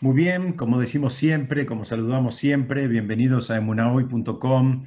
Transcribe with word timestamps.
Muy 0.00 0.14
bien, 0.14 0.52
como 0.52 0.78
decimos 0.78 1.14
siempre, 1.14 1.66
como 1.66 1.84
saludamos 1.84 2.36
siempre, 2.36 2.86
bienvenidos 2.86 3.50
a 3.50 3.56
emunahoy.com, 3.56 4.82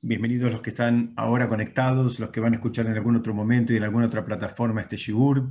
bienvenidos 0.00 0.52
los 0.52 0.62
que 0.62 0.70
están 0.70 1.12
ahora 1.16 1.48
conectados, 1.48 2.20
los 2.20 2.30
que 2.30 2.38
van 2.38 2.52
a 2.52 2.56
escuchar 2.56 2.86
en 2.86 2.92
algún 2.92 3.16
otro 3.16 3.34
momento 3.34 3.72
y 3.72 3.76
en 3.78 3.82
alguna 3.82 4.06
otra 4.06 4.24
plataforma 4.24 4.80
este 4.80 4.96
shigur. 4.96 5.50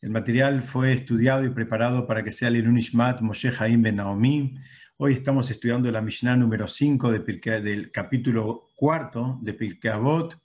El 0.00 0.10
material 0.10 0.62
fue 0.62 0.92
estudiado 0.92 1.44
y 1.44 1.50
preparado 1.50 2.06
para 2.06 2.22
que 2.22 2.30
sea 2.30 2.46
el 2.46 2.78
Ishmat 2.78 3.20
Moshe 3.20 3.52
Haim 3.58 3.82
Ben 3.82 3.96
Naomi. 3.96 4.54
Hoy 4.96 5.14
estamos 5.14 5.50
estudiando 5.50 5.90
la 5.90 6.00
Mishnah 6.00 6.36
número 6.36 6.68
5 6.68 7.10
de 7.10 7.60
del 7.60 7.90
capítulo 7.90 8.68
cuarto 8.76 9.40
de 9.42 9.54
Pirkei 9.54 9.90
Avot. 9.90 10.38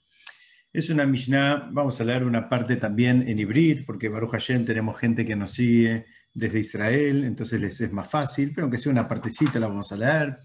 Es 0.72 0.90
una 0.90 1.06
Mishnah, 1.06 1.68
vamos 1.70 2.00
a 2.00 2.04
leer 2.04 2.24
una 2.24 2.48
parte 2.48 2.74
también 2.74 3.28
en 3.28 3.38
hibrid, 3.38 3.84
porque 3.86 4.08
Baruch 4.08 4.32
Hashem 4.32 4.64
tenemos 4.64 4.98
gente 4.98 5.24
que 5.24 5.36
nos 5.36 5.52
sigue 5.52 6.06
desde 6.34 6.60
Israel, 6.60 7.24
entonces 7.24 7.60
les 7.60 7.80
es 7.80 7.92
más 7.92 8.08
fácil, 8.08 8.52
pero 8.54 8.64
aunque 8.64 8.78
sea 8.78 8.92
una 8.92 9.08
partecita 9.08 9.58
la 9.58 9.68
vamos 9.68 9.92
a 9.92 9.96
leer. 9.96 10.38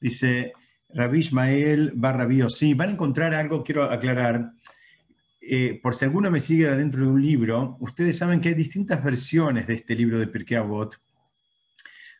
Dice 0.00 0.52
Rabbi 0.90 1.18
Ishmael 1.18 1.92
barra 1.94 2.28
sí, 2.48 2.74
van 2.74 2.90
a 2.90 2.92
encontrar 2.92 3.34
algo, 3.34 3.62
quiero 3.62 3.84
aclarar, 3.84 4.52
eh, 5.40 5.78
por 5.82 5.94
si 5.94 6.04
alguno 6.04 6.30
me 6.30 6.40
sigue 6.40 6.68
dentro 6.70 7.02
de 7.02 7.10
un 7.10 7.22
libro, 7.22 7.76
ustedes 7.80 8.18
saben 8.18 8.40
que 8.40 8.48
hay 8.50 8.54
distintas 8.54 9.02
versiones 9.02 9.66
de 9.66 9.74
este 9.74 9.94
libro 9.94 10.18
de 10.18 10.26
Pirkei 10.26 10.58
Avot, 10.58 10.96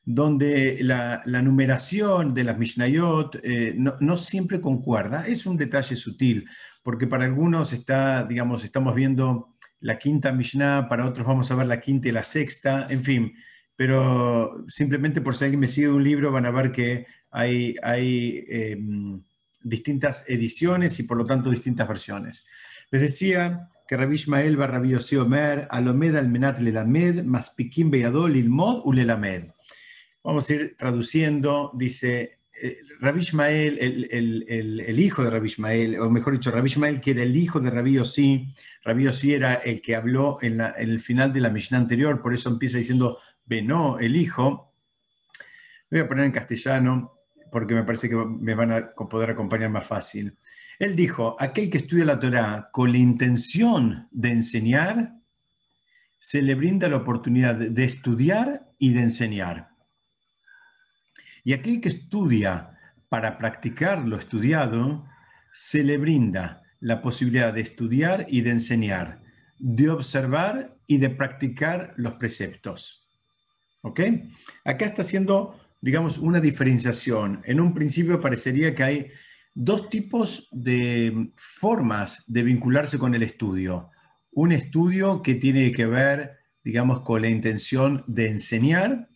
donde 0.05 0.79
la, 0.81 1.23
numeración 1.43 2.33
de 2.33 2.45
las 2.45 2.57
Mishnayot 2.57 3.41
eh, 3.43 3.75
no, 3.77 3.95
no, 4.01 4.17
siempre 4.17 4.59
concuerda. 4.59 5.27
Es 5.27 5.45
un 5.45 5.59
detalle 5.59 5.97
sutil, 5.97 6.49
porque 6.83 7.07
para 7.07 7.27
algunos 7.27 7.75
está, 7.75 8.25
digamos, 8.25 8.65
estamos 8.65 8.95
viendo 8.95 9.58
la 9.81 9.99
quinta 9.99 10.33
Mishnah, 10.33 10.89
para 10.89 11.07
otros 11.07 11.27
vamos 11.27 11.51
a 11.51 11.55
ver 11.55 11.67
la 11.67 11.81
quinta 11.81 12.09
y 12.09 12.13
la 12.13 12.25
sexta, 12.25 12.87
en 12.89 13.05
fin, 13.05 13.35
pero 13.77 14.65
simplemente 14.69 15.21
por 15.21 15.37
si 15.37 15.45
alguien 15.45 15.61
me 15.61 15.69
sigue 15.69 15.89
un 15.89 16.03
libro 16.03 16.33
van 16.33 16.47
a 16.47 16.51
ver 16.51 16.73
que 16.73 17.07
hay, 17.31 17.77
hay 17.83 18.45
em, 18.49 19.23
distintas 19.63 20.25
ediciones 20.29 20.99
y 20.99 21.05
por 21.05 21.17
lo 21.17 21.25
tanto 21.25 21.51
distintas 21.51 21.87
versiones. 21.87 22.45
Les 22.91 23.03
decía 23.03 23.69
que 23.87 23.97
Rabbi 23.97 24.17
Ishmael 24.17 24.61
va 24.61 24.67
Rabbi 24.67 24.95
Omer, 25.17 25.69
Alomed 25.71 26.17
Almenat 26.17 26.59
Lelamed, 26.59 27.25
Maspikim 27.25 27.91
Beyadol 27.91 28.37
Ilmod 28.37 28.83
Ulelamed. 28.85 29.51
Vamos 30.25 30.51
a 30.51 30.55
ir 30.55 30.77
traduciendo, 30.77 31.71
dice 31.75 32.38
Rabbi 33.01 33.21
Ishmael, 33.21 33.79
el, 33.81 34.99
hijo 34.99 35.23
de 35.23 35.31
Rabbi 35.31 35.47
Ishmael, 35.47 36.01
o 36.01 36.11
mejor 36.11 36.33
dicho, 36.35 36.51
Rabbi 36.51 36.67
Ishmael, 36.67 37.01
que 37.01 37.13
era 37.13 37.23
el 37.23 37.37
hijo 37.37 37.61
de 37.61 37.71
Rabbi 37.71 37.93
Yossi, 37.95 38.55
Rabbi 38.85 39.05
Yossi 39.05 39.35
era 39.35 39.55
el 39.55 39.81
que 39.81 39.95
habló 39.95 40.39
en, 40.43 40.61
el 40.61 41.01
final 41.01 41.33
de 41.33 41.41
la 41.41 41.51
Mishnah 41.51 41.79
anterior, 41.79 42.21
por 42.21 42.35
eso 42.35 42.49
empieza 42.49 42.79
diciendo 42.79 43.19
Benó, 43.45 43.99
el 43.99 44.15
hijo. 44.17 44.75
Voy 45.91 46.01
a 46.01 46.09
poner 46.09 46.27
en 46.27 46.33
castellano 46.33 47.15
porque 47.51 47.75
me 47.75 47.85
parece 47.85 48.11
que 48.11 48.17
me 48.17 48.55
van 48.55 48.73
a 48.73 48.91
poder 48.93 49.31
acompañar 49.31 49.71
más 49.71 49.87
fácil. 49.87 50.37
Él 50.79 50.95
dijo, 50.95 51.35
aquel 51.39 51.71
que 51.71 51.79
estudia 51.79 52.05
la 52.05 52.21
Torah 52.21 52.69
con 52.71 52.93
la 52.93 52.99
intención 52.99 54.07
de 54.11 54.29
enseñar, 54.31 55.15
se 56.19 56.43
le 56.43 56.55
brinda 56.55 56.89
la 56.89 56.99
oportunidad 56.99 57.55
de 57.55 57.85
estudiar 57.85 58.69
y 58.79 58.93
de 58.93 59.01
enseñar. 59.01 59.71
Y 61.49 61.55
aquel 61.55 61.81
que 61.81 61.89
estudia 61.89 62.79
para 63.09 63.39
practicar 63.39 64.07
lo 64.07 64.19
estudiado, 64.19 65.07
se 65.51 65.83
le 65.83 65.97
brinda 65.97 66.63
la 66.79 67.01
posibilidad 67.01 67.55
de 67.55 67.63
estudiar 67.63 68.27
y 68.29 68.43
de 68.43 68.51
enseñar, 68.51 69.23
de 69.59 69.89
observar 69.89 70.77
y 70.87 70.99
de 70.99 71.09
practicar 71.09 71.95
los 71.97 72.19
preceptos. 72.19 73.09
¿Ok? 73.81 73.99
Acá 74.63 74.85
está 74.85 75.01
haciendo, 75.01 75.59
digamos, 75.81 76.19
una 76.19 76.39
diferenciación. 76.39 77.41
En 77.47 77.61
un 77.61 77.73
principio 77.73 78.21
parecería 78.21 78.75
que 78.75 78.83
hay 78.83 79.07
dos 79.55 79.89
tipos 79.89 80.51
de 80.53 81.31
formas 81.35 82.25
de 82.27 82.43
vincularse 82.43 82.99
con 82.99 83.15
el 83.15 83.23
estudio. 83.23 83.89
Un 84.33 84.53
estudio 84.53 85.23
que 85.23 85.37
tiene 85.37 85.73
que 85.73 85.87
ver, 85.87 86.41
digamos, 86.63 87.01
con 87.01 87.23
la 87.23 87.31
intención 87.31 88.05
de 88.07 88.29
enseñar 88.29 89.09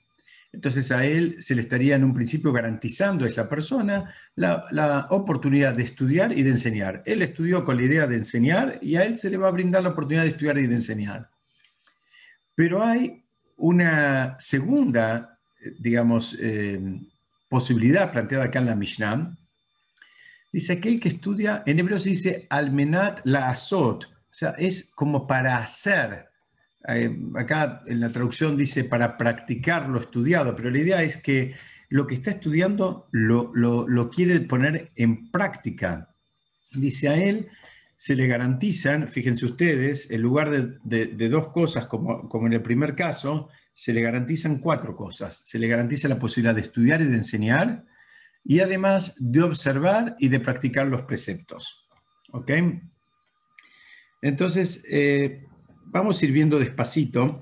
entonces 0.52 0.92
a 0.92 1.06
él 1.06 1.36
se 1.40 1.54
le 1.54 1.62
estaría 1.62 1.96
en 1.96 2.04
un 2.04 2.12
principio 2.12 2.52
garantizando 2.52 3.24
a 3.24 3.28
esa 3.28 3.48
persona 3.48 4.14
la, 4.34 5.06
oportunidad 5.10 5.74
de 5.74 5.84
estudiar 5.84 6.36
y 6.36 6.42
de 6.42 6.50
enseñar. 6.50 7.02
Él 7.06 7.22
estudió 7.22 7.64
con 7.64 7.78
la 7.78 7.84
idea 7.84 8.06
de 8.06 8.16
enseñar 8.16 8.78
y 8.82 8.96
a 8.96 9.04
él 9.04 9.16
se 9.16 9.30
le 9.30 9.38
va 9.38 9.48
a 9.48 9.52
brindar 9.52 9.82
la 9.82 9.90
oportunidad 9.90 10.24
de 10.24 10.30
estudiar 10.30 10.58
y 10.58 10.66
de 10.66 10.74
enseñar. 10.74 11.30
Pero 12.54 12.84
hay 12.84 13.24
una 13.56 14.36
segunda, 14.38 15.38
digamos, 15.78 16.36
eh, 16.38 17.00
posibilidad 17.48 18.12
planteada 18.12 18.44
acá 18.44 18.58
en 18.58 18.66
la 18.66 18.76
Mishnah. 18.76 19.34
Dice 20.52 20.74
aquel 20.74 21.00
que 21.00 21.08
estudia, 21.08 21.62
en 21.64 21.78
hebreo 21.78 21.98
se 21.98 22.10
dice 22.10 22.46
almenat 22.50 23.20
la 23.24 23.48
azot, 23.48 24.04
o 24.04 24.34
sea, 24.34 24.50
es 24.58 24.92
como 24.94 25.26
para 25.26 25.56
hacer, 25.56 26.28
eh, 26.88 27.16
acá 27.36 27.82
en 27.86 28.00
la 28.00 28.10
traducción 28.10 28.56
dice 28.56 28.84
para 28.84 29.16
practicar 29.16 29.88
lo 29.88 30.00
estudiado, 30.00 30.56
pero 30.56 30.70
la 30.70 30.78
idea 30.78 31.02
es 31.02 31.16
que 31.16 31.54
lo 31.88 32.06
que 32.06 32.14
está 32.14 32.30
estudiando 32.30 33.08
lo, 33.12 34.10
quiere 34.10 34.40
poner 34.40 34.90
en 34.96 35.30
práctica. 35.30 36.14
Dice 36.72 37.08
a 37.08 37.16
él, 37.16 37.48
se 37.94 38.16
le 38.16 38.26
garantizan, 38.26 39.08
fíjense 39.08 39.44
ustedes, 39.44 40.10
en 40.10 40.22
lugar 40.22 40.50
de, 40.50 41.28
dos 41.28 41.48
cosas 41.48 41.86
como, 41.86 42.28
como, 42.28 42.46
en 42.46 42.54
el 42.54 42.62
primer 42.62 42.96
caso, 42.96 43.50
se 43.74 43.92
le 43.92 44.00
garantizan 44.00 44.58
cuatro 44.58 44.96
cosas. 44.96 45.42
Se 45.44 45.58
le 45.58 45.68
garantiza 45.68 46.08
la 46.08 46.18
posibilidad 46.18 46.54
de 46.54 46.62
estudiar 46.62 47.02
y 47.02 47.06
de 47.06 47.16
enseñar, 47.16 47.84
y 48.42 48.60
además 48.60 49.14
de 49.18 49.42
observar 49.42 50.16
y 50.18 50.28
de 50.28 50.40
practicar 50.40 50.86
los 50.86 51.02
preceptos. 51.02 51.86
¿Ok? 52.32 52.50
Entonces, 54.22 54.86
eh, 54.90 55.46
vamos 55.92 56.20
a 56.20 56.24
ir 56.24 56.32
viendo 56.32 56.58
despacito 56.58 57.40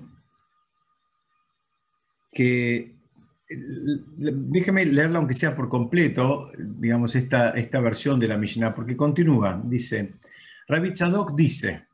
que 2.32 2.96
déjeme 3.48 4.84
leerla 4.84 5.18
aunque 5.18 5.34
sea 5.34 5.56
por 5.56 5.68
completo, 5.68 6.52
digamos, 6.56 7.16
esta, 7.16 7.50
esta 7.50 7.80
versión 7.80 8.20
de 8.20 8.28
la 8.28 8.36
Mishnah, 8.36 8.74
porque 8.74 8.96
continúa, 8.96 9.60
dice, 9.64 10.14
Rabbi 10.68 10.92
Tzadok 10.92 11.34
dice, 11.34 11.86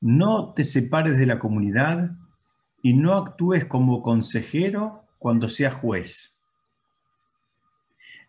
no 0.00 0.52
te 0.52 0.64
separes 0.64 1.16
de 1.16 1.26
la 1.26 1.38
comunidad 1.38 2.10
y 2.82 2.94
no 2.94 3.14
actúes 3.14 3.64
como 3.66 4.02
consejero 4.02 5.04
cuando 5.18 5.48
seas 5.48 5.74
juez. 5.74 6.40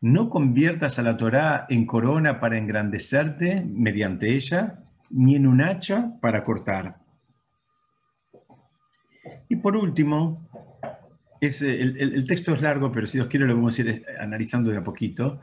No 0.02 0.30
conviertas 0.30 1.00
a 1.00 1.02
la 1.02 1.18
Torá 1.18 1.66
en 1.68 1.88
corona 1.88 2.40
para 2.40 2.58
engrandecerte 2.58 3.66
mediante 3.66 4.36
ella, 4.36 4.84
ni 5.10 5.36
en 5.36 5.48
un 5.48 5.62
hacha 5.62 6.12
para 6.22 6.44
cortar. 6.44 7.05
Y 9.50 9.58
por 9.58 9.76
último, 9.76 10.48
es, 11.42 11.62
el, 11.62 12.26
texto 12.28 12.54
es 12.54 12.62
largo, 12.62 12.92
pero 12.92 13.08
si 13.08 13.18
Dios 13.18 13.28
quiere 13.28 13.46
lo 13.46 13.56
vamos 13.56 13.78
a 13.78 13.82
ir 13.82 13.90
eh, 13.90 14.06
analizando 14.20 14.72
de 14.72 14.78
a 14.78 14.84
poquito. 14.84 15.42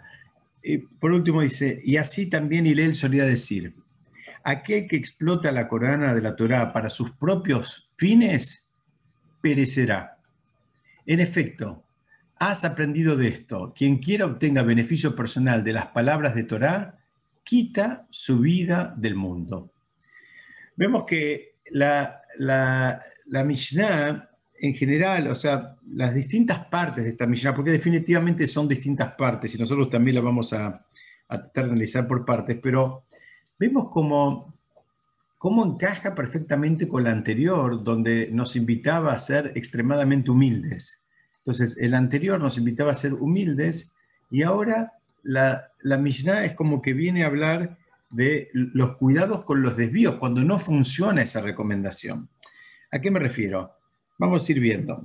Y 0.62 0.78
por 0.78 1.12
último 1.12 1.42
dice, 1.42 1.80
y 1.84 1.96
así 1.96 2.28
también 2.28 2.66
Hilel 2.66 2.94
solía 2.94 3.24
decir, 3.24 3.74
aquel 4.44 4.86
que 4.86 4.96
explota 4.96 5.52
la 5.52 5.68
corona 5.68 6.14
de 6.14 6.22
la 6.22 6.36
Torá 6.36 6.72
para 6.72 6.91
sus 6.91 7.12
propios 7.12 7.92
fines, 7.96 8.70
perecerá. 9.41 10.18
En 11.06 11.20
efecto, 11.20 11.84
has 12.38 12.64
aprendido 12.64 13.16
de 13.16 13.28
esto. 13.28 13.72
Quien 13.76 13.98
quiera 13.98 14.26
obtenga 14.26 14.62
beneficio 14.62 15.14
personal 15.14 15.62
de 15.62 15.72
las 15.72 15.86
palabras 15.86 16.34
de 16.34 16.44
Torá, 16.44 16.98
quita 17.44 18.06
su 18.10 18.41
vida 18.41 18.94
del 18.96 19.14
mundo. 19.14 19.72
Vemos 20.76 21.04
que 21.04 21.56
la, 21.70 22.22
la 23.32 23.43
Mishnah 23.43 24.28
en 24.60 24.75
general, 24.75 25.26
o 25.28 25.34
sea, 25.34 25.76
las 25.94 26.15
distintas 26.15 26.66
partes 26.66 27.03
de 27.03 27.10
esta 27.10 27.27
Mishnah, 27.27 27.54
porque 27.54 27.71
definitivamente 27.71 28.47
son 28.47 28.68
distintas 28.68 29.15
partes 29.15 29.54
y 29.54 29.59
nosotros 29.59 29.89
también 29.89 30.16
la 30.16 30.21
vamos 30.21 30.53
a, 30.53 30.84
tratar 31.27 31.65
de 31.65 31.71
analizar 31.71 32.06
por 32.06 32.27
partes, 32.27 32.59
pero 32.62 33.04
vemos 33.59 33.89
cómo, 33.91 34.54
cómo 35.39 35.65
encaja 35.65 36.15
perfectamente 36.15 36.86
con 36.86 37.04
la 37.04 37.10
anterior, 37.10 37.83
donde 37.83 38.28
nos 38.30 38.54
invitaba 38.54 39.15
a 39.15 39.18
ser 39.18 39.53
extremadamente 39.54 40.30
humildes. 40.30 41.03
Entonces, 41.39 41.78
el 41.80 41.95
anterior 41.95 42.39
nos 42.39 42.59
invitaba 42.59 42.92
a 42.92 42.95
ser 42.95 43.15
humildes 43.15 43.91
y 44.30 44.42
ahora 44.42 44.92
la, 45.22 45.72
la 45.80 45.97
Mishnah 45.97 46.45
es 46.45 46.54
como 46.54 46.83
que 46.83 46.92
viene 46.92 47.24
a 47.24 47.28
hablar 47.28 47.78
de 48.10 48.51
los 48.53 48.98
cuidados 48.98 49.45
con 49.45 49.62
los 49.62 49.74
desvíos, 49.74 50.16
cuando 50.16 50.45
no 50.45 50.59
funciona 50.59 51.22
esa 51.22 51.41
recomendación. 51.41 52.28
¿A 52.92 53.00
qué 53.00 53.10
me 53.10 53.18
refiero? 53.18 53.72
Vamos 54.18 54.47
a 54.47 54.53
ir 54.53 54.60
viendo. 54.60 55.03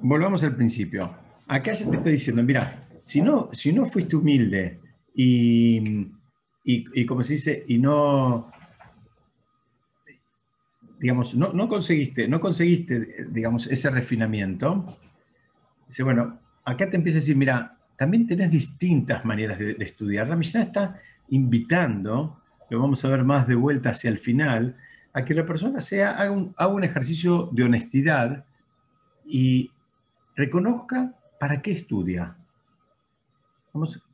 Volvamos 0.00 0.42
al 0.44 0.56
principio. 0.56 1.14
Acá 1.46 1.74
ya 1.74 1.90
te 1.90 1.98
está 1.98 2.08
diciendo, 2.08 2.42
mira, 2.42 2.88
si 3.00 3.20
no, 3.20 3.50
si 3.52 3.72
no 3.72 3.84
fuiste 3.84 4.16
humilde 4.16 4.80
y, 5.14 6.08
y, 6.64 7.04
como 7.04 7.22
se 7.22 7.34
dice, 7.34 7.64
y 7.68 7.78
no, 7.78 8.50
digamos, 10.98 11.34
no, 11.34 11.52
no, 11.52 11.68
conseguiste, 11.68 12.28
no 12.28 12.40
conseguiste, 12.40 13.26
digamos, 13.28 13.66
ese 13.66 13.90
refinamiento, 13.90 14.98
dice, 15.86 16.02
bueno, 16.02 16.40
acá 16.64 16.88
te 16.88 16.96
empieza 16.96 17.18
a 17.18 17.20
decir, 17.20 17.36
mira, 17.36 17.77
también 17.98 18.28
tenés 18.28 18.52
distintas 18.52 19.24
maneras 19.24 19.58
de, 19.58 19.72
estudiar. 19.80 20.28
La 20.28 20.36
Mishnah 20.36 20.62
está 20.62 21.00
invitando, 21.30 22.40
lo 22.70 22.80
vamos 22.80 23.04
a 23.04 23.08
ver 23.08 23.24
más 23.24 23.48
de 23.48 23.56
vuelta 23.56 23.90
hacia 23.90 24.08
el 24.08 24.18
final, 24.18 24.76
a 25.12 25.24
que 25.24 25.34
la 25.34 25.44
persona 25.44 25.80
sea, 25.80 26.12
haga 26.12 26.30
un, 26.68 26.84
ejercicio 26.84 27.50
de 27.52 27.64
honestidad 27.64 28.44
y 29.26 29.72
reconozca 30.36 31.12
para 31.40 31.60
qué 31.60 31.72
estudia. 31.72 32.36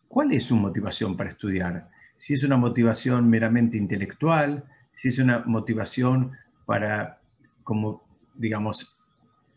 ¿Cuál 0.08 0.32
es 0.32 0.46
su 0.46 0.56
motivación 0.56 1.14
para 1.14 1.28
estudiar? 1.28 1.90
Si 2.16 2.32
es 2.32 2.42
una 2.42 2.56
motivación 2.56 3.28
meramente 3.28 3.76
intelectual, 3.76 4.64
si 4.94 5.08
es 5.08 5.18
una 5.18 5.40
motivación 5.40 6.32
para, 6.64 7.20
como 7.62 8.02
digamos, 8.32 8.98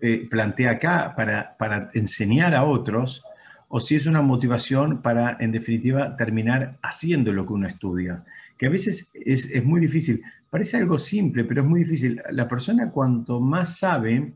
eh, 0.01 0.27
plantea 0.29 0.71
acá, 0.71 1.13
para, 1.15 1.55
para 1.57 1.91
enseñar 1.93 2.53
a 2.53 2.65
otros, 2.65 3.23
o 3.69 3.79
si 3.79 3.95
es 3.95 4.05
una 4.05 4.21
motivación 4.21 5.01
para, 5.01 5.37
en 5.39 5.51
definitiva, 5.51 6.15
terminar 6.15 6.77
haciendo 6.81 7.33
lo 7.33 7.45
que 7.45 7.53
uno 7.53 7.67
estudia. 7.67 8.23
Que 8.57 8.67
a 8.67 8.69
veces 8.69 9.11
es, 9.13 9.45
es, 9.51 9.63
muy 9.63 9.81
difícil. 9.81 10.23
Parece 10.49 10.77
algo 10.77 10.97
simple, 10.97 11.43
pero 11.43 11.61
es 11.61 11.67
muy 11.67 11.81
difícil. 11.81 12.21
La 12.31 12.47
persona 12.47 12.91
cuanto 12.91 13.39
más 13.39 13.77
sabe, 13.77 14.33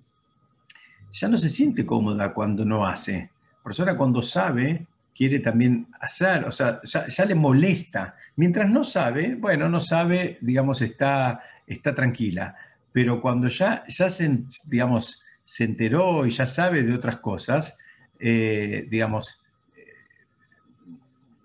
ya 1.11 1.27
no 1.27 1.37
se 1.37 1.49
siente 1.49 1.85
cómoda 1.85 2.33
cuando 2.33 2.65
no 2.65 2.85
hace. 2.85 3.31
La 3.57 3.63
persona 3.63 3.95
cuando 3.95 4.21
sabe, 4.21 4.85
quiere 5.15 5.39
también 5.39 5.87
hacer, 5.99 6.45
o 6.45 6.51
sea, 6.51 6.81
ya, 6.83 7.25
le 7.25 7.35
molesta. 7.35 8.15
Mientras 8.35 8.69
no 8.69 8.83
sabe, 8.83 9.35
bueno, 9.35 9.69
no 9.69 9.81
sabe, 9.81 10.37
digamos, 10.41 10.81
está, 10.81 11.41
está 11.67 11.93
tranquila. 11.93 12.55
Pero 12.91 13.21
cuando 13.21 13.47
ya, 13.47 13.83
ya 13.87 14.09
se, 14.09 14.39
digamos, 14.67 15.23
se 15.43 15.63
enteró 15.63 16.25
y 16.25 16.31
ya 16.31 16.45
sabe 16.45 16.83
de 16.83 16.93
otras 16.93 17.17
cosas, 17.17 17.77
eh, 18.21 18.87
digamos, 18.87 19.41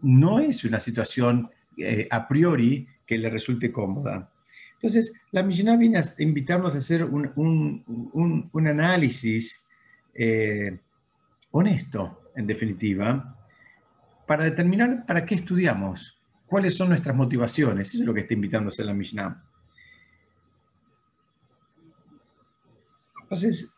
no 0.03 0.41
es 0.41 0.65
una 0.65 0.79
situación 0.79 1.51
eh, 1.79 2.07
a 2.11 2.29
priori 2.29 2.87
que 3.07 3.17
le 3.17 3.31
resulte 3.31 3.73
cómoda. 3.73 4.31
Entonces, 4.75 5.21
la 5.31 5.43
Mishnah 5.43 5.77
viene 5.77 5.99
a 5.99 6.05
invitarnos 6.19 6.75
a 6.75 6.79
hacer 6.79 7.03
un, 7.03 8.51
análisis 8.55 9.67
eh, 10.15 10.79
honesto, 11.51 12.31
en 12.37 12.47
definitiva, 12.47 13.39
para 14.27 14.45
determinar 14.45 15.07
para 15.07 15.25
qué 15.25 15.37
estudiamos, 15.37 16.21
cuáles 16.47 16.77
son 16.77 16.91
nuestras 16.91 17.17
motivaciones. 17.17 17.89
Eso 17.89 18.03
es 18.03 18.07
lo 18.07 18.13
que 18.13 18.21
está 18.21 18.35
invitándose 18.35 18.85
la 18.85 18.93
Mishnah. 18.93 19.43
Entonces, 23.23 23.73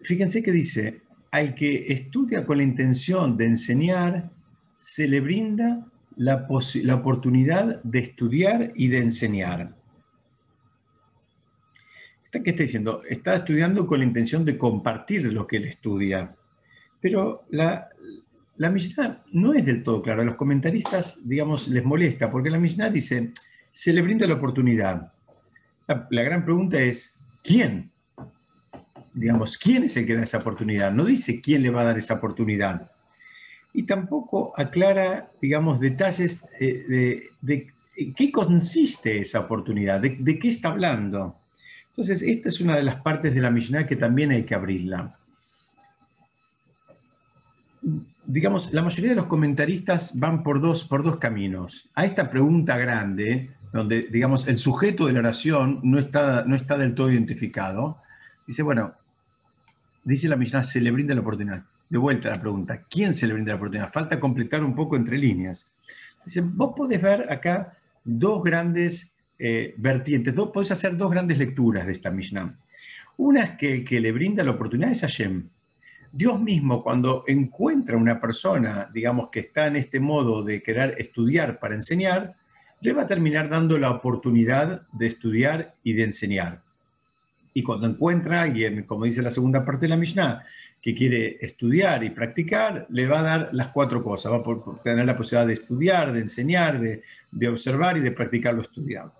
fíjense 0.00 0.42
que 0.42 0.52
dice, 0.52 1.02
al 1.30 1.54
que 1.54 1.92
estudia 1.92 2.44
con 2.44 2.58
la 2.58 2.64
intención 2.64 3.36
de 3.36 3.46
enseñar, 3.46 4.30
se 4.78 5.06
le 5.08 5.20
brinda 5.20 5.86
la, 6.16 6.46
la 6.82 6.94
oportunidad 6.94 7.82
de 7.82 7.98
estudiar 7.98 8.72
y 8.74 8.88
de 8.88 8.98
enseñar. 8.98 9.74
¿Qué 12.30 12.50
está 12.50 12.62
diciendo? 12.62 13.02
Está 13.08 13.36
estudiando 13.36 13.86
con 13.86 13.98
la 13.98 14.04
intención 14.04 14.44
de 14.44 14.56
compartir 14.56 15.32
lo 15.32 15.46
que 15.46 15.56
él 15.56 15.64
estudia. 15.64 16.36
Pero 17.00 17.44
la, 17.50 17.88
la 18.56 18.70
Mishnah 18.70 19.24
no 19.32 19.54
es 19.54 19.66
del 19.66 19.82
todo 19.82 20.02
clara. 20.02 20.22
A 20.22 20.24
los 20.24 20.36
comentaristas, 20.36 21.26
digamos, 21.26 21.66
les 21.68 21.84
molesta, 21.84 22.30
porque 22.30 22.50
la 22.50 22.58
Mishnah 22.58 22.90
dice, 22.90 23.32
se 23.70 23.92
le 23.92 24.02
brinda 24.02 24.26
la 24.26 24.34
oportunidad. 24.34 25.12
La, 26.10 26.22
gran 26.22 26.44
pregunta 26.44 26.78
es, 26.78 27.18
¿quién? 27.42 27.89
Digamos, 29.12 29.58
¿quién 29.58 29.84
es 29.84 29.96
el 29.96 30.06
que 30.06 30.16
da 30.16 30.22
esa 30.22 30.38
oportunidad? 30.38 30.92
No 30.92 31.04
dice 31.04 31.40
quién 31.40 31.62
le 31.62 31.70
va 31.70 31.82
a 31.82 31.84
dar 31.84 31.98
esa 31.98 32.14
oportunidad. 32.14 32.90
Y 33.72 33.84
tampoco 33.84 34.52
aclara, 34.56 35.30
digamos, 35.40 35.80
detalles 35.80 36.48
eh, 36.58 37.30
de, 37.40 37.72
qué 38.16 38.32
consiste 38.32 39.20
esa 39.20 39.40
oportunidad, 39.40 40.00
de, 40.00 40.16
de, 40.18 40.38
qué 40.38 40.48
está 40.48 40.70
hablando. 40.70 41.36
Entonces, 41.88 42.22
esta 42.22 42.48
es 42.48 42.60
una 42.60 42.76
de 42.76 42.82
las 42.82 42.96
partes 43.02 43.34
de 43.34 43.40
la 43.40 43.50
Mishnah 43.50 43.86
que 43.86 43.96
también 43.96 44.30
hay 44.30 44.44
que 44.44 44.54
abrirla 44.54 45.16
digamos, 48.30 48.72
la 48.72 48.82
mayoría 48.82 49.10
de 49.10 49.16
los 49.16 49.26
comentaristas 49.26 50.18
van 50.18 50.42
por 50.42 50.60
dos, 50.60 50.84
por 50.84 51.02
dos 51.02 51.16
caminos. 51.16 51.88
A 51.94 52.04
esta 52.04 52.30
pregunta 52.30 52.76
grande, 52.76 53.50
donde, 53.72 54.02
digamos, 54.10 54.46
el 54.46 54.58
sujeto 54.58 55.06
de 55.06 55.12
la 55.12 55.20
oración 55.20 55.80
no 55.82 55.98
está, 55.98 56.44
no 56.44 56.54
está 56.54 56.78
del 56.78 56.94
todo 56.94 57.10
identificado, 57.10 57.98
dice, 58.46 58.62
bueno, 58.62 58.94
dice 60.04 60.28
la 60.28 60.36
Mishnah, 60.36 60.62
se 60.62 60.80
le 60.80 60.90
brinda 60.90 61.14
la 61.14 61.20
oportunidad. 61.20 61.64
De 61.88 61.98
vuelta 61.98 62.28
a 62.28 62.32
la 62.32 62.40
pregunta, 62.40 62.82
¿quién 62.88 63.14
se 63.14 63.26
le 63.26 63.34
brinda 63.34 63.52
la 63.52 63.56
oportunidad? 63.56 63.92
Falta 63.92 64.20
completar 64.20 64.62
un 64.62 64.74
poco 64.74 64.96
entre 64.96 65.18
líneas. 65.18 65.72
Dice, 66.24 66.40
vos 66.42 66.72
podés 66.76 67.02
ver 67.02 67.30
acá 67.32 67.76
dos 68.04 68.42
grandes 68.42 69.16
eh, 69.38 69.74
vertientes, 69.78 70.34
dos, 70.34 70.50
podés 70.50 70.70
hacer 70.70 70.96
dos 70.96 71.10
grandes 71.10 71.38
lecturas 71.38 71.86
de 71.86 71.92
esta 71.92 72.10
Mishnah. 72.10 72.58
Una 73.16 73.42
es 73.42 73.50
que 73.52 73.72
el 73.74 73.84
que 73.84 74.00
le 74.00 74.12
brinda 74.12 74.44
la 74.44 74.52
oportunidad 74.52 74.92
es 74.92 75.00
Hashem. 75.00 75.48
Dios 76.12 76.40
mismo 76.40 76.82
cuando 76.82 77.24
encuentra 77.26 77.96
una 77.96 78.20
persona, 78.20 78.90
digamos, 78.92 79.28
que 79.30 79.40
está 79.40 79.66
en 79.66 79.76
este 79.76 80.00
modo 80.00 80.42
de 80.42 80.62
querer 80.62 80.96
estudiar 80.98 81.58
para 81.58 81.74
enseñar, 81.74 82.36
le 82.80 82.92
va 82.92 83.02
a 83.02 83.06
terminar 83.06 83.48
dando 83.48 83.78
la 83.78 83.90
oportunidad 83.90 84.86
de 84.92 85.06
estudiar 85.06 85.74
y 85.82 85.92
de 85.92 86.04
enseñar. 86.04 86.62
Y 87.52 87.62
cuando 87.62 87.86
encuentra 87.86 88.40
a 88.40 88.42
alguien, 88.44 88.84
como 88.84 89.04
dice 89.04 89.22
la 89.22 89.30
segunda 89.30 89.64
parte 89.64 89.86
de 89.86 89.90
la 89.90 89.96
Mishnah, 89.96 90.44
que 90.80 90.94
quiere 90.94 91.38
estudiar 91.40 92.02
y 92.04 92.10
practicar, 92.10 92.86
le 92.90 93.06
va 93.06 93.20
a 93.20 93.22
dar 93.22 93.50
las 93.52 93.68
cuatro 93.68 94.02
cosas. 94.02 94.32
Va 94.32 94.36
a 94.38 94.82
tener 94.82 95.04
la 95.04 95.16
posibilidad 95.16 95.46
de 95.46 95.54
estudiar, 95.54 96.12
de 96.12 96.20
enseñar, 96.20 96.80
de, 96.80 97.48
observar 97.48 97.98
y 97.98 98.00
de 98.00 98.12
practicar 98.12 98.54
lo 98.54 98.62
estudiado. 98.62 99.12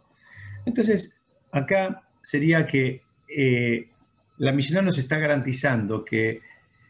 Entonces, 0.65 1.21
acá 1.53 2.03
sería 2.23 2.67
que 2.67 3.03
eh, 3.29 3.89
la 4.39 4.53
Mishnah 4.53 4.83
nos 4.83 4.97
está 4.99 5.19
garantizando 5.19 6.05
que 6.05 6.41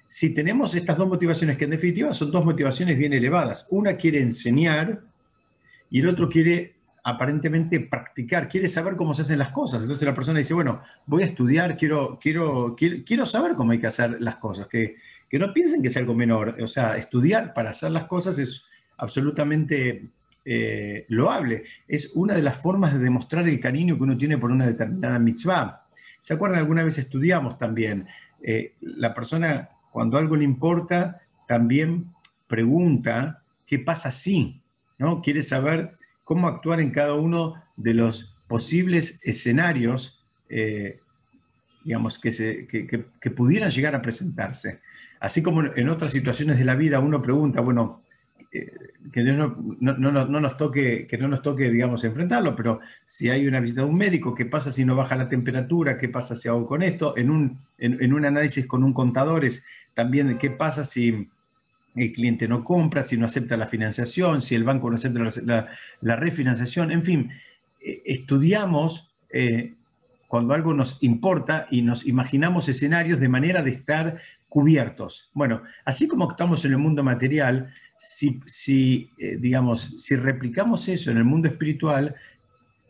si 0.08 0.34
tenemos 0.34 0.74
estas 0.74 0.96
dos 0.96 1.08
motivaciones, 1.08 1.56
que 1.56 1.64
en 1.64 1.70
definitiva 1.70 2.12
son 2.14 2.30
dos 2.30 2.44
motivaciones 2.44 2.96
bien 2.98 3.12
elevadas, 3.12 3.66
una 3.70 3.96
quiere 3.96 4.20
enseñar 4.20 5.00
y 5.90 6.00
el 6.00 6.08
otro 6.08 6.28
quiere 6.28 6.74
aparentemente 7.02 7.80
practicar, 7.80 8.48
quiere 8.48 8.68
saber 8.68 8.96
cómo 8.96 9.14
se 9.14 9.22
hacen 9.22 9.38
las 9.38 9.50
cosas. 9.50 9.82
Entonces 9.82 10.06
la 10.06 10.14
persona 10.14 10.38
dice, 10.38 10.54
bueno, 10.54 10.82
voy 11.06 11.22
a 11.22 11.26
estudiar, 11.26 11.76
quiero, 11.76 12.18
quiero, 12.20 12.76
quiero, 12.76 13.26
saber 13.26 13.54
cómo 13.54 13.72
hay 13.72 13.78
que 13.78 13.86
hacer 13.86 14.20
las 14.20 14.36
cosas, 14.36 14.66
que, 14.66 14.96
que 15.28 15.38
no 15.38 15.52
piensen 15.52 15.82
que 15.82 15.88
es 15.88 15.96
algo 15.96 16.14
menor. 16.14 16.56
O 16.62 16.68
sea, 16.68 16.96
estudiar 16.96 17.54
para 17.54 17.70
hacer 17.70 17.90
las 17.90 18.04
cosas 18.04 18.38
es 18.38 18.64
absolutamente 18.96 20.08
eh, 20.44 21.04
loable. 21.08 21.64
Es 21.86 22.12
una 22.14 22.34
de 22.34 22.42
las 22.42 22.56
formas 22.56 22.92
de 22.92 22.98
demostrar 22.98 23.46
el 23.46 23.60
cariño 23.60 23.96
que 23.96 24.02
uno 24.02 24.16
tiene 24.16 24.38
por 24.38 24.50
una 24.50 24.66
determinada 24.66 25.18
mitzvah. 25.18 25.86
¿Se 26.20 26.34
acuerdan? 26.34 26.58
Alguna 26.58 26.84
vez 26.84 26.98
estudiamos 26.98 27.58
también. 27.58 28.06
Eh, 28.42 28.74
la 28.80 29.12
persona 29.14 29.70
cuando 29.90 30.18
algo 30.18 30.36
le 30.36 30.44
importa, 30.44 31.20
también 31.46 32.06
pregunta 32.46 33.42
qué 33.66 33.78
pasa 33.78 34.12
si, 34.12 34.60
¿no? 34.98 35.20
Quiere 35.20 35.42
saber 35.42 35.94
cómo 36.30 36.46
actuar 36.46 36.78
en 36.80 36.92
cada 36.92 37.14
uno 37.14 37.60
de 37.76 37.92
los 37.92 38.36
posibles 38.46 39.20
escenarios, 39.24 40.24
eh, 40.48 41.00
digamos, 41.82 42.20
que, 42.20 43.32
pudieran 43.34 43.68
llegar 43.68 43.96
a 43.96 44.00
presentarse. 44.00 44.80
Así 45.18 45.42
como 45.42 45.64
en 45.64 45.88
otras 45.88 46.12
situaciones 46.12 46.56
de 46.56 46.64
la 46.64 46.76
vida 46.76 47.00
uno 47.00 47.20
pregunta, 47.20 47.60
bueno, 47.62 48.02
eh, 48.52 48.70
que 49.12 49.24
no, 49.24 49.56
nos 49.80 50.56
toque, 50.56 51.08
que 51.08 51.18
no 51.18 51.26
nos 51.26 51.42
toque, 51.42 51.68
digamos, 51.68 52.04
enfrentarlo, 52.04 52.54
pero 52.54 52.78
si 53.04 53.28
hay 53.28 53.48
una 53.48 53.58
visita 53.58 53.80
de 53.80 53.88
un 53.88 53.98
médico, 53.98 54.32
¿qué 54.32 54.46
pasa 54.46 54.70
si 54.70 54.84
no 54.84 54.94
baja 54.94 55.16
la 55.16 55.28
temperatura? 55.28 55.98
¿Qué 55.98 56.08
pasa 56.08 56.36
si 56.36 56.46
hago 56.46 56.64
con 56.64 56.84
esto? 56.84 57.16
En 57.16 57.28
un, 57.28 57.58
en 57.76 58.12
un 58.12 58.24
análisis 58.24 58.66
con 58.68 58.84
un 58.84 58.92
contador 58.92 59.44
es 59.44 59.64
también 59.94 60.38
qué 60.38 60.50
pasa 60.50 60.84
si 60.84 61.28
el 61.94 62.12
cliente 62.12 62.48
no 62.48 62.64
compra, 62.64 63.02
si 63.02 63.16
no 63.16 63.26
acepta 63.26 63.56
la 63.56 63.66
financiación, 63.66 64.42
si 64.42 64.54
el 64.54 64.64
banco 64.64 64.88
no 64.88 64.96
acepta 64.96 65.66
la, 66.00 66.16
refinanciación, 66.16 66.92
en 66.92 67.02
fin, 67.02 67.30
eh, 67.80 68.02
estudiamos 68.04 69.10
eh, 69.30 69.74
cuando 70.28 70.54
algo 70.54 70.74
nos 70.74 71.02
importa 71.02 71.66
y 71.70 71.82
nos 71.82 72.06
imaginamos 72.06 72.68
escenarios 72.68 73.18
de 73.18 73.28
manera 73.28 73.62
de 73.62 73.70
estar 73.70 74.20
cubiertos. 74.48 75.30
Bueno, 75.32 75.62
así 75.84 76.06
como 76.06 76.30
estamos 76.30 76.64
en 76.64 76.72
el 76.72 76.78
mundo 76.78 77.02
material, 77.02 77.72
si, 77.98 78.40
si 78.46 79.10
eh, 79.18 79.36
digamos, 79.38 79.94
si 79.98 80.16
replicamos 80.16 80.88
eso 80.88 81.10
en 81.10 81.16
el 81.16 81.24
mundo 81.24 81.48
espiritual, 81.48 82.14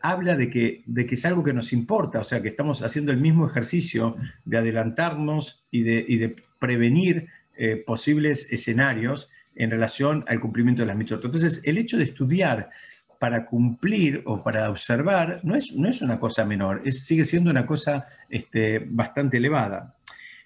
habla 0.01 0.35
de 0.35 0.49
que, 0.49 0.83
de 0.85 1.05
que 1.05 1.15
es 1.15 1.25
algo 1.25 1.43
que 1.43 1.53
nos 1.53 1.73
importa, 1.73 2.19
o 2.19 2.23
sea, 2.23 2.41
que 2.41 2.47
estamos 2.47 2.81
haciendo 2.81 3.11
el 3.11 3.17
mismo 3.17 3.45
ejercicio 3.45 4.15
de 4.45 4.57
adelantarnos 4.57 5.65
y 5.71 5.83
de, 5.83 6.03
de 6.03 6.35
prevenir 6.59 7.27
eh, 7.63 7.75
posibles 7.77 8.51
escenarios 8.51 9.29
en 9.53 9.69
relación 9.69 10.25
al 10.27 10.39
cumplimiento 10.39 10.81
de 10.81 10.87
las 10.87 10.95
mitzvot. 10.95 11.23
Entonces, 11.23 11.61
el 11.63 11.77
hecho 11.77 11.95
de 11.95 12.05
estudiar 12.05 12.71
para 13.19 13.45
cumplir 13.45 14.23
o 14.25 14.41
para 14.41 14.67
observar 14.67 15.41
no 15.43 15.55
es, 15.55 15.71
no 15.73 15.87
es 15.87 16.01
una 16.01 16.17
cosa 16.17 16.43
menor, 16.43 16.81
sigue 16.91 17.23
siendo 17.23 17.51
una 17.51 17.67
cosa 17.67 18.07
este, 18.31 18.79
bastante 18.79 19.37
elevada. 19.37 19.95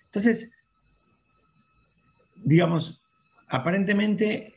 Entonces, 0.07 0.60
digamos, 2.36 3.01
aparentemente 3.48 4.53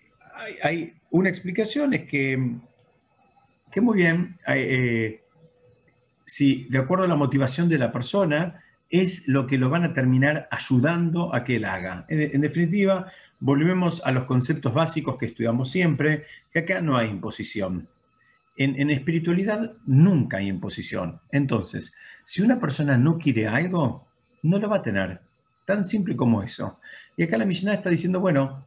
hay, 0.61 0.95
una 1.13 1.29
explicación, 1.29 1.95
es 1.95 2.07
que, 2.07 2.57
que 3.71 3.81
muy 3.81 3.99
bien, 3.99 4.37
eh, 4.49 5.23
si 6.27 6.65
de 6.65 6.79
acuerdo 6.79 7.05
a 7.05 7.09
la 7.09 7.15
motivación 7.15 7.69
de 7.69 7.79
la 7.79 7.93
persona, 7.93 8.65
es 8.91 9.29
lo 9.29 9.47
que 9.47 9.59
lo 9.59 9.71
van 9.71 9.85
a 9.85 9.93
terminar 9.93 10.49
ayudando 10.51 11.35
a 11.35 11.45
que 11.45 11.57
él 11.57 11.65
haga. 11.65 12.07
En, 12.09 12.41
definitiva, 12.41 13.11
volvemos 13.39 14.05
a 14.05 14.13
los 14.13 14.25
conceptos 14.25 14.73
básicos 14.73 15.17
que 15.19 15.27
estudiamos 15.27 15.71
siempre, 15.71 16.25
que 16.53 16.61
acá 16.61 16.81
no 16.81 16.97
hay 16.97 17.09
imposición. 17.09 17.89
En, 18.57 18.81
en, 18.81 18.91
espiritualidad 18.91 19.75
nunca 19.87 20.39
hay 20.39 20.49
imposición. 20.49 21.21
Entonces, 21.31 21.95
si 22.25 22.43
una 22.43 22.59
persona 22.59 22.97
no 22.97 23.19
quiere 23.19 23.47
algo, 23.47 24.07
no 24.43 24.59
lo 24.59 24.69
va 24.69 24.77
a 24.77 24.83
tener. 24.83 25.21
Tan 25.65 25.85
simple 25.85 26.17
como 26.17 26.43
eso. 26.43 26.81
Y 27.17 27.23
acá 27.23 27.37
la 27.37 27.45
Mishnah 27.45 27.75
está 27.75 27.91
diciendo, 27.91 28.21
bueno, 28.21 28.65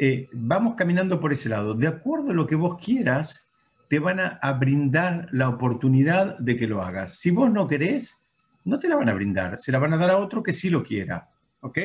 eh, 0.00 0.28
vamos 0.32 0.74
caminando 0.76 1.18
por 1.18 1.32
ese 1.32 1.48
lado. 1.48 1.74
De 1.74 1.88
acuerdo 1.88 2.30
a 2.30 2.34
lo 2.34 2.46
que 2.46 2.54
vos 2.54 2.78
quieras, 2.78 3.48
te 3.88 3.98
van 3.98 4.20
a, 4.20 4.52
brindar 4.52 5.28
la 5.32 5.48
oportunidad 5.48 6.38
de 6.38 6.56
que 6.56 6.68
lo 6.68 6.82
hagas. 6.82 7.18
Si 7.18 7.30
vos 7.30 7.50
no 7.50 7.66
querés, 7.66 8.27
no 8.68 8.78
te 8.78 8.88
la 8.88 8.96
van 8.96 9.08
a 9.08 9.14
brindar, 9.14 9.58
se 9.58 9.72
la 9.72 9.78
van 9.78 9.94
a 9.94 9.96
dar 9.96 10.10
a 10.10 10.18
otro 10.18 10.42
que 10.42 10.52
sí 10.52 10.68
lo 10.70 10.84
quiera. 10.84 11.28
¿Ok? 11.60 11.78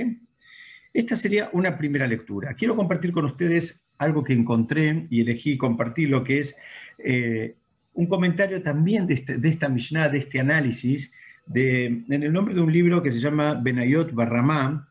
Esta 0.93 1.15
sería 1.15 1.49
una 1.53 1.77
primera 1.77 2.05
lectura. 2.05 2.53
Quiero 2.53 2.75
compartir 2.75 3.11
con 3.11 3.25
ustedes 3.25 3.89
algo 3.97 4.23
que 4.23 4.33
encontré 4.33 5.07
y 5.09 5.21
elegí 5.21 5.57
compartir, 5.57 6.09
lo 6.09 6.23
que 6.23 6.39
es 6.39 6.55
eh, 6.99 7.55
un 7.93 8.05
comentario 8.07 8.61
también 8.61 9.07
de, 9.07 9.15
este, 9.15 9.37
de, 9.37 9.49
esta 9.49 9.69
Mishnah, 9.69 10.09
de 10.09 10.19
este 10.19 10.39
análisis, 10.39 11.13
de, 11.45 11.85
en 11.85 12.23
el 12.23 12.31
nombre 12.31 12.53
de 12.53 12.61
un 12.61 12.71
libro 12.71 13.01
que 13.01 13.11
se 13.11 13.19
llama 13.19 13.55
Benayot 13.55 14.13
Barramá, 14.13 14.87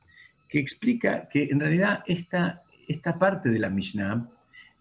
que 0.48 0.58
explica 0.58 1.28
que 1.28 1.44
en 1.44 1.60
realidad 1.60 2.02
esta, 2.06 2.62
esta 2.88 3.18
parte 3.18 3.50
de 3.50 3.58
la 3.58 3.70
Mishnah, 3.70 4.28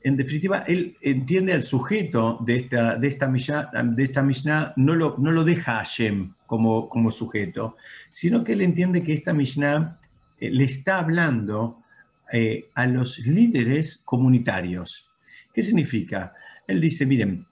en 0.03 0.17
definitiva, 0.17 0.63
él 0.67 0.97
entiende 1.01 1.53
al 1.53 1.63
sujeto 1.63 2.39
de 2.45 2.57
esta, 2.57 2.95
de 2.95 3.07
esta, 3.07 3.27
Mishnah, 3.27 3.71
de 3.83 4.03
esta 4.03 4.23
Mishnah 4.23 4.73
no, 4.75 4.95
lo, 4.95 5.15
no 5.19 5.31
lo 5.31 5.43
deja 5.43 5.73
a 5.73 5.83
Hashem 5.83 6.33
como, 6.47 6.89
como 6.89 7.11
sujeto, 7.11 7.77
sino 8.09 8.43
que 8.43 8.53
él 8.53 8.61
entiende 8.61 9.03
que 9.03 9.13
esta 9.13 9.33
Mishnah 9.33 9.99
eh, 10.39 10.49
le 10.49 10.63
está 10.63 10.97
hablando 10.97 11.83
eh, 12.31 12.69
a 12.73 12.87
los 12.87 13.19
líderes 13.19 14.01
comunitarios. 14.03 15.09
¿Qué 15.53 15.61
significa? 15.63 16.33
Él 16.67 16.81
dice, 16.81 17.05
miren, 17.05 17.45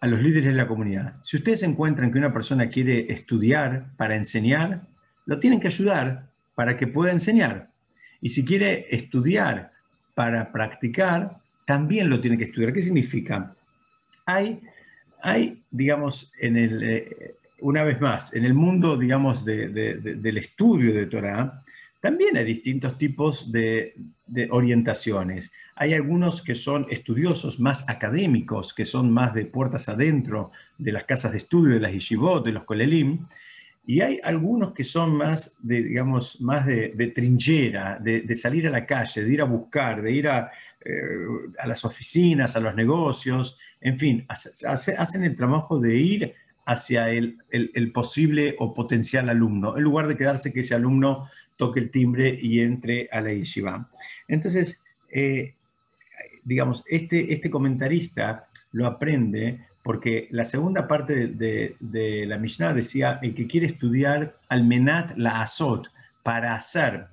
a 0.00 0.06
los 0.06 0.22
líderes 0.22 0.52
de 0.52 0.56
la 0.56 0.68
comunidad, 0.68 1.16
si 1.22 1.36
ustedes 1.36 1.62
encuentran 1.64 2.12
que 2.12 2.18
una 2.18 2.32
persona 2.32 2.68
quiere 2.68 3.12
estudiar 3.12 3.90
para 3.96 4.14
enseñar, 4.14 4.86
lo 5.26 5.40
tienen 5.40 5.58
que 5.58 5.66
ayudar 5.66 6.30
para 6.54 6.76
que 6.76 6.86
pueda 6.86 7.10
enseñar. 7.10 7.70
Y 8.20 8.28
si 8.28 8.44
quiere 8.44 8.86
estudiar 8.90 9.72
para 10.14 10.52
practicar, 10.52 11.38
también 11.68 12.08
lo 12.08 12.18
tiene 12.18 12.38
que 12.38 12.44
estudiar. 12.44 12.72
¿Qué 12.72 12.80
significa? 12.80 13.54
Hay, 14.24 14.58
hay 15.20 15.62
digamos, 15.70 16.32
en 16.40 16.56
el, 16.56 16.82
eh, 16.82 17.34
una 17.60 17.82
vez 17.84 18.00
más, 18.00 18.32
en 18.32 18.46
el 18.46 18.54
mundo, 18.54 18.96
digamos, 18.96 19.44
del 19.44 20.38
estudio 20.38 20.94
de 20.94 21.04
Torah, 21.04 21.62
también 22.00 22.38
hay 22.38 22.46
distintos 22.46 22.96
tipos 22.96 23.52
de, 23.52 23.94
orientaciones. 24.48 25.52
Hay 25.76 25.92
algunos 25.92 26.40
que 26.40 26.54
son 26.54 26.86
estudiosos 26.88 27.60
más 27.60 27.86
académicos, 27.90 28.72
que 28.72 28.86
son 28.86 29.12
más 29.12 29.34
de 29.34 29.44
puertas 29.44 29.90
adentro 29.90 30.52
de 30.78 30.92
las 30.92 31.04
casas 31.04 31.32
de 31.32 31.38
estudio, 31.38 31.74
de 31.74 31.80
las 31.80 31.92
yeshivot, 31.92 32.46
de 32.46 32.52
los 32.52 32.64
kolelim, 32.64 33.26
y 33.88 34.02
hay 34.02 34.20
algunos 34.22 34.74
que 34.74 34.84
son 34.84 35.16
más 35.16 35.56
de, 35.62 35.82
digamos, 35.82 36.42
más 36.42 36.66
de, 36.66 37.12
trinchera, 37.14 37.98
de, 37.98 38.34
salir 38.34 38.66
a 38.66 38.70
la 38.70 38.84
calle, 38.84 39.24
de 39.24 39.32
ir 39.32 39.40
a 39.40 39.46
buscar, 39.46 40.02
de 40.02 40.12
ir 40.12 40.26
eh, 40.26 40.30
a, 41.58 41.66
las 41.66 41.86
oficinas, 41.86 42.54
a 42.54 42.60
los 42.60 42.74
negocios, 42.74 43.58
en 43.80 43.98
fin, 43.98 44.26
hacen 44.28 45.24
el 45.24 45.34
trabajo 45.34 45.80
de 45.80 45.96
ir 45.96 46.34
hacia 46.66 47.08
el, 47.08 47.38
posible 47.94 48.56
o 48.58 48.74
potencial 48.74 49.30
alumno, 49.30 49.74
en 49.78 49.84
lugar 49.84 50.06
de 50.06 50.18
quedarse 50.18 50.52
que 50.52 50.60
ese 50.60 50.74
alumno 50.74 51.30
toque 51.56 51.80
el 51.80 51.90
timbre 51.90 52.38
y 52.38 52.60
entre 52.60 53.08
a 53.10 53.22
la 53.22 53.32
yeshiva. 53.32 53.90
Entonces, 54.28 54.84
eh, 55.10 55.54
digamos, 56.44 56.84
este, 56.86 57.32
este 57.32 57.48
comentarista 57.48 58.50
lo 58.72 58.86
aprende 58.86 59.67
porque 59.88 60.28
la 60.32 60.44
segunda 60.44 60.86
parte 60.86 61.28
de, 61.28 62.26
la 62.28 62.36
Mishnah 62.36 62.74
decía, 62.74 63.18
el 63.22 63.34
que 63.34 63.46
quiere 63.46 63.64
estudiar 63.68 64.36
al 64.50 64.62
menat 64.64 65.16
la 65.16 65.40
azot, 65.40 65.88
para 66.22 66.54
hacer. 66.54 67.06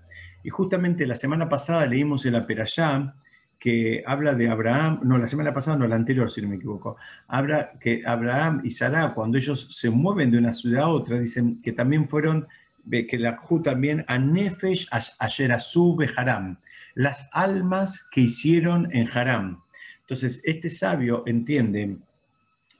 Y 0.43 0.49
justamente 0.49 1.07
la 1.07 1.15
semana 1.15 1.47
pasada 1.47 1.85
leímos 1.85 2.25
en 2.25 2.33
la 2.33 2.45
Perashá, 2.45 3.15
que 3.57 4.03
habla 4.05 4.33
de 4.35 4.49
Abraham, 4.49 4.99
no, 5.03 5.17
la 5.17 5.29
semana 5.29 5.53
pasada, 5.53 5.77
no, 5.77 5.87
la 5.87 5.95
anterior, 5.95 6.29
si 6.29 6.41
no 6.41 6.49
me 6.49 6.57
equivoco, 6.57 6.97
habla 7.29 7.71
que 7.79 8.03
Abraham 8.05 8.59
y 8.65 8.71
Sarah, 8.71 9.13
cuando 9.13 9.37
ellos 9.37 9.69
se 9.69 9.89
mueven 9.89 10.29
de 10.29 10.39
una 10.39 10.51
ciudad 10.51 10.83
a 10.83 10.89
otra, 10.89 11.17
dicen 11.17 11.61
que 11.61 11.71
también 11.71 12.03
fueron, 12.03 12.45
que 12.91 13.17
la 13.17 13.37
Ju 13.37 13.61
también, 13.61 14.03
a 14.09 14.17
Nefesh 14.17 14.89
Asherasu 14.91 15.97
Haram, 16.17 16.57
las 16.93 17.29
almas 17.31 18.05
que 18.11 18.19
hicieron 18.19 18.89
en 18.91 19.07
Haram. 19.07 19.61
Entonces, 20.01 20.41
este 20.43 20.69
sabio 20.69 21.23
entiende 21.25 21.99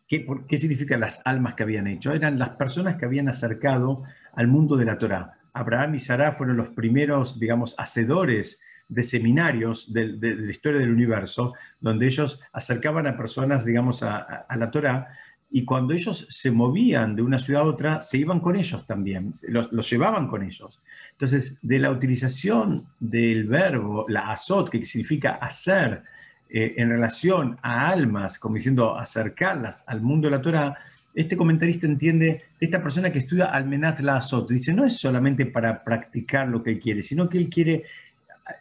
¿Qué, 0.07 0.25
¿Qué 0.47 0.57
significa 0.57 0.97
las 0.97 1.21
almas 1.25 1.55
que 1.55 1.63
habían 1.63 1.88
hecho? 1.88 2.13
Eran 2.13 2.38
las 2.38 2.50
personas 2.50 2.95
que 2.95 3.05
habían 3.05 3.27
acercado 3.27 4.03
al 4.33 4.47
mundo 4.47 4.77
de 4.77 4.85
la 4.85 4.97
Torá. 4.97 5.39
Abraham 5.53 5.95
y 5.95 6.00
Sarah 6.00 6.33
fueron 6.33 6.57
los 6.57 6.69
primeros, 6.69 7.39
digamos, 7.39 7.75
hacedores 7.77 8.62
de 8.88 9.03
seminarios 9.03 9.91
de, 9.91 10.17
la 10.17 10.51
historia 10.51 10.79
del 10.79 10.91
universo, 10.91 11.53
donde 11.79 12.05
ellos 12.05 12.41
acercaban 12.51 13.07
a 13.07 13.17
personas, 13.17 13.65
digamos, 13.65 14.03
a, 14.03 14.45
la 14.55 14.69
Torá, 14.69 15.07
y 15.50 15.63
cuando 15.63 15.93
ellos 15.93 16.27
se 16.29 16.51
movían 16.51 17.15
de 17.15 17.21
una 17.21 17.39
ciudad 17.39 17.63
a 17.63 17.65
otra, 17.65 18.01
se 18.01 18.17
iban 18.17 18.39
con 18.41 18.55
ellos 18.55 18.85
también, 18.85 19.31
los, 19.47 19.71
los, 19.71 19.89
llevaban 19.89 20.27
con 20.27 20.43
ellos. 20.43 20.81
Entonces, 21.12 21.59
de 21.62 21.79
la 21.79 21.91
utilización 21.91 22.88
del 23.00 23.47
verbo, 23.47 24.05
la 24.09 24.31
azot, 24.31 24.69
que 24.69 24.83
significa 24.85 25.35
hacer, 25.35 26.03
eh, 26.50 26.75
en 26.78 26.90
relación 26.90 27.58
a 27.62 27.90
almas, 27.90 28.40
como 28.40 28.56
diciendo 28.56 28.98
acercarlas 28.98 29.84
al 29.88 30.02
mundo 30.02 30.28
de 30.28 30.32
la 30.32 30.42
Torah, 30.42 30.78
este 31.14 31.38
comentarista 31.38 31.88
entiende, 31.88 32.44
esta 32.60 32.84
persona 32.84 33.12
que 33.12 33.20
estudia 33.20 33.46
Almenat 33.46 34.02
la 34.02 34.18
Azot, 34.18 34.50
dice, 34.50 34.74
no 34.74 34.86
es 34.86 34.98
solamente 34.98 35.46
para 35.46 35.84
practicar 35.84 36.48
lo 36.48 36.62
que 36.62 36.72
él 36.72 36.80
quiere, 36.80 37.02
sino 37.02 37.30
que 37.30 37.38
él 37.38 37.50
quiere 37.50 37.84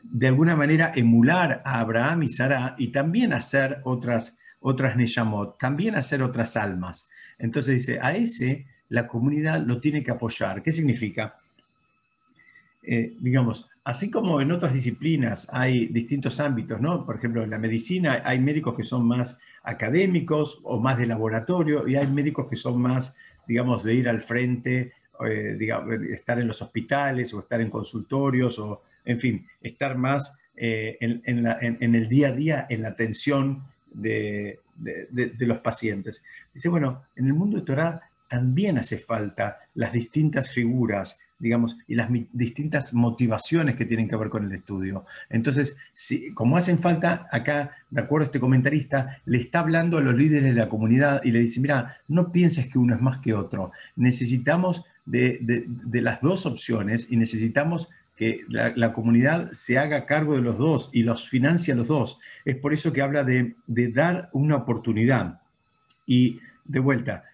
de 0.03 0.29
alguna 0.29 0.57
manera 0.57 0.93
emular 0.95 1.63
a 1.65 1.81
Abraham 1.81 2.23
y 2.23 2.29
Sara 2.29 2.75
y 2.79 2.89
también 2.89 3.33
hacer 3.33 3.81
otras, 3.85 4.39
otras 4.61 4.95
también 5.59 5.97
hacer 5.97 6.23
otras 6.23 6.57
almas. 6.57 7.11
Entonces 7.39 7.75
dice, 7.75 7.99
a 8.01 8.15
ese 8.15 8.67
la 8.89 9.07
comunidad 9.07 9.63
lo 9.67 9.81
tiene 9.81 10.03
que 10.03 10.13
apoyar. 10.13 10.63
¿Qué 10.63 10.73
significa? 10.73 11.37
Eh, 12.87 13.15
digamos, 13.19 13.71
así 13.83 14.11
como 14.11 14.41
en 14.41 14.53
otras 14.53 14.75
disciplinas 14.75 15.49
hay 15.53 15.87
distintos 15.87 16.39
ámbitos, 16.39 16.81
¿no? 16.81 17.07
Por 17.07 17.17
ejemplo, 17.17 17.43
en 17.43 17.51
la 17.51 17.59
medicina 17.59 18.23
hay 18.25 18.39
médicos 18.39 18.75
que 18.77 18.83
son 18.83 19.07
más 19.07 19.41
académicos 19.63 20.61
o 20.63 20.79
más 20.79 20.99
de 20.99 21.07
laboratorio 21.07 21.89
y 21.89 21.97
hay 21.97 22.07
médicos 22.07 22.47
que 22.49 22.57
son 22.57 22.81
más, 22.81 23.17
digamos, 23.49 23.83
de 23.85 23.95
ir 23.95 24.09
al 24.09 24.21
frente, 24.21 24.93
eh, 25.27 25.59
estar 26.13 26.39
en 26.39 26.47
los 26.47 26.61
hospitales 26.61 27.33
o 27.33 27.41
estar 27.41 27.61
en 27.61 27.71
consultorios 27.71 28.59
o, 28.59 28.83
en 29.05 29.19
fin, 29.19 29.47
estar 29.63 29.97
más 29.97 30.39
eh, 30.57 30.99
en, 31.01 31.95
el 31.95 32.09
día 32.09 32.29
a 32.29 32.33
día 32.33 32.67
en 32.69 32.83
la 32.83 32.89
atención 32.89 33.65
de, 33.93 34.61
de, 34.77 35.47
los 35.47 35.59
pacientes. 35.59 36.23
Dice, 36.53 36.69
bueno, 36.69 37.05
en 37.17 37.27
el 37.27 37.33
mundo 37.33 37.57
de 37.57 37.65
Torah 37.65 38.03
también 38.29 38.77
hace 38.77 38.99
falta 38.99 39.61
las 39.75 39.93
distintas 39.93 40.51
figuras 40.51 41.21
digamos, 41.39 41.77
y 41.87 41.95
las 41.95 42.09
distintas 42.33 42.95
motivaciones 42.95 43.75
que 43.75 43.85
tienen 43.85 44.09
que 44.09 44.17
ver 44.17 44.29
con 44.29 44.45
el 44.45 44.53
estudio. 44.53 45.05
Entonces, 45.29 45.77
si, 45.93 46.33
como 46.33 46.57
hacen 46.57 46.79
falta, 46.79 47.29
acá, 47.31 47.73
de 47.91 48.01
acuerdo 48.01 48.25
a 48.25 48.27
este 48.27 48.41
comentarista, 48.41 49.19
le 49.27 49.39
está 49.39 49.61
hablando 49.61 49.99
a 49.99 50.01
los 50.01 50.15
líderes 50.15 50.55
de 50.55 50.61
la 50.61 50.69
comunidad 50.69 51.23
y 51.25 51.33
le 51.33 51.41
dice, 51.41 51.61
mira, 51.61 51.99
no 52.09 52.31
pienses 52.33 52.69
que 52.69 52.79
uno 52.79 52.95
es 52.95 53.01
más 53.01 53.19
que 53.19 53.35
otro. 53.35 53.73
Necesitamos 53.97 54.85
de, 55.05 55.67
las 55.93 56.21
dos 56.21 56.47
opciones 56.47 57.11
y 57.11 57.17
necesitamos 57.17 57.89
que 58.17 58.43
la, 58.49 58.93
comunidad 58.93 59.51
se 59.53 59.77
haga 59.77 60.07
cargo 60.07 60.37
de 60.37 60.43
los 60.43 60.57
dos 60.57 60.91
y 60.93 61.03
los 61.03 61.29
financia 61.29 61.75
los 61.75 61.89
dos. 61.89 62.19
Es 62.45 62.57
por 62.57 62.73
eso 62.73 62.93
que 62.93 63.03
habla 63.03 63.25
de, 63.25 63.57
de 63.67 63.89
dar 63.89 64.31
una 64.33 64.57
oportunidad. 64.57 65.41
Y 66.07 66.39
de 66.65 66.79
vuelta, 66.79 67.25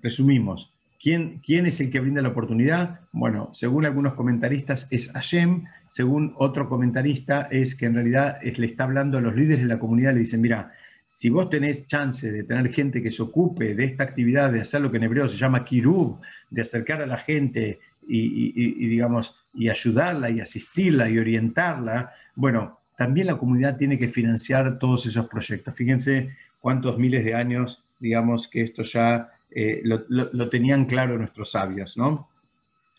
resumimos, 0.00 0.72
¿Quién, 1.00 1.40
es 1.46 1.80
el 1.80 1.90
que 1.90 2.00
brinda 2.00 2.22
la 2.22 2.30
oportunidad? 2.30 3.00
Bueno, 3.12 3.50
según 3.52 3.86
algunos 3.86 4.14
comentaristas 4.14 4.88
es 4.90 5.12
Hashem, 5.12 5.64
según 5.86 6.34
otro 6.36 6.68
comentarista 6.68 7.48
es 7.52 7.76
que 7.76 7.86
en 7.86 7.94
realidad 7.94 8.38
le 8.42 8.66
está 8.66 8.82
hablando 8.84 9.16
a 9.16 9.20
los 9.20 9.36
líderes 9.36 9.60
de 9.60 9.68
la 9.68 9.78
comunidad, 9.78 10.12
le 10.12 10.20
dicen, 10.20 10.40
mira, 10.40 10.72
si 11.06 11.30
vos 11.30 11.48
tenés 11.50 11.86
chance 11.86 12.32
de 12.32 12.42
tener 12.42 12.72
gente 12.72 13.00
que 13.00 13.12
se 13.12 13.22
ocupe 13.22 13.76
de 13.76 13.84
esta 13.84 14.02
actividad, 14.02 14.52
de 14.52 14.60
hacer 14.60 14.80
lo 14.80 14.90
que 14.90 14.96
en 14.96 15.04
hebreo 15.04 15.28
se 15.28 15.36
llama 15.36 15.64
kirub, 15.64 16.20
de 16.50 16.62
acercar 16.62 17.00
a 17.00 17.06
la 17.06 17.16
gente 17.16 17.78
y, 18.06 18.86
digamos, 18.88 19.46
y 19.54 19.68
ayudarla 19.68 20.30
y 20.30 20.40
asistirla 20.40 21.08
y 21.08 21.18
orientarla, 21.18 22.12
bueno, 22.34 22.80
también 22.96 23.28
la 23.28 23.38
comunidad 23.38 23.76
tiene 23.76 23.98
que 23.98 24.08
financiar 24.08 24.78
todos 24.78 25.06
esos 25.06 25.28
proyectos. 25.28 25.74
Fíjense 25.74 26.30
cuántos 26.58 26.98
miles 26.98 27.24
de 27.24 27.34
años, 27.34 27.84
digamos, 28.00 28.48
que 28.48 28.62
esto 28.62 28.82
ya 28.82 29.30
eh, 29.50 29.82
lo, 29.84 30.48
tenían 30.48 30.84
claro 30.84 31.18
nuestros 31.18 31.50
sabios, 31.50 31.96
¿no? 31.96 32.28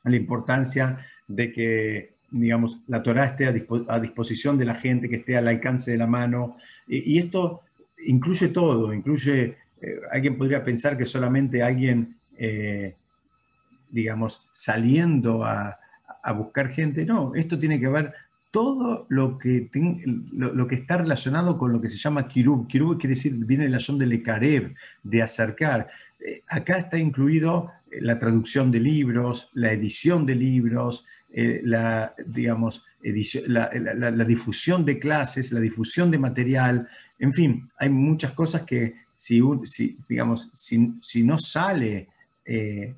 La 0.03 0.15
importancia 0.15 1.05
de 1.27 1.51
que, 1.51 2.13
digamos, 2.31 2.79
la 2.87 3.03
Torah 3.03 3.25
esté 3.25 3.45
a, 3.45 3.99
disposición 3.99 4.57
de 4.57 4.65
la 4.65 4.75
gente, 4.75 5.09
que 5.09 5.17
esté 5.17 5.37
al 5.37 5.47
alcance 5.47 5.91
de 5.91 5.97
la 5.97 6.07
mano. 6.07 6.57
y 6.87 7.19
esto 7.19 7.61
incluye 8.05 8.49
todo, 8.49 8.93
incluye, 8.93 9.57
eh, 9.81 9.99
alguien 10.11 10.37
podría 10.37 10.63
pensar 10.63 10.97
que 10.97 11.05
solamente 11.05 11.63
alguien, 11.63 12.17
eh, 12.37 12.95
digamos, 13.89 14.47
saliendo 14.51 15.43
a, 15.43 15.77
buscar 16.35 16.69
gente, 16.69 17.05
no, 17.05 17.33
esto 17.33 17.57
tiene 17.57 17.79
que 17.79 17.87
ver 17.87 18.13
todo 18.51 19.07
lo 19.09 19.39
que, 19.39 19.67
lo, 20.31 20.67
que 20.67 20.75
está 20.75 20.97
relacionado 20.97 21.57
con 21.57 21.73
lo 21.73 21.81
que 21.81 21.89
se 21.89 21.97
llama 21.97 22.27
kirub. 22.27 22.67
Kirub 22.67 22.99
quiere 22.99 23.15
decir, 23.15 23.33
viene 23.33 23.63
de 23.63 23.71
la 23.71 23.79
de 23.79 24.05
lekarev, 24.05 24.75
de 25.01 25.23
acercar. 25.23 25.89
Eh, 26.19 26.43
acá 26.47 26.77
está 26.77 26.97
incluido 26.97 27.71
la 28.01 28.19
traducción 28.19 28.71
de 28.71 28.79
libros, 28.79 29.49
la 29.53 29.71
edición 29.71 30.25
de 30.25 30.35
libros, 30.35 31.05
la, 31.31 32.15
digamos, 32.25 32.83
la, 33.47 34.25
difusión 34.25 34.83
de 34.83 34.99
clases, 34.99 35.51
la 35.51 35.59
difusión 35.59 36.09
de 36.09 36.17
material, 36.17 36.87
en 37.19 37.33
fin, 37.33 37.69
hay 37.77 37.89
muchas 37.89 38.31
cosas 38.31 38.63
que 38.63 38.95
si, 39.11 39.41
digamos, 40.07 40.49
si, 40.53 41.23
no 41.23 41.37
sale 41.37 42.07
eh, 42.45 42.95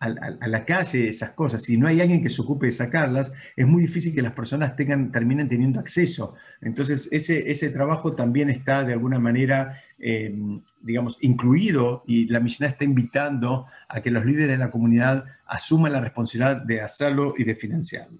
a, 0.00 0.08
la 0.46 0.64
calle 0.64 1.08
esas 1.08 1.30
cosas, 1.30 1.62
si 1.62 1.76
no 1.76 1.88
hay 1.88 2.00
alguien 2.00 2.22
que 2.22 2.30
se 2.30 2.40
ocupe 2.40 2.66
de 2.66 2.72
sacarlas, 2.72 3.32
es 3.56 3.66
muy 3.66 3.82
difícil 3.82 4.14
que 4.14 4.22
las 4.22 4.32
personas 4.32 4.76
tengan, 4.76 5.10
terminen 5.10 5.48
teniendo 5.48 5.80
acceso. 5.80 6.34
Entonces, 6.60 7.08
ese, 7.10 7.50
ese 7.50 7.70
trabajo 7.70 8.14
también 8.14 8.48
está 8.50 8.84
de 8.84 8.92
alguna 8.92 9.18
manera, 9.18 9.80
eh, 9.98 10.34
digamos, 10.80 11.18
incluido 11.20 12.04
y 12.06 12.26
la 12.28 12.40
misión 12.40 12.68
está 12.68 12.84
invitando 12.84 13.66
a 13.88 14.00
que 14.00 14.10
los 14.10 14.24
líderes 14.24 14.50
de 14.50 14.64
la 14.64 14.70
comunidad 14.70 15.24
asuman 15.46 15.92
la 15.92 16.00
responsabilidad 16.00 16.62
de 16.62 16.80
hacerlo 16.80 17.34
y 17.36 17.44
de 17.44 17.54
financiarlo. 17.54 18.18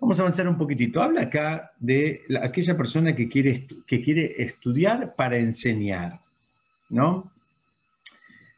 Vamos 0.00 0.18
a 0.18 0.22
avanzar 0.22 0.48
un 0.48 0.56
poquitito. 0.56 1.00
Habla 1.00 1.22
acá 1.22 1.72
de 1.78 2.22
aquella 2.42 2.76
persona 2.76 3.14
que 3.14 3.28
quiere, 3.28 3.68
que 3.86 4.02
quiere 4.02 4.42
estudiar 4.42 5.14
para 5.14 5.38
enseñar, 5.38 6.18
¿no? 6.90 7.30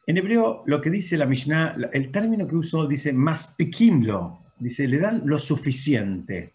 En 0.06 0.18
hebreo, 0.18 0.62
lo 0.66 0.80
que 0.80 0.90
dice 0.90 1.16
la 1.16 1.26
Mishnah, 1.26 1.76
el 1.92 2.11
término 2.11 2.46
que 2.46 2.56
uso 2.56 2.87
dice 2.87 3.12
más 3.12 3.54
pequimlo, 3.56 4.40
dice, 4.58 4.87
le 4.87 4.99
dan 4.99 5.23
lo 5.25 5.38
suficiente. 5.38 6.52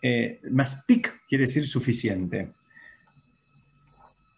Eh, 0.00 0.40
más 0.50 0.84
pic 0.86 1.22
quiere 1.28 1.44
decir 1.46 1.66
suficiente. 1.66 2.50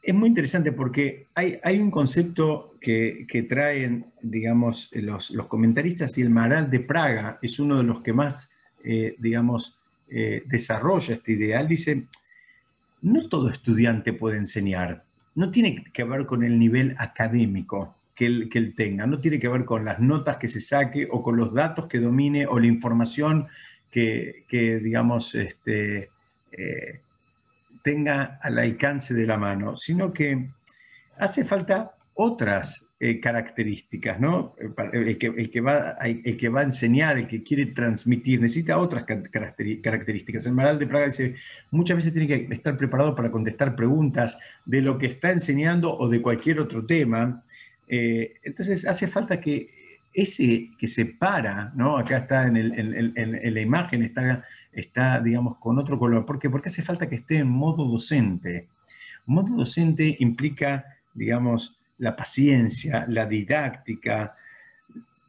Es 0.03 0.15
muy 0.15 0.29
interesante 0.29 0.73
porque 0.73 1.27
hay, 1.35 1.79
un 1.79 1.91
concepto 1.91 2.75
que, 2.81 3.47
traen, 3.49 4.07
digamos, 4.23 4.89
los, 4.95 5.31
los, 5.31 5.47
comentaristas 5.47 6.17
y 6.19 6.23
el 6.23 6.31
Maral 6.31 6.71
de 6.71 6.81
Praga 6.81 7.39
es 7.43 7.61
uno 7.61 7.77
de 7.77 7.85
los 7.85 8.01
que 8.01 8.15
más 8.15 8.51
eh, 8.83 9.15
digamos, 9.19 9.79
eh, 10.09 10.43
desarrolla 10.47 11.15
este 11.15 11.33
ideal, 11.33 11.69
dice, 11.69 12.07
no 13.03 13.29
todo 13.29 13.51
estudiante 13.51 14.15
puede 14.15 14.39
enseñar, 14.39 15.05
no 15.35 15.51
tiene 15.51 15.85
que 15.93 16.05
ver 16.05 16.27
con 16.27 16.43
el 16.43 16.59
nivel 16.59 16.95
académico 16.99 17.97
que 18.15 18.27
él, 18.27 18.49
que 18.51 18.59
él 18.59 18.75
tenga, 18.75 19.07
no 19.07 19.21
tiene 19.21 19.39
que 19.39 19.49
ver 19.49 19.65
con 19.65 19.85
las 19.85 20.01
notas 20.01 20.37
que 20.37 20.49
se 20.49 20.61
saque 20.61 21.09
o 21.11 21.23
con 21.23 21.37
los 21.37 21.55
datos 21.55 21.87
que 21.87 22.01
domine 22.01 22.47
o 22.47 22.59
la 22.59 22.67
información 22.67 23.49
que, 23.91 24.45
digamos, 24.83 25.35
este, 25.35 26.11
eh, 26.53 27.01
tenga 27.83 28.39
al 28.41 28.59
alcance 28.59 29.15
de 29.15 29.27
la 29.27 29.37
mano, 29.37 29.75
sino 29.75 30.13
que 30.13 30.51
hace 31.19 31.45
falta 31.45 31.95
otras 32.15 32.90
eh, 33.03 33.19
características, 33.19 34.21
¿no? 34.21 34.55
El 34.93 35.17
que, 35.17 35.29
el, 35.29 35.51
que 35.51 35.63
va, 35.63 35.93
el 36.03 36.37
que 36.37 36.49
va 36.51 36.61
a 36.61 36.65
enseñar, 36.65 37.17
el 37.17 37.27
que 37.27 37.43
quiere 37.43 37.65
transmitir, 37.65 38.43
necesita 38.43 38.77
otras 38.77 39.05
características. 39.05 40.45
El 40.45 40.53
Maral 40.53 40.79
de 40.79 40.87
Praga 40.87 41.07
dice, 41.07 41.35
muchas 41.71 41.97
veces 41.97 42.13
tiene 42.13 42.29
que 42.29 42.55
estar 42.55 42.77
preparado 42.77 43.17
para 43.17 43.31
contestar 43.31 43.75
preguntas 43.75 44.39
de 44.67 44.83
lo 44.83 44.99
que 44.99 45.07
está 45.07 45.31
enseñando 45.31 45.97
o 45.97 46.11
de 46.11 46.21
cualquier 46.21 46.61
otro 46.61 46.85
tema. 46.85 47.43
Eh, 47.89 48.35
entonces 48.43 48.87
hace 48.87 49.07
falta 49.07 49.41
que 49.41 49.71
ese 50.13 50.69
que 50.79 50.87
se 50.87 51.07
para, 51.07 51.73
¿no? 51.75 51.97
Acá 51.97 52.19
está 52.19 52.49
en, 52.49 53.55
la 53.55 53.61
imagen, 53.63 54.03
está, 54.03 54.45
está, 54.73 55.21
digamos, 55.21 55.57
con 55.57 55.79
otro 55.79 55.99
color. 55.99 56.27
¿Por 56.27 56.39
qué? 56.39 56.51
Porque 56.51 56.69
hace 56.69 56.83
falta 56.83 57.09
que 57.09 57.15
esté 57.15 57.39
en 57.39 57.49
modo 57.49 57.87
docente. 57.87 58.69
Modo 59.25 59.57
docente 59.57 60.17
implica, 60.21 60.85
digamos, 61.15 61.80
la 62.01 62.17
paciencia, 62.17 63.05
la 63.09 63.27
didáctica, 63.27 64.35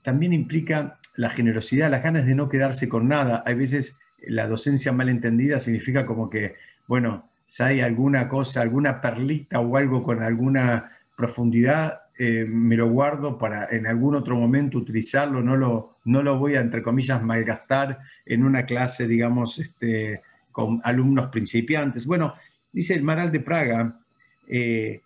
también 0.02 0.34
implica 0.34 0.98
la 1.16 1.30
generosidad, 1.30 1.92
las 1.92 2.04
ganas 2.04 2.26
de 2.26 2.34
no 2.34 2.50
quedarse 2.50 2.90
con 2.90 3.08
nada. 3.08 3.44
Hay 3.46 3.56
veces 3.56 4.00
la 4.22 4.48
docencia 4.48 4.92
malentendida 4.92 5.60
significa 5.60 6.06
como 6.06 6.30
que, 6.30 6.56
bueno, 6.88 7.30
si 7.46 7.64
hay 7.64 7.82
alguna 7.82 8.28
cosa, 8.30 8.62
alguna 8.62 9.02
perlita 9.02 9.60
o 9.60 9.76
algo 9.76 10.02
con 10.02 10.24
alguna 10.24 10.92
profundidad, 11.16 12.02
eh, 12.18 12.46
me 12.48 12.78
lo 12.78 12.90
guardo 12.90 13.38
para 13.38 13.68
en 13.70 13.86
algún 13.86 14.16
otro 14.16 14.38
momento 14.38 14.78
utilizarlo, 14.78 15.42
no 15.42 15.58
lo, 15.58 15.98
no 16.06 16.24
lo 16.24 16.38
voy 16.38 16.56
a, 16.56 16.62
entre 16.62 16.82
comillas, 16.82 17.22
malgastar 17.22 18.00
en 18.26 18.46
una 18.46 18.66
clase, 18.66 19.08
digamos, 19.08 19.60
este, 19.60 20.22
con 20.52 20.80
alumnos 20.84 21.28
principiantes. 21.28 22.06
Bueno, 22.06 22.36
dice 22.72 22.94
el 22.94 23.04
Maral 23.04 23.32
de 23.32 23.40
Praga, 23.42 24.00
eh, 24.48 25.02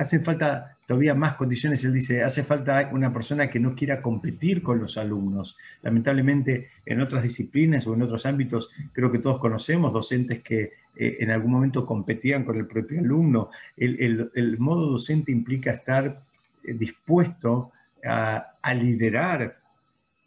hacen 0.00 0.24
falta 0.24 0.78
todavía 0.86 1.14
más 1.14 1.34
condiciones. 1.34 1.84
Él 1.84 1.92
dice, 1.92 2.24
hace 2.24 2.42
falta 2.42 2.88
una 2.90 3.12
persona 3.12 3.50
que 3.50 3.60
no 3.60 3.74
quiera 3.74 4.00
competir 4.00 4.62
con 4.62 4.80
los 4.80 4.96
alumnos. 4.96 5.58
Lamentablemente, 5.82 6.70
en 6.86 7.02
otras 7.02 7.22
disciplinas 7.22 7.86
o 7.86 7.92
en 7.92 8.02
otros 8.02 8.24
ámbitos, 8.24 8.70
creo 8.92 9.12
que 9.12 9.18
todos 9.18 9.38
conocemos 9.38 9.92
docentes 9.92 10.42
que 10.42 10.72
eh, 10.96 11.18
en 11.20 11.30
algún 11.30 11.52
momento 11.52 11.84
competían 11.84 12.44
con 12.44 12.56
el 12.56 12.66
propio 12.66 13.00
alumno. 13.00 13.50
El, 13.76 14.56
modo 14.58 14.90
docente 14.90 15.30
implica 15.32 15.70
estar 15.70 16.22
eh, 16.64 16.72
dispuesto 16.72 17.70
a, 18.02 18.46
liderar 18.74 19.58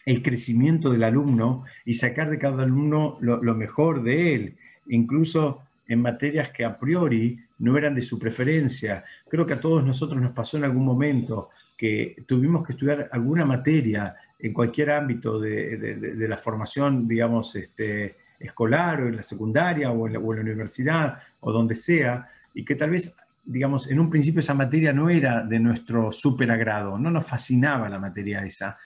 el 0.05 0.21
crecimiento 0.21 0.91
del 0.91 1.03
alumno 1.03 1.63
y 1.83 1.95
sacar 1.95 2.29
de 2.29 2.37
cada 2.37 2.61
alumno 2.61 3.17
lo, 3.21 3.41
lo 3.41 3.55
mejor 3.55 4.03
de 4.03 4.35
él. 4.35 4.57
Incluso 4.87 5.63
en 5.87 6.01
materias 6.01 6.49
que 6.49 6.65
a 6.65 6.77
priori 6.77 7.39
no 7.59 7.77
eran 7.77 7.95
de 7.95 8.01
su 8.01 8.17
preferencia. 8.19 9.03
Creo 9.29 9.45
que 9.45 9.53
a 9.53 9.59
todos 9.59 9.83
nosotros 9.83 10.21
nos 10.21 10.31
pasó 10.31 10.57
en 10.57 10.65
algún 10.65 10.85
momento 10.85 11.49
que 11.77 12.23
tuvimos 12.25 12.65
que 12.65 12.73
estudiar 12.73 13.09
alguna 13.11 13.45
materia 13.45 14.15
en 14.39 14.53
cualquier 14.53 14.91
ámbito 14.91 15.39
de, 15.39 16.27
la 16.27 16.37
formación, 16.37 17.07
digamos, 17.07 17.55
este, 17.55 18.17
escolar 18.39 19.01
o 19.01 19.07
en 19.07 19.17
la 19.17 19.23
secundaria 19.23 19.91
o 19.91 20.07
en 20.07 20.13
la, 20.13 20.19
o 20.19 20.33
la 20.33 20.41
universidad 20.41 21.19
o 21.39 21.51
donde 21.51 21.75
sea, 21.75 22.29
y 22.53 22.65
que 22.65 22.75
tal 22.75 22.91
vez, 22.91 23.15
digamos, 23.43 23.89
en 23.89 23.99
un 23.99 24.09
principio 24.09 24.41
esa 24.41 24.53
materia 24.53 24.93
no 24.93 25.09
era 25.09 25.43
de 25.43 25.59
nuestro 25.59 26.11
súper 26.11 26.51
agrado, 26.51 26.97
no 26.97 27.09
nos 27.09 27.25
fascinaba 27.25 27.89
la 27.89 27.99
materia 27.99 28.43
esa, 28.45 28.77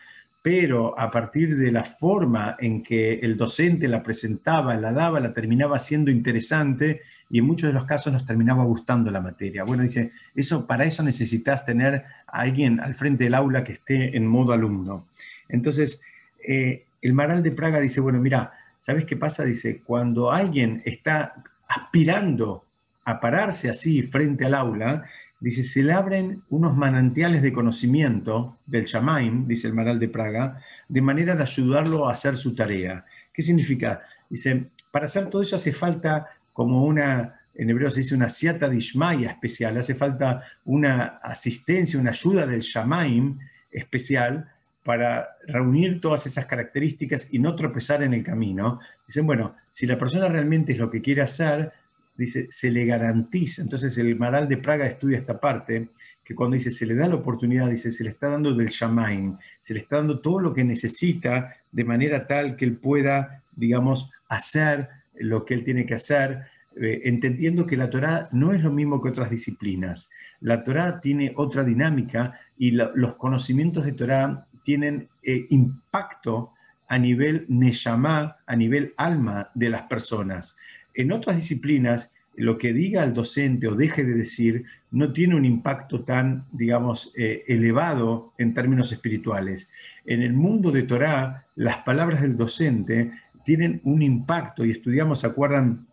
pero 0.50 0.98
a 0.98 1.12
partir 1.12 1.58
de 1.58 1.74
la 1.74 1.84
forma 1.84 2.56
en 2.58 2.82
que 2.82 3.16
el 3.16 3.36
docente 3.36 3.86
la 3.90 4.02
presentaba, 4.02 4.78
la 4.78 4.94
daba, 4.94 5.20
la 5.20 5.34
terminaba 5.34 5.78
siendo 5.78 6.10
interesante 6.10 7.02
y 7.30 7.40
en 7.40 7.46
muchos 7.46 7.68
de 7.68 7.74
los 7.74 7.84
casos 7.84 8.14
nos 8.14 8.26
terminaba 8.26 8.64
gustando 8.64 9.12
la 9.12 9.20
materia. 9.20 9.66
Bueno, 9.66 9.84
dice, 9.84 10.14
eso, 10.34 10.66
para 10.66 10.86
eso 10.86 11.04
necesitas 11.04 11.66
tener 11.66 11.96
a 11.96 12.40
alguien 12.40 12.80
al 12.80 12.96
frente 12.96 13.26
del 13.26 13.34
aula 13.34 13.66
que 13.66 13.74
esté 13.74 14.16
en 14.16 14.26
modo 14.26 14.54
alumno. 14.54 15.08
Entonces, 15.50 16.02
eh, 16.48 16.86
el 17.02 17.12
Maral 17.12 17.44
de 17.44 17.52
Praga 17.52 17.82
dice, 17.82 18.00
bueno, 18.00 18.22
mira, 18.22 18.54
¿sabes 18.80 19.04
qué 19.04 19.18
pasa? 19.18 19.44
Dice, 19.44 19.82
cuando 19.82 20.32
alguien 20.32 20.82
está 20.86 21.44
aspirando 21.68 22.64
a 23.04 23.20
pararse 23.20 23.70
así 23.70 24.02
frente 24.02 24.46
al 24.46 24.54
aula, 24.54 25.04
dice, 25.40 25.64
se 25.64 25.84
le 25.84 25.94
abren 25.94 26.44
unos 26.50 26.76
manantiales 26.76 27.42
de 27.42 27.54
conocimiento 27.54 28.58
del 28.66 28.86
Shamaim, 28.86 29.48
dice 29.48 29.68
el 29.68 29.74
Maral 29.74 30.00
de 30.00 30.10
Praga, 30.10 30.62
de 30.88 31.02
manera 31.02 31.36
de 31.36 31.44
ayudarlo 31.44 32.08
a 32.08 32.14
hacer 32.14 32.38
su 32.38 32.56
tarea. 32.56 33.06
¿Qué 33.34 33.42
significa? 33.42 34.02
Dice, 34.30 34.72
para 34.92 35.06
hacer 35.06 35.30
todo 35.30 35.42
eso 35.42 35.56
hace 35.56 35.72
falta 35.72 36.28
como 36.54 36.84
una, 36.86 37.42
en 37.54 37.70
hebreo 37.70 37.92
se 37.92 38.00
dice 38.00 38.16
una 38.16 38.30
siata 38.30 38.68
de 38.68 38.78
especial, 38.78 39.78
hace 39.78 39.96
falta 39.96 40.44
una 40.66 41.20
asistencia, 41.22 42.00
una 42.00 42.12
ayuda 42.12 42.48
del 42.48 42.62
Shamaim 42.62 43.38
especial 43.72 44.52
para 44.84 45.36
reunir 45.46 46.00
todas 46.00 46.26
esas 46.26 46.46
características 46.46 47.28
y 47.30 47.40
no 47.40 47.56
tropezar 47.56 48.02
en 48.04 48.14
el 48.14 48.24
camino. 48.24 48.80
Dicen, 49.06 49.28
bueno, 49.28 49.56
si 49.70 49.86
la 49.86 49.98
persona 49.98 50.30
realmente 50.30 50.72
es 50.72 50.78
lo 50.78 50.90
que 50.90 51.02
quiere 51.02 51.22
hacer, 51.22 51.74
dice, 52.18 52.48
se 52.50 52.72
le 52.72 52.86
garantiza. 52.86 53.62
Entonces 53.62 53.98
el 53.98 54.16
Maral 54.18 54.48
de 54.48 54.58
Praga 54.58 54.86
estudia 54.86 55.20
esta 55.20 55.40
parte, 55.40 55.90
que 56.24 56.36
cuando 56.36 56.56
dice 56.56 56.72
se 56.72 56.86
le 56.86 56.96
da 56.96 57.08
la 57.08 57.16
oportunidad, 57.16 57.70
dice, 57.70 57.92
se 57.92 58.04
le 58.04 58.10
está 58.10 58.30
dando 58.30 58.54
del 58.54 58.70
Shamain, 58.70 59.38
se 59.60 59.74
le 59.74 59.80
está 59.80 59.98
dando 59.98 60.20
todo 60.20 60.40
lo 60.40 60.54
que 60.54 60.64
necesita 60.64 61.56
de 61.72 61.84
manera 61.84 62.28
tal 62.28 62.56
que 62.56 62.66
él 62.66 62.78
pueda, 62.78 63.44
digamos, 63.56 64.12
hacer 64.28 64.90
lo 65.20 65.46
que 65.46 65.54
él 65.54 65.64
tiene 65.64 65.86
que 65.86 65.94
hacer, 65.96 66.42
eh, 66.76 67.02
entendiendo 67.06 67.66
que 67.66 67.78
la 67.78 67.90
Torah 67.90 68.30
no 68.32 68.54
es 68.54 68.62
lo 68.62 68.72
mismo 68.72 69.02
que 69.02 69.10
otras 69.10 69.30
disciplinas. 69.30 70.10
La 70.42 70.64
Torah 70.64 71.00
tiene 71.00 71.34
otra 71.36 71.64
dinámica 71.64 72.40
y 72.58 72.72
los 72.72 73.16
conocimientos 73.16 73.86
de 73.86 73.94
Torah 73.94 74.46
tienen 74.64 75.10
eh, 75.24 75.48
impacto 75.50 76.54
a 76.88 76.98
nivel 76.98 77.46
neshama, 77.50 78.38
a 78.46 78.56
nivel 78.56 78.94
alma 78.98 79.50
de 79.54 79.70
las 79.70 79.84
personas. 79.84 80.58
En 80.98 81.12
otras 81.12 81.36
disciplinas, 81.36 82.16
lo 82.36 82.58
que 82.58 82.74
diga 82.74 83.04
el 83.04 83.14
docente 83.14 83.68
o 83.68 83.76
deje 83.76 84.04
de 84.04 84.16
decir 84.16 84.66
no 84.90 85.14
tiene 85.14 85.36
un 85.36 85.46
impacto 85.46 86.04
tan, 86.04 86.46
digamos, 86.52 87.14
eh, 87.16 87.44
elevado 87.48 88.34
en 88.40 88.56
términos 88.56 88.92
espirituales. 88.92 89.70
En 90.08 90.24
el 90.24 90.34
mundo 90.34 90.72
de 90.72 90.84
Torah, 90.84 91.46
las 91.56 91.78
palabras 91.84 92.22
del 92.22 92.36
docente 92.36 93.12
tienen 93.46 93.80
un 93.84 94.02
impacto 94.02 94.66
y 94.66 94.72
estudiamos, 94.72 95.20
¿se 95.20 95.28
acuerdan? 95.28 95.86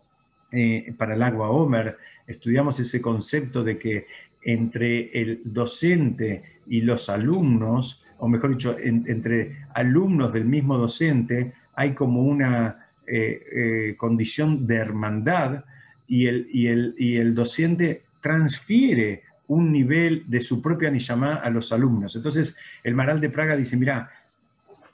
Eh, 0.51 0.93
para 0.97 1.13
el 1.13 1.21
agua 1.21 1.49
Homer, 1.49 1.97
estudiamos 2.25 2.79
ese 2.79 2.99
concepto 2.99 3.63
de 3.63 3.77
que 3.77 4.07
entre 4.41 5.11
el 5.21 5.41
docente 5.43 6.61
y 6.67 6.81
los 6.81 7.09
alumnos, 7.09 8.03
o 8.17 8.27
mejor 8.27 8.51
dicho, 8.51 8.75
entre 8.79 9.67
alumnos 9.73 10.33
del 10.33 10.45
mismo 10.45 10.77
docente, 10.79 11.53
hay 11.75 11.93
como 11.93 12.23
una 12.23 12.84
eh, 13.07 13.41
eh, 13.51 13.95
condición 13.97 14.65
de 14.67 14.75
hermandad 14.75 15.63
y 16.07 16.27
el, 16.27 16.47
y, 16.51 16.67
el, 16.67 16.95
y 16.97 17.17
el, 17.17 17.33
docente 17.33 18.03
transfiere 18.21 19.23
un 19.47 19.71
nivel 19.71 20.23
de 20.27 20.41
su 20.41 20.61
propia 20.61 20.89
Nishama 20.89 21.35
a 21.35 21.49
los 21.49 21.71
alumnos. 21.71 22.15
Entonces, 22.15 22.57
el 22.83 22.95
Maral 22.95 23.21
de 23.21 23.29
Praga 23.29 23.55
dice, 23.55 23.77
mira, 23.77 24.09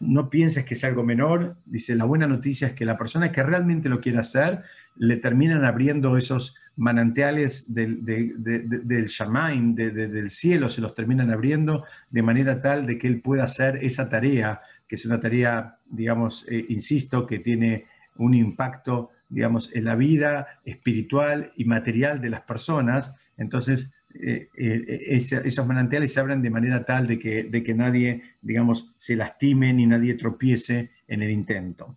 no 0.02 0.30
pienses 0.30 0.66
que 0.66 0.74
es 0.74 0.84
algo 0.84 1.04
menor, 1.04 1.56
dice, 1.66 1.96
la 1.96 2.06
buena 2.06 2.28
noticia 2.28 2.68
es 2.68 2.74
que 2.74 2.86
la 2.86 2.98
persona 2.98 3.32
que 3.32 3.44
realmente 3.44 3.88
lo 3.88 4.02
quiere 4.02 4.18
hacer, 4.18 4.64
le 4.98 5.18
terminan 5.18 5.64
abriendo 5.64 6.18
esos 6.18 6.56
manantiales 6.76 7.72
del, 7.74 8.04
del 8.04 9.06
Shamaim, 9.06 9.76
del 9.76 10.30
cielo, 10.30 10.70
se 10.70 10.82
los 10.82 10.96
terminan 10.96 11.30
abriendo 11.30 11.86
de 12.10 12.24
manera 12.24 12.62
tal 12.62 12.86
de 12.86 12.98
que 12.98 13.08
él 13.08 13.22
pueda 13.22 13.44
hacer 13.44 13.78
esa 13.84 14.10
tarea, 14.10 14.62
que 14.88 14.96
es 14.96 15.06
una 15.06 15.20
tarea, 15.20 15.78
digamos, 15.90 16.46
eh, 16.50 16.66
insisto, 16.70 17.26
que 17.28 17.40
tiene 17.40 17.86
un 18.18 18.34
impacto, 18.34 19.10
digamos, 19.30 19.70
en 19.74 19.86
la 19.86 19.96
vida 19.96 20.60
espiritual 20.66 21.52
y 21.56 21.66
material 21.66 22.22
de 22.22 22.30
las 22.30 22.42
personas. 22.42 23.16
Entonces, 23.38 23.94
eh, 24.14 24.50
eh, 24.58 25.20
esos 25.44 25.66
manantiales 25.66 26.14
se 26.14 26.20
abren 26.20 26.42
de 26.42 26.50
manera 26.50 26.84
tal 26.84 27.08
de 27.08 27.18
que, 27.18 27.44
de 27.44 27.64
que 27.64 27.74
nadie, 27.74 28.22
digamos, 28.42 28.92
se 28.96 29.16
lastime 29.16 29.74
ni 29.74 29.86
nadie 29.86 30.16
tropiece 30.16 30.92
en 31.08 31.22
el 31.22 31.32
intento. 31.32 31.96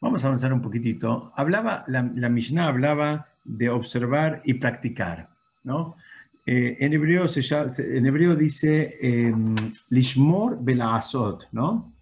Vamos 0.00 0.22
a 0.24 0.28
avanzar 0.28 0.52
un 0.52 0.60
poquitito. 0.60 1.32
Hablaba, 1.36 1.84
la, 1.88 2.02
Mishnah 2.02 2.66
hablaba 2.66 3.28
de 3.44 3.70
observar 3.70 4.42
y 4.44 4.54
practicar, 4.54 5.30
¿no? 5.64 5.96
Eh, 6.44 6.76
en, 6.80 6.92
hebreo 6.92 7.26
se 7.26 7.42
en 7.96 8.06
hebreo 8.06 8.36
dice 8.36 8.94
eh, 9.00 9.34
lishmor 9.90 10.62
belaasot, 10.62 11.48
¿no? 11.50 11.92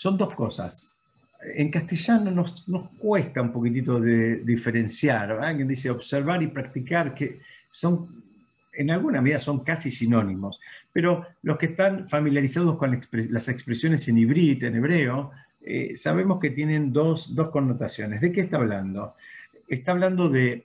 Son 0.00 0.16
dos 0.16 0.32
cosas. 0.32 0.94
En 1.54 1.70
castellano 1.70 2.30
nos, 2.30 2.64
cuesta 2.98 3.42
un 3.42 3.52
poquitito 3.52 4.00
de 4.00 4.36
diferenciar. 4.36 5.32
Alguien 5.32 5.68
dice 5.68 5.90
observar 5.90 6.42
y 6.42 6.46
practicar, 6.46 7.14
que 7.14 7.40
son 7.70 8.22
en 8.72 8.90
alguna 8.90 9.20
medida 9.20 9.38
son 9.38 9.62
casi 9.62 9.90
sinónimos, 9.90 10.58
pero 10.90 11.26
los 11.42 11.58
que 11.58 11.66
están 11.66 12.08
familiarizados 12.08 12.78
con 12.78 12.98
las 13.28 13.48
expresiones 13.50 14.08
en 14.08 14.16
hibrid, 14.16 14.64
en 14.64 14.76
hebreo, 14.76 15.32
eh, 15.60 15.94
sabemos 15.96 16.40
que 16.40 16.48
tienen 16.48 16.94
dos, 16.94 17.34
connotaciones. 17.52 18.22
¿De 18.22 18.32
qué 18.32 18.40
está 18.40 18.56
hablando? 18.56 19.16
Está 19.68 19.92
hablando 19.92 20.30
de 20.30 20.64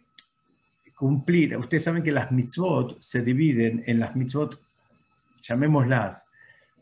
cumplir. 0.96 1.58
Ustedes 1.58 1.84
saben 1.84 2.04
que 2.04 2.14
las 2.14 2.32
mitzvot 2.32 3.02
se 3.02 3.22
dividen 3.22 3.84
en 3.86 4.00
las 4.00 4.16
mitzvot, 4.16 4.58
llamémoslas, 5.42 6.26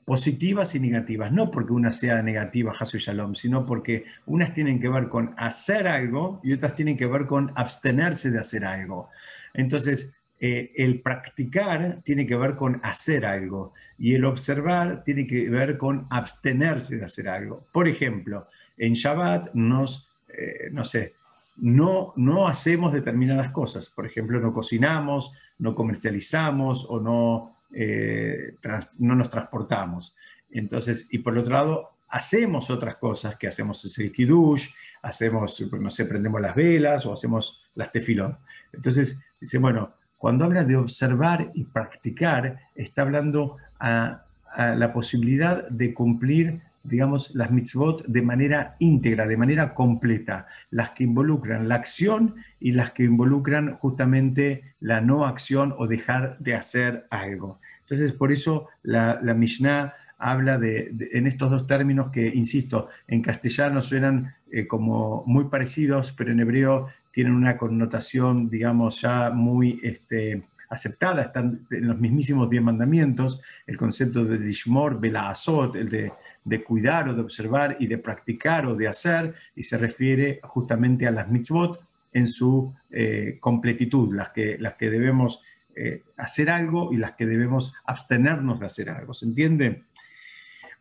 positivas 0.05 0.75
y 0.75 0.79
negativas, 0.79 1.31
no 1.31 1.49
porque 1.49 1.73
una 1.73 1.91
sea 1.91 2.21
negativa, 2.21 2.73
Hasu 2.77 2.97
Shalom, 2.97 3.35
sino 3.35 3.65
porque 3.65 4.05
unas 4.25 4.53
tienen 4.53 4.79
que 4.79 4.89
ver 4.89 5.07
con 5.07 5.33
hacer 5.37 5.87
algo 5.87 6.41
y 6.43 6.53
otras 6.53 6.75
tienen 6.75 6.97
que 6.97 7.05
ver 7.05 7.25
con 7.25 7.51
abstenerse 7.55 8.31
de 8.31 8.39
hacer 8.39 8.65
algo. 8.65 9.09
Entonces, 9.53 10.15
eh, 10.39 10.73
el 10.75 11.01
practicar 11.01 12.01
tiene 12.03 12.27
que 12.27 12.35
ver 12.35 12.55
con 12.55 12.81
hacer 12.83 13.25
algo 13.25 13.73
y 13.97 14.13
el 14.13 14.25
observar 14.25 15.03
tiene 15.05 15.25
que 15.25 15.49
ver 15.49 15.77
con 15.77 16.05
abstenerse 16.09 16.97
de 16.97 17.05
hacer 17.05 17.29
algo. 17.29 17.65
Por 17.71 17.87
ejemplo, 17.87 18.47
en 18.77 18.93
Shabbat 18.93 19.53
nos, 19.53 20.09
eh, 20.27 20.69
no 20.71 20.83
sé, 20.83 21.13
no, 21.57 22.13
no 22.17 22.47
hacemos 22.47 22.91
determinadas 22.91 23.51
cosas. 23.51 23.89
Por 23.89 24.05
ejemplo, 24.05 24.39
no 24.39 24.51
cocinamos, 24.51 25.31
no 25.59 25.75
comercializamos 25.75 26.87
o 26.89 26.99
no, 26.99 27.52
eh, 27.73 28.55
no 28.99 29.15
nos 29.15 29.29
transportamos. 29.29 30.15
Entonces, 30.51 31.07
y 31.11 31.19
por 31.19 31.37
otro 31.37 31.53
lado, 31.53 31.89
hacemos 32.09 32.69
otras 32.69 32.97
cosas 32.97 33.35
que 33.35 33.47
hacemos 33.47 33.97
el 33.97 34.11
kiddush, 34.11 34.69
hacemos, 35.01 35.59
no 35.79 35.89
sé, 35.89 36.05
prendemos 36.05 36.39
las 36.39 36.55
velas 36.55 37.05
o 37.05 37.13
hacemos 37.13 37.63
las 37.75 37.91
tefilón. 37.91 38.37
Entonces, 38.71 39.19
dice, 39.39 39.57
bueno, 39.57 39.93
cuando 40.17 40.45
habla 40.45 40.63
de 40.63 40.77
observar 40.77 41.51
y 41.53 41.65
practicar, 41.65 42.59
está 42.75 43.01
hablando 43.01 43.57
a, 43.79 44.25
la 44.55 44.93
posibilidad 44.93 45.67
de 45.67 45.95
cumplir, 45.95 46.61
digamos, 46.83 47.33
las 47.33 47.49
mitzvot 47.49 48.05
de 48.05 48.21
manera 48.21 48.75
íntegra, 48.79 49.25
de 49.25 49.37
manera 49.37 49.73
completa, 49.73 50.47
las 50.69 50.91
que 50.91 51.05
involucran 51.05 51.67
la 51.67 51.75
acción 51.75 52.35
y 52.59 52.73
las 52.73 52.91
que 52.91 53.03
involucran 53.03 53.77
justamente 53.77 54.63
la 54.79 54.99
no 54.99 55.25
acción 55.25 55.73
o 55.77 55.87
dejar 55.87 56.37
de 56.39 56.55
hacer 56.55 57.07
algo. 57.09 57.59
Entonces, 57.81 58.11
por 58.11 58.31
eso 58.31 58.67
la, 58.81 59.19
Mishnah 59.33 59.93
habla 60.17 60.57
de, 60.57 60.93
en 61.11 61.27
estos 61.27 61.51
dos 61.51 61.67
términos 61.67 62.11
que, 62.11 62.27
insisto, 62.27 62.89
en 63.07 63.21
castellano 63.21 63.81
suenan 63.81 64.35
eh, 64.51 64.67
como 64.67 65.23
muy 65.25 65.45
parecidos, 65.45 66.11
pero 66.11 66.31
en 66.31 66.39
hebreo 66.41 66.87
tienen 67.11 67.33
una 67.33 67.57
connotación, 67.57 68.49
digamos, 68.49 69.01
ya 69.01 69.29
muy 69.29 69.79
este, 69.83 70.43
aceptada, 70.69 71.21
están 71.21 71.65
en 71.69 71.87
los 71.87 71.99
mismísimos 71.99 72.49
diez 72.49 72.63
mandamientos, 72.63 73.41
el 73.67 73.77
concepto 73.77 74.25
de 74.25 74.37
dishmor, 74.37 74.99
azot, 75.15 75.75
el 75.75 75.89
de, 75.89 76.13
de, 76.43 76.63
cuidar 76.63 77.09
o 77.09 77.13
de 77.13 77.21
observar 77.21 77.77
y 77.79 77.87
de 77.87 77.97
practicar 77.97 78.65
o 78.65 78.75
de 78.75 78.87
hacer, 78.87 79.35
y 79.55 79.63
se 79.63 79.77
refiere 79.77 80.39
justamente 80.43 81.07
a 81.07 81.11
las 81.11 81.29
mitzvot 81.29 81.79
en 82.13 82.27
su 82.27 82.73
eh, 82.91 83.37
completitud, 83.39 84.15
las 84.15 84.29
que, 84.29 84.57
las 84.59 84.75
que 84.75 84.89
debemos 84.89 85.41
eh, 85.75 86.03
hacer 86.17 86.49
algo 86.49 86.93
y 86.93 86.97
las 86.97 87.13
que 87.13 87.25
debemos 87.25 87.73
abstenernos 87.85 88.59
de 88.59 88.65
hacer 88.65 88.89
algo, 88.89 89.13
¿se 89.13 89.25
entiende? 89.25 89.83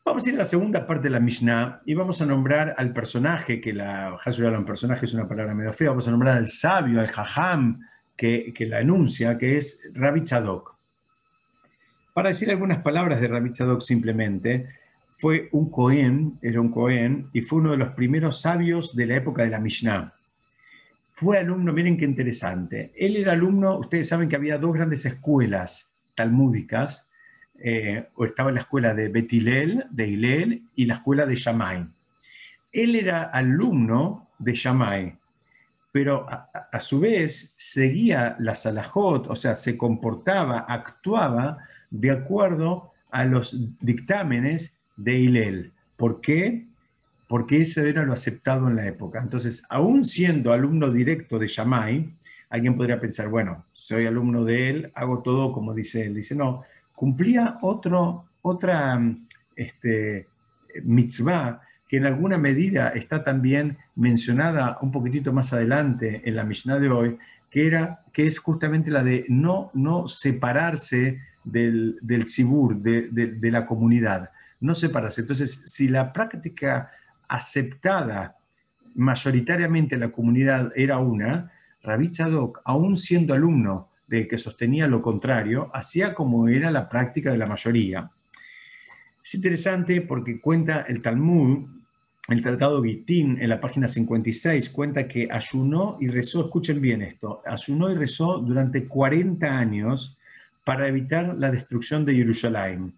Vamos 0.04 0.26
a 0.26 0.28
ir 0.28 0.34
a 0.34 0.38
la 0.38 0.44
segunda 0.44 0.84
parte 0.84 1.04
de 1.04 1.10
la 1.10 1.20
Mishnah 1.20 1.80
y 1.86 1.94
vamos 1.94 2.20
a 2.20 2.26
nombrar 2.26 2.74
al 2.76 2.92
personaje, 2.92 3.60
que 3.60 3.72
la 3.72 4.18
un 4.58 4.64
personaje 4.64 5.06
es 5.06 5.14
una 5.14 5.28
palabra 5.28 5.54
medio 5.54 5.72
fea, 5.72 5.90
vamos 5.90 6.08
a 6.08 6.10
nombrar 6.10 6.36
al 6.36 6.48
sabio, 6.48 7.00
al 7.00 7.06
jajam 7.06 7.80
que, 8.16 8.54
la 8.68 8.80
enuncia, 8.80 9.38
que 9.38 9.56
es 9.56 9.90
Rabbi 9.94 10.22
Tzadok. 10.22 10.74
Para 12.14 12.28
decir 12.28 12.50
algunas 12.50 12.78
palabras 12.78 13.20
de 13.20 13.28
Rabbi 13.28 13.50
Tzadok 13.50 13.80
simplemente, 13.80 14.68
fue 15.16 15.48
un 15.52 15.70
Cohen, 15.70 16.38
era 16.42 16.60
un 16.60 16.70
Cohen, 16.70 17.28
y 17.32 17.42
fue 17.42 17.60
uno 17.60 17.72
de 17.72 17.78
los 17.78 17.90
primeros 17.90 18.40
sabios 18.40 18.94
de 18.94 19.06
la 19.06 19.16
época 19.16 19.42
de 19.42 19.50
la 19.50 19.60
Mishnah. 19.60 20.14
Fue 21.12 21.38
alumno, 21.38 21.72
miren 21.72 21.96
qué 21.96 22.04
interesante. 22.04 22.92
Él 22.96 23.16
era 23.16 23.32
alumno, 23.32 23.78
ustedes 23.78 24.08
saben 24.08 24.28
que 24.28 24.36
había 24.36 24.58
dos 24.58 24.72
grandes 24.72 25.04
escuelas 25.04 25.96
talmúdicas, 26.14 27.10
eh, 27.58 28.08
o 28.14 28.24
estaba 28.24 28.50
la 28.50 28.60
escuela 28.60 28.94
de 28.94 29.08
Betilel, 29.08 29.84
de 29.90 30.08
Hilel, 30.08 30.62
y 30.74 30.86
la 30.86 30.94
escuela 30.94 31.26
de 31.26 31.36
Shammai. 31.36 31.86
Él 32.72 32.96
era 32.96 33.22
alumno 33.22 34.30
de 34.38 34.54
Shammai, 34.54 35.18
pero 35.92 36.26
a, 36.28 36.80
su 36.80 37.00
vez 37.00 37.54
seguía 37.58 38.34
la 38.40 38.54
salahot, 38.54 39.26
o 39.28 39.36
sea, 39.36 39.54
se 39.56 39.76
comportaba, 39.76 40.60
actuaba 40.60 41.58
de 41.90 42.10
acuerdo 42.10 42.92
a 43.10 43.26
los 43.26 43.54
dictámenes 43.78 44.80
de 44.96 45.18
Hilel. 45.18 45.72
¿Por 45.96 46.22
qué? 46.22 46.66
Porque 47.28 47.60
eso 47.60 47.82
era 47.82 48.04
lo 48.04 48.14
aceptado 48.14 48.68
en 48.68 48.76
la 48.76 48.86
época. 48.86 49.20
Entonces, 49.20 49.64
aún 49.68 50.02
siendo 50.02 50.52
alumno 50.52 50.90
directo 50.90 51.38
de 51.38 51.46
Shammai, 51.46 52.14
alguien 52.48 52.74
podría 52.74 52.98
pensar, 52.98 53.28
bueno, 53.28 53.66
soy 53.74 54.06
alumno 54.06 54.44
de 54.44 54.70
él, 54.70 54.92
hago 54.94 55.22
todo 55.22 55.52
como 55.52 55.74
dice 55.74 56.06
él. 56.06 56.14
Dice, 56.14 56.34
no, 56.34 56.62
cumplía 56.94 57.58
otro, 57.60 58.24
otra 58.40 58.98
este, 59.54 60.26
mitzvah 60.84 61.60
que 61.92 61.98
en 61.98 62.06
alguna 62.06 62.38
medida 62.38 62.88
está 62.88 63.22
también 63.22 63.76
mencionada 63.96 64.78
un 64.80 64.90
poquitito 64.90 65.30
más 65.30 65.52
adelante 65.52 66.22
en 66.24 66.36
la 66.36 66.42
Mishnah 66.42 66.78
de 66.78 66.88
hoy, 66.88 67.18
que, 67.50 67.66
era, 67.66 68.00
que 68.14 68.26
es 68.26 68.38
justamente 68.38 68.90
la 68.90 69.02
de 69.02 69.26
no, 69.28 69.70
no 69.74 70.08
separarse 70.08 71.20
del, 71.44 71.98
del 72.00 72.24
de, 72.80 73.34
de, 73.38 73.50
la 73.50 73.66
comunidad, 73.66 74.30
no 74.58 74.74
separarse. 74.74 75.20
Entonces, 75.20 75.64
si 75.66 75.86
la 75.88 76.14
práctica 76.14 76.92
aceptada 77.28 78.38
mayoritariamente 78.94 79.96
en 79.96 80.00
la 80.00 80.12
comunidad 80.12 80.72
era 80.74 80.96
una, 80.96 81.52
Rabbi 81.82 82.08
Tzadok, 82.08 82.62
aún 82.64 82.96
siendo 82.96 83.34
alumno 83.34 83.90
del 84.06 84.26
que 84.28 84.38
sostenía 84.38 84.88
lo 84.88 85.02
contrario, 85.02 85.70
hacía 85.74 86.14
como 86.14 86.48
era 86.48 86.70
la 86.70 86.88
práctica 86.88 87.32
de 87.32 87.36
la 87.36 87.46
mayoría. 87.46 88.10
Es 89.22 89.34
interesante 89.34 90.00
porque 90.00 90.40
cuenta 90.40 90.86
el 90.88 91.02
Talmud, 91.02 91.81
el 92.28 92.40
Tratado 92.40 92.82
Gitín, 92.82 93.38
en 93.40 93.48
la 93.48 93.60
página 93.60 93.88
56, 93.88 94.70
cuenta 94.70 95.08
que 95.08 95.28
ayunó 95.30 95.98
y 96.00 96.08
rezó, 96.08 96.42
escuchen 96.42 96.80
bien 96.80 97.02
esto, 97.02 97.42
ayunó 97.44 97.90
y 97.90 97.96
rezó 97.96 98.38
durante 98.38 98.86
40 98.86 99.58
años 99.58 100.16
para 100.64 100.86
evitar 100.86 101.36
la 101.36 101.50
destrucción 101.50 102.04
de 102.04 102.14
Jerusalén. 102.14 102.94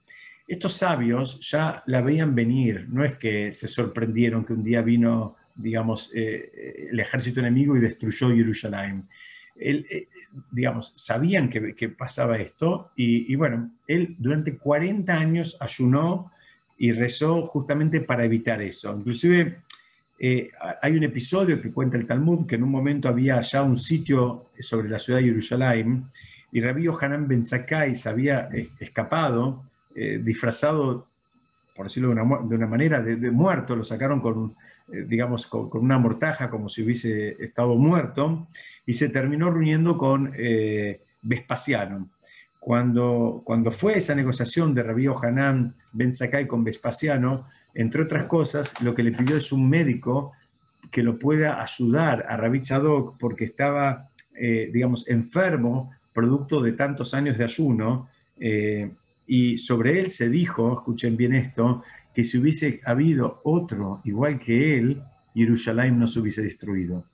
Estos 0.46 0.74
sabios 0.74 1.40
ya 1.40 1.82
la 1.86 2.02
veían 2.02 2.34
venir, 2.34 2.86
no 2.90 3.02
es 3.02 3.16
que 3.16 3.52
se 3.54 3.66
sorprendieron 3.66 4.44
que 4.44 4.52
un 4.52 4.62
día 4.62 4.82
vino, 4.82 5.36
digamos, 5.54 6.10
eh, 6.14 6.88
el 6.90 7.00
ejército 7.00 7.40
enemigo 7.40 7.76
y 7.76 7.80
destruyó 7.80 8.28
Jerusalén. 8.28 9.08
Eh, 9.56 10.08
digamos, 10.50 10.92
sabían 10.96 11.48
que, 11.48 11.88
pasaba 11.88 12.36
esto 12.38 12.90
y, 12.96 13.34
bueno, 13.36 13.70
él 13.86 14.16
durante 14.18 14.58
40 14.58 15.14
años 15.14 15.56
ayunó 15.60 16.32
y 16.84 16.92
rezó 16.92 17.40
justamente 17.46 18.02
para 18.02 18.26
evitar 18.26 18.60
eso. 18.60 18.94
Inclusive 18.94 19.60
eh, 20.18 20.50
hay 20.82 20.94
un 20.94 21.04
episodio 21.04 21.58
que 21.58 21.72
cuenta 21.72 21.96
el 21.96 22.06
Talmud 22.06 22.46
que 22.46 22.56
en 22.56 22.62
un 22.62 22.70
momento 22.70 23.08
había 23.08 23.40
ya 23.40 23.62
un 23.62 23.78
sitio 23.78 24.48
sobre 24.60 24.90
la 24.90 24.98
ciudad 24.98 25.20
de 25.20 25.24
Jerusalén 25.24 26.04
y 26.52 26.60
Rabí 26.60 26.86
Hanan 27.00 27.26
Ben 27.26 27.42
Sakai 27.42 27.94
se 27.94 28.10
había 28.10 28.50
escapado, 28.78 29.64
eh, 29.94 30.20
disfrazado, 30.22 31.06
por 31.74 31.86
decirlo 31.86 32.10
de 32.10 32.54
una, 32.54 32.66
manera, 32.66 33.00
de, 33.00 33.30
muerto, 33.30 33.74
lo 33.74 33.82
sacaron 33.82 34.20
con, 34.20 34.54
digamos, 34.86 35.46
con, 35.46 35.70
con, 35.70 35.82
una 35.82 35.98
mortaja 35.98 36.50
como 36.50 36.68
si 36.68 36.82
hubiese 36.82 37.42
estado 37.42 37.76
muerto 37.76 38.46
y 38.84 38.92
se 38.92 39.08
terminó 39.08 39.50
reuniendo 39.50 39.96
con 39.96 40.34
eh, 40.36 41.00
Vespasiano. 41.22 42.10
Cuando, 42.64 43.42
cuando 43.44 43.70
fue 43.70 43.98
esa 43.98 44.14
negociación 44.14 44.74
de 44.74 44.82
Rabí 44.82 45.06
Hanan 45.06 45.74
Ben 45.92 46.14
Sakai 46.14 46.46
con 46.46 46.64
Vespasiano, 46.64 47.46
entre 47.74 48.00
otras 48.00 48.24
cosas, 48.24 48.72
lo 48.80 48.94
que 48.94 49.02
le 49.02 49.12
pidió 49.12 49.36
es 49.36 49.52
un 49.52 49.68
médico 49.68 50.32
que 50.90 51.02
lo 51.02 51.18
pueda 51.18 51.62
ayudar 51.62 52.24
a 52.26 52.38
Rabí 52.38 52.62
Tzadok 52.62 53.18
porque 53.18 53.44
estaba, 53.44 54.08
eh, 54.34 54.70
digamos, 54.72 55.06
enfermo 55.10 55.90
producto 56.14 56.62
de 56.62 56.72
tantos 56.72 57.12
años 57.12 57.36
de 57.36 57.44
ayuno. 57.44 58.08
Eh, 58.40 58.90
y 59.26 59.58
sobre 59.58 60.00
él 60.00 60.08
se 60.08 60.30
dijo, 60.30 60.72
escuchen 60.72 61.18
bien 61.18 61.34
esto, 61.34 61.82
que 62.14 62.24
si 62.24 62.38
hubiese 62.38 62.80
habido 62.86 63.42
otro 63.44 64.00
igual 64.04 64.40
que 64.40 64.78
él, 64.78 65.02
Jerusalén 65.34 65.98
no 65.98 66.06
se 66.06 66.18
hubiese 66.18 66.40
destruido. 66.40 67.04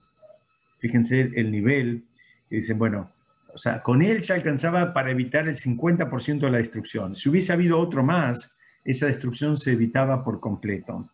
Fíjense 0.79 1.33
el 1.35 1.51
nivel, 1.51 2.05
que 2.49 2.55
dicen, 2.55 2.79
bueno, 2.79 3.11
o 3.55 3.59
sea, 3.59 3.83
con 3.83 4.03
él 4.03 4.21
ya 4.21 4.35
alcanzaba 4.35 4.93
para 4.93 5.11
evitar 5.11 5.49
el 5.49 5.55
50% 5.55 6.41
de 6.41 6.51
la 6.51 6.59
destrucción. 6.59 7.15
Si 7.17 7.29
hubiese 7.29 7.53
habido 7.53 7.79
otro 7.79 8.03
más, 8.03 8.59
esa 8.85 9.07
destrucción 9.07 9.57
se 9.57 9.73
evitaba 9.73 10.25
por 10.25 10.41
completo. 10.41 11.09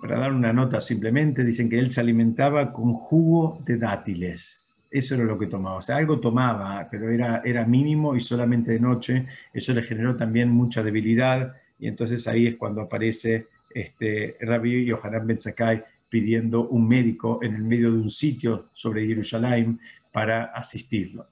Para 0.00 0.18
dar 0.18 0.32
una 0.32 0.52
nota 0.52 0.80
simplemente, 0.80 1.44
dicen 1.44 1.68
que 1.68 1.78
él 1.78 1.90
se 1.90 2.00
alimentaba 2.00 2.72
con 2.72 2.94
jugo 2.94 3.60
de 3.66 3.76
dátiles. 3.76 4.66
Eso 4.90 5.14
era 5.14 5.24
lo 5.24 5.38
que 5.38 5.46
tomaba. 5.46 5.76
O 5.76 5.82
sea, 5.82 5.96
algo 5.96 6.18
tomaba, 6.18 6.88
pero 6.90 7.10
era, 7.10 7.42
era 7.44 7.64
mínimo 7.64 8.16
y 8.16 8.20
solamente 8.20 8.72
de 8.72 8.80
noche. 8.80 9.26
Eso 9.52 9.72
le 9.74 9.82
generó 9.82 10.16
también 10.16 10.50
mucha 10.50 10.82
debilidad. 10.82 11.54
Y 11.78 11.86
entonces 11.86 12.26
ahí 12.26 12.46
es 12.46 12.56
cuando 12.56 12.80
aparece 12.80 13.48
este, 13.72 14.36
Rabbi 14.40 14.84
Yohanan 14.84 15.26
Ben 15.26 15.38
Sakai 15.38 15.84
pidiendo 16.08 16.68
un 16.68 16.88
médico 16.88 17.38
en 17.42 17.54
el 17.54 17.62
medio 17.62 17.92
de 17.92 17.98
un 17.98 18.10
sitio 18.10 18.68
sobre 18.72 19.06
Jerusalén 19.06 19.78
para 20.12 20.44
asistirlo. 20.44 21.28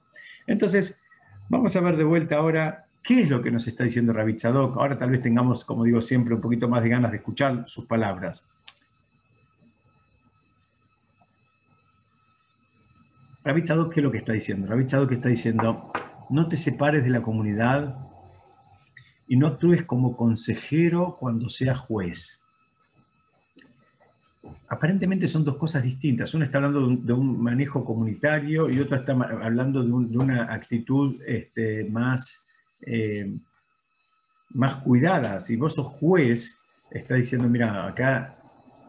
Entonces, 0.47 1.01
vamos 1.49 1.75
a 1.75 1.81
ver 1.81 1.97
de 1.97 2.03
vuelta 2.03 2.37
ahora 2.37 2.87
qué 3.03 3.21
es 3.21 3.29
lo 3.29 3.41
que 3.41 3.51
nos 3.51 3.67
está 3.67 3.83
diciendo 3.83 4.13
Rabbi 4.13 4.35
Tzadok. 4.35 4.77
Ahora 4.77 4.97
tal 4.97 5.11
vez 5.11 5.21
tengamos, 5.21 5.65
como 5.65 5.83
digo 5.83 6.01
siempre, 6.01 6.35
un 6.35 6.41
poquito 6.41 6.67
más 6.67 6.83
de 6.83 6.89
ganas 6.89 7.11
de 7.11 7.17
escuchar 7.17 7.63
sus 7.67 7.85
palabras. 7.85 8.47
Rabbi 13.43 13.63
Tzadok, 13.63 13.93
¿qué 13.93 13.99
es 13.99 14.03
lo 14.03 14.11
que 14.11 14.17
está 14.17 14.33
diciendo? 14.33 14.67
Rabbi 14.67 14.85
Tzadok 14.85 15.11
está 15.11 15.29
diciendo, 15.29 15.91
no 16.29 16.47
te 16.47 16.57
separes 16.57 17.03
de 17.03 17.09
la 17.09 17.21
comunidad 17.21 17.97
y 19.27 19.37
no 19.37 19.47
actúes 19.47 19.83
como 19.83 20.17
consejero 20.17 21.17
cuando 21.19 21.49
seas 21.49 21.79
juez 21.79 22.38
aparentemente 24.67 25.27
son 25.27 25.43
dos 25.43 25.57
cosas 25.57 25.83
distintas. 25.83 26.33
Uno 26.33 26.45
está 26.45 26.57
hablando 26.59 26.87
de 26.87 27.13
un, 27.13 27.41
manejo 27.41 27.83
comunitario 27.83 28.69
y 28.69 28.79
otro 28.79 28.97
está 28.97 29.13
hablando 29.13 29.83
de, 29.83 29.91
una 29.91 30.53
actitud 30.53 31.21
este, 31.25 31.85
más, 31.89 32.45
eh, 32.81 33.37
más 34.49 34.75
cuidada. 34.75 35.39
Si 35.39 35.55
vos 35.55 35.75
sos 35.75 35.87
juez, 35.87 36.61
está 36.91 37.15
diciendo, 37.15 37.47
mira, 37.47 37.87
acá 37.87 38.37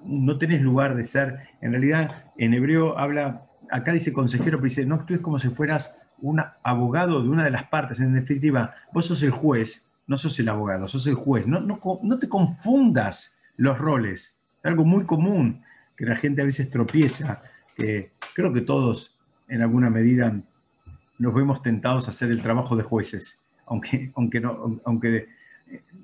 no 0.04 0.38
tenés 0.38 0.62
lugar 0.62 0.94
de 0.94 1.04
ser. 1.04 1.48
En 1.60 1.72
realidad, 1.72 2.32
en 2.36 2.54
hebreo 2.54 2.98
habla, 2.98 3.46
acá 3.70 3.92
dice 3.92 4.12
consejero, 4.12 4.58
pero 4.58 4.64
dice, 4.64 4.86
no 4.86 4.96
actúes 4.96 5.20
como 5.20 5.38
si 5.38 5.48
fueras 5.48 5.96
un 6.18 6.42
abogado 6.62 7.22
de 7.22 7.30
una 7.30 7.44
de 7.44 7.50
las 7.50 7.64
partes. 7.64 8.00
En 8.00 8.14
definitiva, 8.14 8.74
vos 8.92 9.06
sos 9.06 9.22
el 9.22 9.30
juez, 9.30 9.90
no 10.06 10.16
sos 10.16 10.38
el 10.38 10.48
abogado, 10.48 10.86
sos 10.88 11.06
el 11.06 11.14
juez. 11.14 11.46
No, 11.46 11.60
no, 11.60 11.80
no 12.02 12.18
te 12.18 12.28
confundas 12.28 13.38
los 13.56 13.78
roles 13.78 14.39
es 14.62 14.66
algo 14.66 14.84
muy 14.84 15.04
común 15.04 15.62
que 15.96 16.06
la 16.06 16.16
gente 16.16 16.42
a 16.42 16.44
veces 16.44 16.70
tropieza, 16.70 17.42
que 17.76 18.12
creo 18.34 18.52
que 18.52 18.60
todos 18.60 19.18
en 19.48 19.62
alguna 19.62 19.90
medida 19.90 20.40
nos 21.18 21.34
vemos 21.34 21.62
tentados 21.62 22.06
a 22.06 22.10
hacer 22.10 22.30
el 22.30 22.40
trabajo 22.40 22.76
de 22.76 22.82
jueces, 22.82 23.42
aunque, 23.66 24.10
aunque, 24.14 24.40
no, 24.40 24.80
aunque 24.84 25.28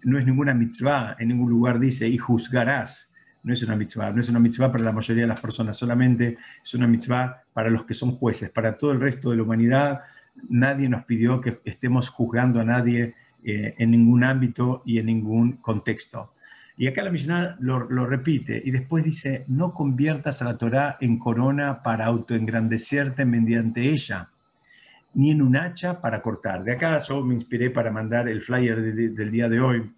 no 0.02 0.18
es 0.18 0.26
ninguna 0.26 0.54
mitzvah, 0.54 1.16
en 1.18 1.28
ningún 1.28 1.50
lugar 1.50 1.78
dice 1.78 2.08
y 2.08 2.18
juzgarás. 2.18 3.12
No 3.42 3.52
es 3.52 3.62
una 3.62 3.76
mitzvah, 3.76 4.10
no 4.10 4.20
es 4.20 4.28
una 4.28 4.40
mitzvah 4.40 4.72
para 4.72 4.82
la 4.82 4.92
mayoría 4.92 5.22
de 5.22 5.28
las 5.28 5.40
personas, 5.40 5.76
solamente 5.76 6.36
es 6.64 6.74
una 6.74 6.88
mitzvah 6.88 7.44
para 7.52 7.70
los 7.70 7.84
que 7.84 7.94
son 7.94 8.10
jueces. 8.10 8.50
Para 8.50 8.76
todo 8.76 8.90
el 8.90 9.00
resto 9.00 9.30
de 9.30 9.36
la 9.36 9.44
humanidad, 9.44 10.00
nadie 10.48 10.88
nos 10.88 11.04
pidió 11.04 11.40
que 11.40 11.60
estemos 11.64 12.08
juzgando 12.08 12.60
a 12.60 12.64
nadie 12.64 13.14
eh, 13.44 13.74
en 13.78 13.92
ningún 13.92 14.24
ámbito 14.24 14.82
y 14.84 14.98
en 14.98 15.06
ningún 15.06 15.52
contexto. 15.58 16.32
Y 16.78 16.86
acá 16.86 17.02
la 17.02 17.10
Mishnah 17.10 17.56
lo, 17.60 18.06
repite 18.06 18.60
y 18.62 18.70
después 18.70 19.02
dice, 19.02 19.44
no 19.48 19.72
conviertas 19.72 20.42
a 20.42 20.44
la 20.44 20.58
Torah 20.58 20.98
en 21.00 21.18
corona 21.18 21.82
para 21.82 22.04
autoengrandecerte 22.04 23.24
mediante 23.24 23.88
ella, 23.88 24.28
ni 25.14 25.30
en 25.30 25.40
un 25.40 25.56
hacha 25.56 26.02
para 26.02 26.20
cortar. 26.20 26.64
De 26.64 26.72
acá 26.72 26.98
yo 26.98 27.24
me 27.24 27.32
inspiré 27.32 27.70
para 27.70 27.90
mandar 27.90 28.28
el 28.28 28.42
flyer 28.42 28.82
del 28.82 29.30
día 29.30 29.48
de 29.48 29.60
hoy 29.60 29.90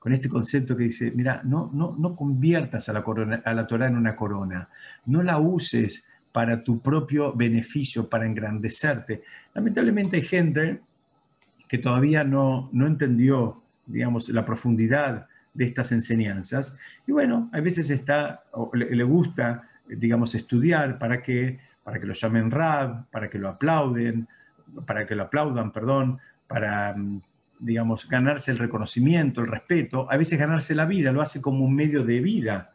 con 0.00 0.12
este 0.12 0.28
concepto 0.28 0.76
que 0.76 0.84
dice, 0.84 1.12
mira, 1.14 1.40
no, 1.44 1.70
no, 1.72 1.94
no 1.96 2.14
conviertas 2.14 2.88
a 2.88 2.92
la, 2.92 3.02
corona, 3.02 3.40
a 3.44 3.54
la 3.54 3.66
Torah 3.66 3.86
en 3.86 3.96
una 3.96 4.16
corona, 4.16 4.68
no 5.06 5.22
la 5.22 5.38
uses 5.38 6.06
para 6.30 6.62
tu 6.62 6.82
propio 6.82 7.32
beneficio, 7.32 8.08
para 8.08 8.26
engrandecerte. 8.26 9.22
Lamentablemente 9.54 10.16
hay 10.16 10.24
gente 10.24 10.82
que 11.68 11.78
todavía 11.78 12.24
no, 12.24 12.68
no 12.72 12.86
entendió, 12.86 13.62
digamos, 13.86 14.28
la 14.28 14.44
profundidad 14.44 15.28
de 15.54 15.64
estas 15.64 15.92
enseñanzas. 15.92 16.76
Y 17.06 17.12
bueno, 17.12 17.48
a 17.52 17.60
veces 17.60 17.88
está, 17.90 18.44
le, 18.72 19.04
gusta, 19.04 19.68
digamos, 19.88 20.34
estudiar 20.34 20.98
para 20.98 21.22
que, 21.22 21.58
para 21.82 21.98
que 22.00 22.06
lo 22.06 22.12
llamen 22.12 22.50
rab, 22.50 23.06
para 23.10 23.30
que 23.30 23.38
lo 23.38 23.48
aplauden, 23.48 24.28
para 24.86 25.06
que 25.06 25.14
lo 25.14 25.22
aplaudan, 25.22 25.72
perdón, 25.72 26.18
para, 26.48 26.94
digamos, 27.60 28.08
ganarse 28.08 28.50
el 28.50 28.58
reconocimiento, 28.58 29.40
el 29.40 29.46
respeto, 29.46 30.10
a 30.10 30.16
veces 30.16 30.38
ganarse 30.38 30.74
la 30.74 30.84
vida, 30.84 31.12
lo 31.12 31.22
hace 31.22 31.40
como 31.40 31.64
un 31.64 31.74
medio 31.74 32.04
de 32.04 32.20
vida. 32.20 32.72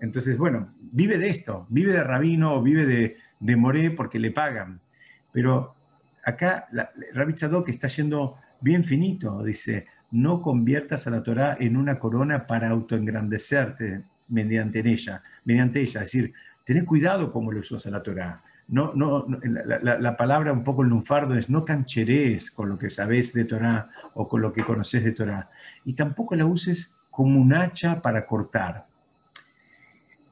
Entonces, 0.00 0.36
bueno, 0.36 0.74
vive 0.80 1.18
de 1.18 1.30
esto, 1.30 1.66
vive 1.70 1.92
de 1.92 2.04
rabino 2.04 2.54
o 2.54 2.62
vive 2.62 2.86
de, 2.86 3.16
de 3.40 3.56
moré 3.56 3.90
porque 3.90 4.18
le 4.18 4.30
pagan. 4.30 4.80
Pero 5.32 5.74
acá 6.24 6.68
Rabbi 7.14 7.32
Tzadok 7.32 7.68
está 7.68 7.88
yendo 7.88 8.36
bien 8.60 8.84
finito, 8.84 9.42
dice, 9.42 9.86
no 10.10 10.42
conviertas 10.42 11.06
a 11.06 11.10
la 11.10 11.22
Torá 11.22 11.56
en 11.60 11.76
una 11.76 11.98
corona 11.98 12.46
para 12.46 12.70
autoengrandecerte 12.70 14.02
mediante 14.28 14.80
ella, 14.80 15.22
mediante 15.44 15.80
ella. 15.80 16.00
Es 16.00 16.12
decir, 16.12 16.32
tenés 16.64 16.84
cuidado 16.84 17.30
cómo 17.30 17.52
le 17.52 17.60
usas 17.60 17.86
a 17.86 17.90
la 17.90 18.02
Torá. 18.02 18.42
No, 18.68 18.92
no, 18.94 19.26
la, 19.44 20.16
palabra 20.16 20.52
un 20.52 20.62
poco 20.62 20.82
el 20.82 20.90
lunfardo 20.90 21.34
es 21.34 21.48
no 21.48 21.64
cancherees 21.64 22.50
con 22.50 22.68
lo 22.68 22.78
que 22.78 22.90
sabes 22.90 23.32
de 23.32 23.46
Torá 23.46 23.88
o 24.12 24.28
con 24.28 24.42
lo 24.42 24.52
que 24.52 24.62
conoces 24.62 25.02
de 25.02 25.12
Torá. 25.12 25.50
Y 25.86 25.94
tampoco 25.94 26.36
la 26.36 26.44
uses 26.44 26.94
como 27.10 27.40
un 27.40 27.54
hacha 27.54 28.02
para 28.02 28.26
cortar. 28.26 28.86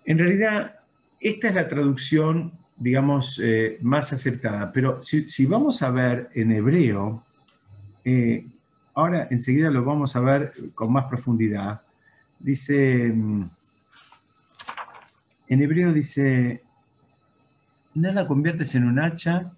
En 0.04 0.18
realidad, 0.18 0.80
esta 1.18 1.48
es 1.48 1.54
la 1.54 1.66
traducción, 1.66 2.52
digamos, 2.76 3.40
eh, 3.42 3.78
más 3.80 4.12
aceptada, 4.12 4.70
pero 4.70 5.02
si, 5.02 5.46
vamos 5.46 5.82
a 5.82 5.90
ver 5.90 6.28
en 6.34 6.52
hebreo, 6.52 7.24
eh, 8.04 8.46
ahora 8.96 9.28
enseguida 9.30 9.70
lo 9.70 9.84
vamos 9.84 10.16
a 10.16 10.20
ver 10.20 10.52
con 10.74 10.90
más 10.90 11.04
profundidad, 11.04 11.82
dice, 12.38 13.12
mm, 13.14 13.50
en 15.48 15.62
hebreo 15.62 15.92
dice, 15.92 16.62
no 17.94 18.10
la 18.10 18.26
conviertes 18.26 18.74
en 18.74 18.84
un 18.84 18.98
hacha 18.98 19.52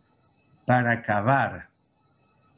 para 0.67 0.91
acabar, 0.91 1.69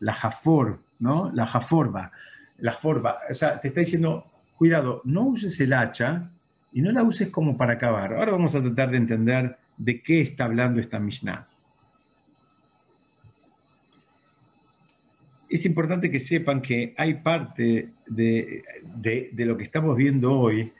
la 0.01 0.15
jafor, 0.15 0.81
¿no? 0.99 1.31
La 1.33 1.47
jaforba, 1.47 2.13
la 2.59 2.73
forba, 2.73 3.19
o 3.31 3.35
sea, 3.35 3.61
te 3.61 3.69
está 3.69 3.81
diciendo, 3.81 4.27
cuidado, 4.57 5.03
no 5.05 5.23
uses 5.25 5.61
el 5.61 5.75
hacha 5.75 6.31
y 6.73 6.81
no 6.81 6.91
la 6.93 7.03
uses 7.03 7.29
como 7.29 7.59
para 7.59 7.75
acabar. 7.75 8.15
Ahora 8.15 8.33
vamos 8.33 8.55
a 8.55 8.63
tratar 8.63 8.91
de 8.91 8.97
entender 8.97 9.59
de 9.77 10.03
qué 10.03 10.23
está 10.23 10.45
hablando 10.45 10.81
esta 10.81 10.99
Mishnah. 10.99 11.47
Es 15.51 15.67
importante 15.67 16.13
que 16.13 16.21
sepan 16.21 16.63
que 16.63 16.95
hay 16.97 17.15
parte 17.15 17.91
de, 18.07 18.63
lo 19.37 19.57
que 19.57 19.65
estamos 19.65 19.97
viendo 19.97 20.39
hoy, 20.39 20.73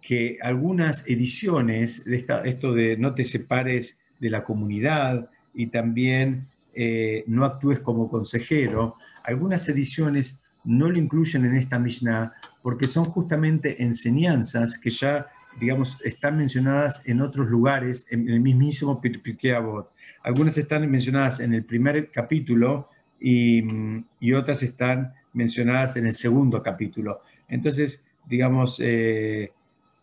que 0.00 0.38
algunas 0.40 1.08
ediciones 1.08 2.04
de 2.04 2.24
esto 2.44 2.72
de 2.72 2.96
no 2.96 3.16
te 3.16 3.24
separes 3.24 4.00
de 4.20 4.30
la 4.30 4.44
comunidad 4.44 5.28
y 5.52 5.66
también 5.66 6.46
eh, 6.72 7.24
no 7.26 7.44
actúes 7.44 7.80
como 7.80 8.08
consejero, 8.08 8.96
algunas 9.24 9.68
ediciones 9.68 10.40
no 10.62 10.88
lo 10.88 10.98
incluyen 10.98 11.44
en 11.44 11.56
esta 11.56 11.80
Mishnah 11.80 12.32
porque 12.62 12.86
son 12.86 13.04
justamente 13.04 13.82
enseñanzas 13.82 14.78
que 14.78 14.90
ya, 14.90 15.26
digamos, 15.58 15.98
están 16.04 16.36
mencionadas 16.36 17.02
en 17.06 17.22
otros 17.22 17.48
lugares, 17.48 18.06
en 18.08 18.28
el 18.28 18.38
mismísimo 18.38 19.00
Pirkei 19.00 19.50
Avot. 19.50 19.90
Algunas 20.22 20.56
están 20.58 20.88
mencionadas 20.88 21.40
en 21.40 21.54
el 21.54 21.64
primer 21.64 22.12
capítulo 22.12 22.88
y, 23.22 24.32
otras 24.32 24.62
están 24.62 25.14
mencionadas 25.32 25.96
en 25.96 26.06
el 26.06 26.12
segundo 26.12 26.62
capítulo. 26.62 27.22
Entonces, 27.48 28.06
digamos, 28.26 28.80
eh, 28.80 29.52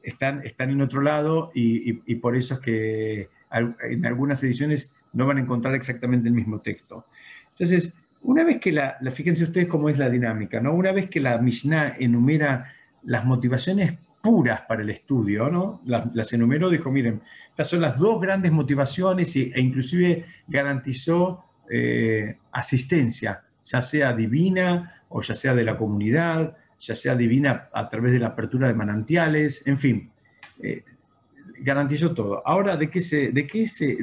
están, 0.04 0.46
están 0.46 0.70
en 0.70 0.82
otro 0.82 1.02
lado 1.02 1.52
y, 1.54 2.16
por 2.16 2.36
eso 2.36 2.56
es 2.56 2.60
que 2.60 3.30
en 3.52 4.06
algunas 4.06 4.44
ediciones 4.44 4.92
no 5.14 5.26
van 5.26 5.38
a 5.38 5.42
encontrar 5.42 5.76
exactamente 5.76 6.28
el 6.28 6.36
mismo 6.36 6.62
texto. 6.62 7.06
Entonces, 7.52 7.96
una 8.22 8.44
vez 8.44 8.60
que 8.60 8.72
la, 8.72 8.98
fíjense 9.12 9.44
ustedes 9.44 9.68
cómo 9.68 9.90
es 9.90 9.98
la 9.98 10.10
dinámica, 10.10 10.60
¿no? 10.60 10.74
Una 10.74 10.92
vez 10.92 11.10
que 11.10 11.20
la 11.20 11.38
Mishnah 11.38 11.96
enumera 12.00 12.74
las 13.04 13.26
motivaciones 13.26 13.98
puras 14.22 14.62
para 14.62 14.82
el 14.82 14.90
estudio, 14.90 15.50
¿no? 15.50 15.82
Las, 15.86 16.34
enumeró, 16.34 16.70
dijo, 16.70 16.92
miren, 16.92 17.22
estas 17.50 17.70
son 17.70 17.82
las 17.82 17.98
dos 17.98 18.22
grandes 18.22 18.52
motivaciones 18.52 19.36
e, 19.36 19.54
inclusive 19.56 20.26
garantizó 20.48 21.46
eh, 21.70 22.38
asistencia, 22.52 23.44
ya 23.64 23.82
sea 23.82 24.14
divina 24.14 25.04
o 25.10 25.22
ya 25.22 25.34
sea 25.34 25.54
de 25.54 25.64
la 25.64 25.78
comunidad, 25.78 26.56
ya 26.80 26.96
sea 26.96 27.16
divina 27.16 27.70
a 27.74 27.90
través 27.90 28.14
de 28.14 28.20
la 28.20 28.28
apertura 28.28 28.68
de 28.68 28.74
manantiales, 28.74 29.66
en 29.68 29.78
fin, 29.78 30.12
eh, 30.62 30.84
garantizó 31.60 32.14
todo. 32.14 32.42
Ahora, 32.46 32.78
¿de 32.78 32.90
qué 32.90 33.02
se, 33.02 33.32
de 33.32 33.46
qué 33.46 33.68
se, 33.68 33.98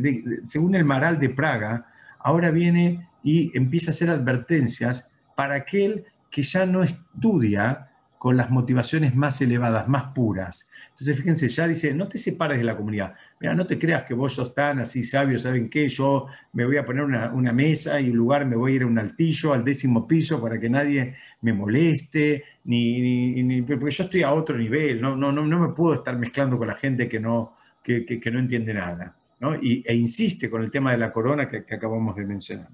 según 0.46 0.74
el 0.74 0.84
Maral 0.84 1.18
de 1.18 1.30
Praga, 1.30 1.86
ahora 2.18 2.50
viene 2.50 3.08
y 3.22 3.56
empieza 3.56 3.90
a 3.90 3.94
hacer 3.94 4.10
advertencias 4.10 5.10
para 5.34 5.54
aquel 5.54 6.04
que 6.30 6.42
ya 6.42 6.66
no 6.66 6.82
estudia 6.82 7.88
con 8.18 8.36
las 8.36 8.50
motivaciones 8.50 9.14
más 9.14 9.40
elevadas, 9.40 9.88
más 9.88 10.12
puras. 10.14 10.68
Entonces, 10.90 11.16
fíjense, 11.16 11.48
ya 11.48 11.68
dice, 11.68 11.92
no 11.94 12.08
te 12.08 12.16
separes 12.16 12.58
de 12.58 12.64
la 12.64 12.76
comunidad. 12.76 13.14
Mira, 13.38 13.54
no 13.54 13.66
te 13.66 13.78
creas 13.78 14.04
que 14.04 14.14
vos 14.14 14.34
sos 14.34 14.54
tan 14.54 14.78
así 14.78 15.04
sabio, 15.04 15.38
¿saben 15.38 15.68
qué? 15.68 15.88
Yo 15.88 16.26
me 16.52 16.64
voy 16.64 16.78
a 16.78 16.86
poner 16.86 17.04
una, 17.04 17.52
mesa 17.52 18.00
y 18.00 18.10
un 18.10 18.16
lugar, 18.16 18.46
me 18.46 18.56
voy 18.56 18.72
a 18.72 18.76
ir 18.76 18.82
a 18.82 18.86
un 18.86 18.98
altillo, 18.98 19.52
al 19.52 19.62
décimo 19.62 20.08
piso, 20.08 20.40
para 20.40 20.58
que 20.58 20.70
nadie 20.70 21.16
me 21.42 21.52
moleste, 21.52 22.44
ni, 22.64 23.62
porque 23.62 23.90
yo 23.90 24.04
estoy 24.04 24.22
a 24.22 24.32
otro 24.32 24.56
nivel, 24.56 25.00
no, 25.00 25.14
no, 25.14 25.30
no, 25.30 25.44
no 25.44 25.68
me 25.68 25.74
puedo 25.74 25.94
estar 25.94 26.18
mezclando 26.18 26.56
con 26.56 26.68
la 26.68 26.76
gente 26.76 27.08
que 27.08 27.20
no, 27.20 27.56
que, 27.82 28.30
no 28.32 28.38
entiende 28.38 28.72
nada. 28.72 29.14
¿no? 29.38 29.54
Y, 29.54 29.84
e 29.86 29.94
insiste 29.94 30.48
con 30.48 30.62
el 30.62 30.70
tema 30.70 30.92
de 30.92 30.98
la 30.98 31.12
corona 31.12 31.48
que 31.48 31.74
acabamos 31.74 32.16
de 32.16 32.24
mencionar. 32.24 32.68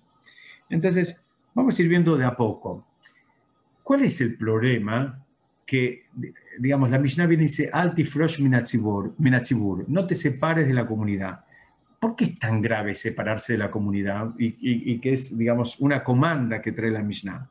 Entonces, 0.71 1.29
vamos 1.55 1.79
a 1.79 1.83
ir 1.83 1.89
viendo 1.89 2.17
de 2.17 2.25
a 2.25 2.35
poco. 2.35 2.87
¿Cuál 3.83 4.05
es 4.05 4.21
el 4.21 4.37
problema 4.37 5.23
que, 5.73 6.05
digamos, 6.59 6.91
la 6.91 6.99
Mishnah 6.99 7.25
viene 7.25 7.45
y 7.45 7.47
dice, 7.47 7.71
Alti 7.73 8.05
Frosh 8.05 8.41
Minatzibur, 8.43 9.87
no 9.89 10.07
te 10.07 10.15
separes 10.15 10.67
de 10.67 10.75
la 10.75 10.87
comunidad? 10.87 11.47
¿Por 11.99 12.15
qué 12.15 12.25
es 12.25 12.39
tan 12.39 12.61
grave 12.61 12.95
separarse 12.95 13.55
de 13.55 13.59
la 13.59 13.71
comunidad 13.71 14.35
y, 14.39 14.99
que 14.99 15.15
es, 15.15 15.35
digamos, 15.39 15.81
una 15.81 16.05
comanda 16.05 16.61
que 16.61 16.73
trae 16.73 16.91
la 16.91 17.03
Mishnah? 17.03 17.49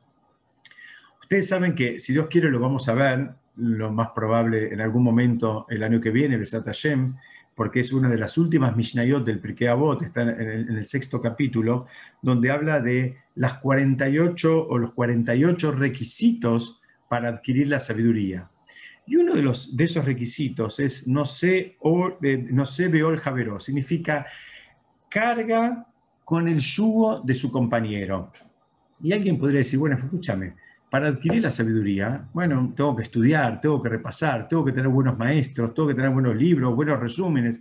Ustedes 1.20 1.48
saben 1.48 1.74
que, 1.74 1.98
si 1.98 2.12
Dios 2.12 2.28
quiere, 2.28 2.48
lo 2.48 2.60
vamos 2.60 2.88
a 2.88 2.94
ver, 2.94 3.28
lo 3.56 3.90
más 3.90 4.10
probable 4.14 4.72
en 4.72 4.80
algún 4.80 5.02
momento 5.02 5.66
el 5.68 5.82
año 5.82 6.00
que 6.00 6.10
viene, 6.10 6.36
Besat 6.36 6.64
Hashem, 6.64 7.16
porque 7.56 7.80
es 7.80 7.92
una 7.92 8.08
de 8.08 8.18
las 8.18 8.38
últimas 8.38 8.76
Mishnayot 8.76 9.26
del 9.26 9.40
Pirkei 9.40 9.66
Avot, 9.66 10.00
está 10.00 10.22
en 10.22 10.30
el, 10.30 10.84
sexto 10.84 11.20
capítulo, 11.20 11.86
donde 12.22 12.52
habla 12.52 12.80
de 12.80 13.16
las 13.34 13.54
48 13.54 14.68
o 14.68 14.78
los 14.78 14.92
48 14.92 15.72
requisitos 15.72 16.81
para 17.12 17.28
adquirir 17.28 17.68
la 17.68 17.78
sabiduría. 17.78 18.48
Y 19.06 19.16
uno 19.16 19.34
de, 19.34 19.42
los, 19.42 19.76
de 19.76 19.84
esos 19.84 20.02
requisitos 20.02 20.80
es 20.80 21.06
no 21.06 21.26
sé, 21.26 21.76
o, 21.80 22.16
eh, 22.22 22.38
no 22.50 22.64
significa 22.64 24.26
carga 25.10 25.86
con 26.24 26.48
el 26.48 26.60
yugo 26.60 27.20
de 27.20 27.34
su 27.34 27.52
compañero. 27.52 28.32
Y 29.02 29.12
alguien 29.12 29.38
podría 29.38 29.58
decir, 29.58 29.78
bueno, 29.78 29.98
escúchame, 29.98 30.54
para 30.88 31.08
adquirir 31.08 31.42
la 31.42 31.50
sabiduría, 31.50 32.30
bueno, 32.32 32.72
tengo 32.74 32.96
que 32.96 33.02
estudiar, 33.02 33.60
tengo 33.60 33.82
que 33.82 33.90
repasar, 33.90 34.48
tengo 34.48 34.64
que 34.64 34.72
tener 34.72 34.88
buenos 34.88 35.18
maestros, 35.18 35.74
tengo 35.74 35.88
que 35.88 35.94
tener 35.94 36.08
buenos 36.12 36.34
libros, 36.34 36.74
buenos 36.74 36.98
resúmenes. 36.98 37.60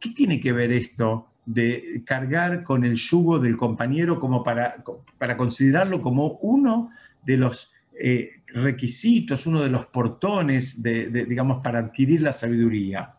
¿Qué 0.00 0.10
tiene 0.10 0.40
que 0.40 0.50
ver 0.50 0.72
esto 0.72 1.28
de 1.46 2.02
cargar 2.04 2.64
con 2.64 2.84
el 2.84 2.96
yugo 2.96 3.38
del 3.38 3.56
compañero 3.56 4.18
como 4.18 4.42
para, 4.42 4.82
para 5.18 5.36
considerarlo 5.36 6.02
como 6.02 6.32
uno 6.42 6.90
de 7.22 7.36
los 7.36 7.72
eh, 7.98 8.42
requisitos, 8.46 9.46
uno 9.46 9.62
de 9.62 9.68
los 9.68 9.86
portones, 9.86 10.82
de, 10.82 11.08
digamos, 11.26 11.62
para 11.62 11.78
adquirir 11.80 12.22
la 12.22 12.32
sabiduría? 12.32 13.14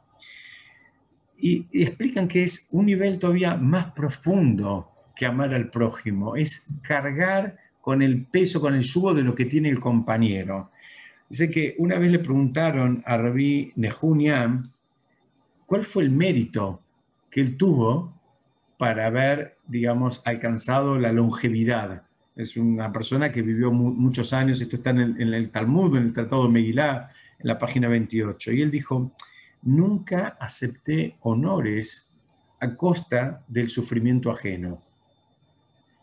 y 1.42 1.66
explican 1.72 2.28
que 2.28 2.44
es 2.44 2.68
un 2.72 2.88
nivel 2.88 3.18
todavía 3.18 3.56
más 3.56 3.94
profundo 3.94 4.92
que 5.16 5.26
amar 5.26 5.54
al 5.54 5.70
prójimo, 5.70 6.36
es 6.36 6.66
cargar 6.82 7.58
con 7.82 8.02
el 8.02 8.26
peso, 8.26 8.62
con 8.62 8.74
el 8.74 8.84
yugo 8.84 9.14
de 9.14 9.24
lo 9.24 9.36
que 9.36 9.46
tiene 9.46 9.70
el 9.70 9.80
compañero. 9.80 10.72
Dice 11.30 11.50
que 11.50 11.76
una 11.78 12.00
vez 12.00 12.12
le 12.12 12.20
preguntaron 12.20 13.04
a 13.06 13.18
Rabí 13.18 13.74
Nehuniam 13.76 14.64
cuál 15.66 15.84
fue 15.84 16.04
el 16.04 16.10
mérito 16.10 16.82
que 17.30 17.42
él 17.42 17.58
tuvo 17.58 18.14
para 18.78 19.08
haber, 19.08 19.58
digamos, 19.68 20.22
alcanzado 20.26 20.98
la 20.98 21.12
longevidad. 21.12 22.04
Es 22.40 22.56
una 22.58 22.92
persona 22.92 23.32
que 23.32 23.42
vivió 23.42 23.72
muchos 23.72 24.32
años, 24.34 24.62
esto 24.62 24.78
está 24.78 24.92
en 24.92 25.34
el, 25.34 25.50
Talmud, 25.50 25.98
en 25.98 26.04
el 26.04 26.14
Tratado 26.14 26.44
de 26.44 26.50
Megilá, 26.50 27.12
en 27.38 27.48
la 27.48 27.60
página 27.60 27.88
28. 27.88 28.54
Y 28.54 28.62
él 28.62 28.72
dijo, 28.72 29.12
nunca 29.64 30.38
acepté 30.40 31.18
honores 31.22 32.10
a 32.60 32.76
costa 32.76 33.44
del 33.48 33.70
sufrimiento 33.70 34.32
ajeno 34.32 34.82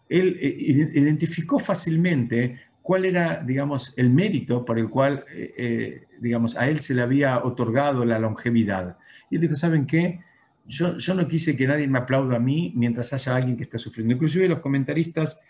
él 0.08 0.38
eh, 0.40 0.56
identificó 0.94 1.58
fácilmente 1.58 2.60
cuál 2.82 3.04
era, 3.04 3.42
digamos, 3.44 3.92
el 3.96 4.10
mérito 4.10 4.64
por 4.64 4.78
el 4.78 4.88
cual, 4.88 5.24
eh, 5.32 5.54
eh, 5.56 6.02
digamos, 6.20 6.56
a 6.56 6.68
él 6.68 6.80
se 6.80 6.94
le 6.94 7.02
había 7.02 7.44
otorgado 7.44 8.04
la 8.04 8.18
longevidad. 8.18 8.96
Y 9.30 9.36
él 9.36 9.40
dijo, 9.42 9.56
¿saben 9.56 9.86
qué? 9.86 10.20
Yo, 10.66 10.96
yo 10.96 11.14
no 11.14 11.26
quise 11.26 11.56
que 11.56 11.66
nadie 11.66 11.88
me 11.88 11.98
aplaude 11.98 12.36
a 12.36 12.40
mí 12.40 12.72
mientras 12.76 13.12
haya 13.12 13.36
alguien 13.36 13.56
que 13.56 13.64
está 13.64 13.78
sufriendo. 13.78 14.14
Inclusive 14.14 14.48
los 14.48 14.60
comentaristas 14.60 15.40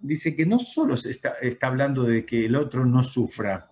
dicen 0.00 0.36
que 0.36 0.46
no 0.46 0.58
solo 0.58 0.96
se 0.96 1.10
está, 1.10 1.34
está 1.40 1.66
hablando 1.66 2.04
de 2.04 2.24
que 2.24 2.46
el 2.46 2.56
otro 2.56 2.84
no 2.84 3.02
sufra, 3.02 3.70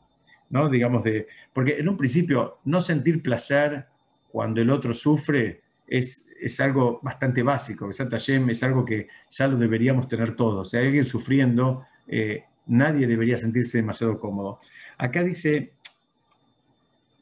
¿no? 0.51 0.69
Digamos, 0.69 1.05
de, 1.05 1.27
porque 1.53 1.79
en 1.79 1.89
un 1.89 1.97
principio 1.97 2.59
no 2.65 2.81
sentir 2.81 3.23
placer 3.23 3.87
cuando 4.31 4.61
el 4.61 4.71
otro 4.71 4.93
sufre 4.93 5.63
es, 5.87 6.29
es 6.41 6.61
algo 6.61 7.01
bastante 7.03 7.43
básico. 7.43 7.91
Es 7.91 8.63
algo 8.63 8.85
que 8.85 9.09
ya 9.31 9.49
lo 9.49 9.57
deberíamos 9.57 10.09
tener 10.09 10.37
todos. 10.37 10.71
Si 10.71 10.77
hay 10.77 10.87
alguien 10.87 11.05
sufriendo, 11.05 11.85
eh, 12.07 12.45
nadie 12.67 13.07
debería 13.07 13.37
sentirse 13.37 13.79
demasiado 13.79 14.19
cómodo. 14.19 14.61
Acá 14.99 15.25
dice, 15.25 15.73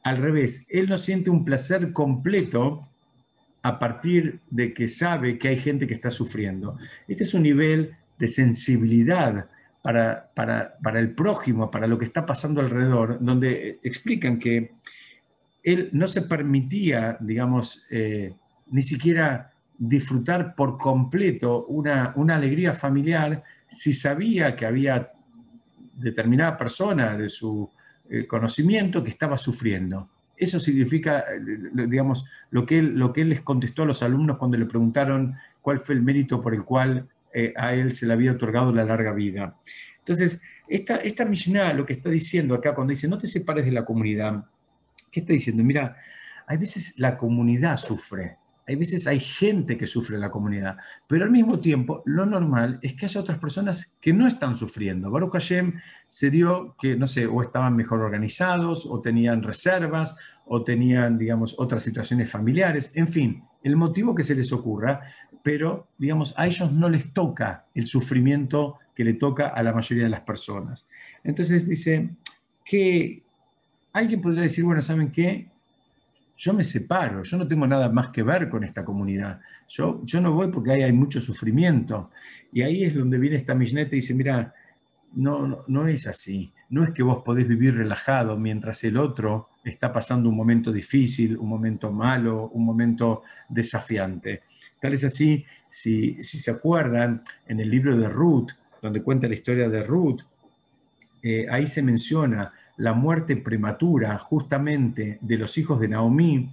al 0.03 0.17
revés, 0.17 0.65
él 0.69 0.89
no 0.89 0.97
siente 0.97 1.29
un 1.29 1.45
placer 1.45 1.91
completo 1.91 2.87
a 3.61 3.79
partir 3.79 4.39
de 4.49 4.73
que 4.73 4.87
sabe 4.87 5.37
que 5.37 5.49
hay 5.49 5.57
gente 5.57 5.87
que 5.87 5.93
está 5.93 6.11
sufriendo. 6.11 6.77
Este 7.07 7.23
es 7.23 7.33
un 7.33 7.43
nivel 7.43 7.95
de 8.17 8.27
sensibilidad 8.27 9.47
para, 9.81 10.29
para, 10.33 10.99
el 10.99 11.11
prójimo, 11.11 11.71
para 11.71 11.87
lo 11.87 11.97
que 11.97 12.05
está 12.05 12.25
pasando 12.25 12.59
alrededor, 12.59 13.19
donde 13.21 13.79
explican 13.83 14.37
que 14.37 14.73
él 15.63 15.89
no 15.93 16.07
se 16.07 16.23
permitía, 16.23 17.17
digamos, 17.19 17.85
eh, 17.89 18.33
ni 18.71 18.81
siquiera 18.81 19.51
disfrutar 19.77 20.55
por 20.55 20.77
completo 20.77 21.65
una, 21.67 22.11
una, 22.15 22.35
alegría 22.35 22.73
familiar 22.73 23.43
si 23.67 23.93
sabía 23.93 24.55
que 24.55 24.65
había 24.65 25.11
determinada 25.93 26.57
persona 26.57 27.15
de 27.15 27.29
su 27.29 27.69
eh, 28.09 28.25
conocimiento 28.25 29.03
que 29.03 29.09
estaba 29.09 29.37
sufriendo. 29.37 30.09
Eso 30.35 30.59
significa, 30.59 31.19
eh, 31.19 31.39
digamos, 31.87 32.25
lo 32.51 32.65
que, 32.65 32.79
él, 32.79 32.97
lo 32.97 33.11
que 33.11 33.21
él 33.21 33.29
les 33.29 33.41
contestó 33.41 33.83
a 33.83 33.87
los 33.87 34.03
alumnos 34.03 34.37
cuando 34.37 34.57
le 34.57 34.65
preguntaron 34.65 35.35
cuál 35.61 35.79
fue 35.79 35.95
el 35.95 36.01
mérito 36.01 36.41
por 36.41 36.53
el 36.53 36.63
cual 36.63 37.07
eh, 37.33 37.53
a 37.55 37.73
él 37.73 37.93
se 37.93 38.05
le 38.05 38.13
había 38.13 38.31
otorgado 38.31 38.73
la 38.73 38.83
larga 38.83 39.13
vida. 39.13 39.57
Entonces, 39.99 40.41
esta, 40.67 40.97
esta 40.97 41.25
Mishnah 41.25 41.73
lo 41.73 41.85
que 41.85 41.93
está 41.93 42.09
diciendo 42.09 42.55
acá 42.55 42.73
cuando 42.73 42.91
dice 42.91 43.07
no 43.07 43.17
te 43.17 43.27
separes 43.27 43.65
de 43.65 43.71
la 43.71 43.85
comunidad, 43.85 44.45
¿qué 45.11 45.21
está 45.21 45.33
diciendo? 45.33 45.63
Mira, 45.63 45.97
hay 46.45 46.57
veces 46.57 46.97
la 46.97 47.17
comunidad 47.17 47.77
sufre, 47.77 48.37
hay 48.67 48.75
veces 48.75 49.07
hay 49.07 49.21
gente 49.21 49.77
que 49.77 49.87
sufre 49.87 50.15
en 50.15 50.21
la 50.21 50.29
comunidad, 50.29 50.75
pero 51.07 51.23
al 51.23 51.31
mismo 51.31 51.59
tiempo 51.59 52.03
lo 52.05 52.25
normal 52.25 52.79
es 52.81 52.95
que 52.95 53.05
haya 53.05 53.21
otras 53.21 53.39
personas 53.39 53.89
que 54.01 54.11
no 54.11 54.27
están 54.27 54.57
sufriendo. 54.57 55.09
Baruch 55.09 55.31
Hashem 55.31 55.79
se 56.05 56.29
dio 56.29 56.75
que, 56.79 56.97
no 56.97 57.07
sé, 57.07 57.25
o 57.27 57.41
estaban 57.41 57.77
mejor 57.77 58.01
organizados, 58.01 58.85
o 58.85 58.99
tenían 58.99 59.41
reservas, 59.41 60.17
o 60.45 60.63
tenían, 60.63 61.17
digamos, 61.17 61.55
otras 61.57 61.81
situaciones 61.81 62.29
familiares, 62.29 62.91
en 62.93 63.07
fin, 63.07 63.43
el 63.63 63.77
motivo 63.77 64.13
que 64.13 64.23
se 64.23 64.35
les 64.35 64.51
ocurra, 64.51 65.01
pero, 65.43 65.87
digamos, 65.97 66.33
a 66.35 66.45
ellos 66.45 66.71
no 66.73 66.89
les 66.89 67.13
toca 67.13 67.67
el 67.73 67.87
sufrimiento 67.87 68.79
que 68.93 69.05
le 69.05 69.13
toca 69.13 69.47
a 69.47 69.63
la 69.63 69.71
mayoría 69.71 70.03
de 70.03 70.09
las 70.09 70.21
personas. 70.21 70.85
Entonces 71.23 71.69
dice 71.69 72.09
que 72.65 73.23
alguien 73.93 74.19
podría 74.19 74.43
decir, 74.43 74.65
bueno, 74.65 74.81
¿saben 74.81 75.11
qué? 75.11 75.47
Yo 76.37 76.53
me 76.53 76.63
separo, 76.63 77.23
yo 77.23 77.35
no 77.37 77.47
tengo 77.47 77.65
nada 77.65 77.89
más 77.89 78.09
que 78.09 78.21
ver 78.21 78.47
con 78.47 78.63
esta 78.63 78.85
comunidad. 78.85 79.41
Yo, 79.67 80.01
yo 80.03 80.21
no 80.21 80.31
voy 80.31 80.49
porque 80.51 80.71
ahí 80.71 80.83
hay 80.83 80.93
mucho 80.93 81.19
sufrimiento. 81.19 82.11
Y 82.53 82.61
ahí 82.61 82.83
es 82.83 82.93
donde 82.93 83.17
viene 83.17 83.37
esta 83.37 83.55
Mishneta 83.55 83.95
y 83.95 84.01
dice, 84.01 84.13
mira, 84.13 84.53
no, 85.15 85.65
no, 85.67 85.87
es 85.87 86.05
así. 86.05 86.53
No 86.69 86.83
es 86.83 86.91
que 86.91 87.01
vos 87.01 87.23
podés 87.23 87.47
vivir 87.47 87.75
relajado 87.75 88.37
mientras 88.37 88.83
el 88.83 88.97
otro 88.97 89.49
está 89.63 89.91
pasando 89.91 90.29
un 90.29 90.35
momento 90.35 90.71
difícil, 90.71 91.37
un 91.37 91.49
momento 91.49 91.91
malo, 91.91 92.49
un 92.49 92.63
momento 92.63 93.23
desafiante. 93.49 94.43
Tal 94.79 94.93
es 94.93 95.03
así, 95.05 95.43
si, 95.67 96.21
si 96.21 96.37
se 96.37 96.51
acuerdan, 96.51 97.23
en 97.47 97.59
el 97.59 97.69
libro 97.69 97.97
de 97.97 98.07
Ruth, 98.09 98.51
donde 98.79 99.01
cuenta 99.01 99.27
la 99.27 99.33
historia 99.33 99.67
de 99.69 99.83
Ruth, 99.83 100.21
eh, 101.23 101.47
ahí 101.49 101.65
se 101.65 101.81
menciona 101.81 102.53
la 102.77 102.93
muerte 102.93 103.35
prematura 103.37 104.17
justamente 104.17 105.17
de 105.21 105.37
los 105.37 105.57
hijos 105.57 105.79
de 105.79 105.87
Naomi, 105.87 106.49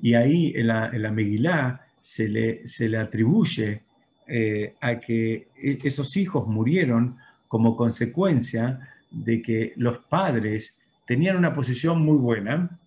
y 0.00 0.14
ahí 0.14 0.52
en 0.56 0.66
la, 0.66 0.90
en 0.92 1.14
Megilá 1.14 1.86
se 2.00 2.28
le, 2.28 2.66
se 2.66 2.88
le 2.88 2.98
atribuye 2.98 3.82
eh, 4.26 4.74
a 4.80 4.98
que 4.98 5.48
e, 5.56 5.78
esos 5.84 6.16
hijos 6.16 6.46
murieron 6.48 7.16
como 7.46 7.76
consecuencia 7.76 8.80
de 9.10 9.40
que 9.40 9.72
los 9.76 9.98
padres 9.98 10.80
tenían 11.06 11.36
una 11.36 11.54
posición 11.54 12.02
muy 12.02 12.16
buena, 12.16 12.78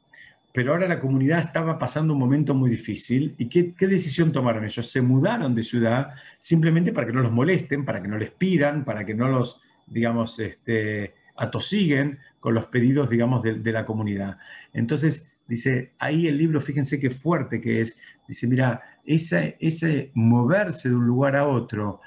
pero 0.52 0.72
ahora 0.72 0.88
la 0.88 1.00
comunidad 1.00 1.40
estaba 1.40 1.78
pasando 1.78 2.14
un 2.14 2.20
momento 2.20 2.54
muy 2.54 2.70
difícil. 2.70 3.36
¿Y 3.38 3.48
qué, 3.48 3.74
qué, 3.74 3.88
decisión 3.88 4.32
tomaron 4.32 4.64
ellos? 4.64 4.90
Se 4.90 5.02
mudaron 5.02 5.54
de 5.54 5.64
ciudad 5.64 6.16
simplemente 6.40 6.92
para 6.92 7.08
que 7.08 7.14
no 7.14 7.22
los 7.22 7.32
molesten, 7.32 7.86
para 7.86 8.02
que 8.02 8.08
no 8.08 8.18
les 8.18 8.32
pidan, 8.32 8.84
para 8.84 9.06
que 9.06 9.14
no 9.14 9.28
los, 9.28 9.62
digamos, 9.86 10.40
este, 10.40 11.14
atosiguen 11.36 12.20
con 12.40 12.54
los 12.54 12.68
pedidos, 12.68 13.10
digamos, 13.10 13.44
de, 13.44 13.72
la 13.72 13.86
comunidad. 13.86 14.38
Entonces, 14.74 15.36
dice, 15.48 15.94
ahí 16.00 16.28
el 16.28 16.38
libro, 16.38 16.62
fíjense 16.62 17.00
qué 17.00 17.10
fuerte 17.10 17.60
que 17.60 17.82
es, 17.82 17.98
dice, 18.28 18.48
mira, 18.48 18.82
ese, 19.06 19.58
ese 19.60 20.12
moverse 20.14 20.90
de 20.90 20.96
un 20.96 21.06
lugar 21.06 21.36
a 21.36 21.48
otro, 21.48 22.02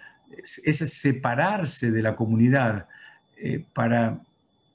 ese 0.65 0.87
separarse 0.87 1.91
de 1.91 2.03
la 2.03 2.17
comunidad 2.17 2.87
eh, 3.37 3.65
para, 3.73 4.21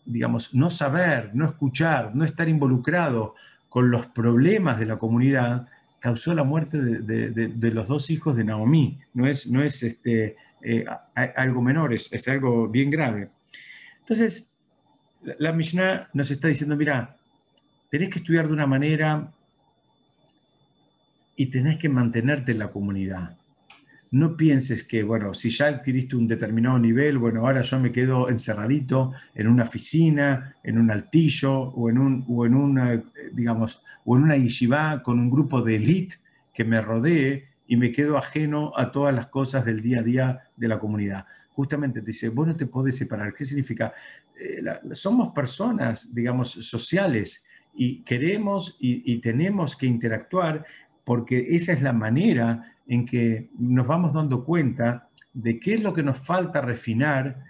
digamos, 0.05 0.53
no 0.53 0.69
saber, 0.69 1.31
no 1.33 1.45
escuchar, 1.45 2.15
no 2.15 2.25
estar 2.25 2.47
involucrado 2.47 3.35
con 3.69 3.89
los 3.89 4.05
problemas 4.07 4.79
de 4.79 4.85
la 4.85 4.97
comunidad, 4.97 5.67
causó 5.99 6.33
la 6.33 6.43
muerte 6.43 6.79
de, 6.81 7.71
los 7.71 7.87
dos 7.87 8.09
hijos 8.09 8.35
de 8.35 8.43
Naomi. 8.43 8.99
No 9.13 9.25
es, 9.25 9.47
no 9.47 9.63
es 9.63 9.81
este, 9.83 10.35
eh, 10.61 10.85
algo 11.15 11.61
menor, 11.61 11.93
es, 11.93 12.11
es 12.11 12.27
algo 12.27 12.67
bien 12.67 12.91
grave. 12.91 13.29
Entonces, 14.03 14.53
la 15.39 15.53
Mishnah 15.53 16.09
nos 16.13 16.29
está 16.29 16.49
diciendo, 16.49 16.75
mira, 16.75 17.15
tenés 17.89 18.09
que 18.09 18.19
estudiar 18.19 18.47
de 18.47 18.53
una 18.53 18.67
manera 18.67 19.31
y 21.37 21.45
tenés 21.45 21.77
que 21.77 21.87
mantenerte 21.87 22.51
en 22.51 22.59
la 22.59 22.69
comunidad. 22.69 23.37
No 24.11 24.35
pienses 24.35 24.83
que, 24.83 25.03
bueno, 25.03 25.33
si 25.33 25.49
ya 25.49 25.67
adquiriste 25.67 26.17
un 26.17 26.27
determinado 26.27 26.77
nivel, 26.77 27.17
bueno, 27.17 27.47
ahora 27.47 27.61
yo 27.61 27.79
me 27.79 27.93
quedo 27.93 28.29
encerradito 28.29 29.13
en 29.33 29.47
una 29.47 29.63
oficina, 29.63 30.57
en 30.63 30.77
un 30.77 30.91
altillo 30.91 31.53
o 31.53 31.89
en, 31.89 31.97
un, 31.97 32.25
o 32.27 32.45
en 32.45 32.55
una, 32.55 33.01
digamos, 33.31 33.81
o 34.03 34.17
en 34.17 34.23
una 34.23 34.35
yeshiva 34.35 35.01
con 35.01 35.17
un 35.17 35.29
grupo 35.31 35.61
de 35.61 35.77
élite 35.77 36.17
que 36.53 36.65
me 36.65 36.81
rodee 36.81 37.47
y 37.67 37.77
me 37.77 37.93
quedo 37.93 38.17
ajeno 38.17 38.73
a 38.75 38.91
todas 38.91 39.15
las 39.15 39.27
cosas 39.27 39.63
del 39.63 39.81
día 39.81 40.01
a 40.01 40.03
día 40.03 40.41
de 40.57 40.67
la 40.67 40.77
comunidad 40.77 41.25
justamente 41.53 42.01
te 42.01 42.07
dice, 42.07 42.29
vos 42.29 42.47
no 42.47 42.55
te 42.55 42.65
podés 42.65 42.97
separar. 42.97 43.33
¿Qué 43.33 43.45
significa? 43.45 43.93
Eh, 44.39 44.63
somos 44.91 45.33
personas, 45.33 46.13
digamos, 46.13 46.51
sociales 46.51 47.45
y 47.75 48.01
queremos 48.01 48.77
y, 48.79 49.17
tenemos 49.19 49.75
que 49.75 49.85
interactuar 49.85 50.65
porque 51.03 51.55
esa 51.55 51.73
es 51.73 51.81
la 51.81 51.93
manera 51.93 52.75
en 52.87 53.05
que 53.05 53.49
nos 53.57 53.87
vamos 53.87 54.13
dando 54.13 54.43
cuenta 54.43 55.09
de 55.33 55.59
qué 55.59 55.75
es 55.75 55.81
lo 55.81 55.93
que 55.93 56.03
nos 56.03 56.19
falta 56.19 56.61
refinar 56.61 57.43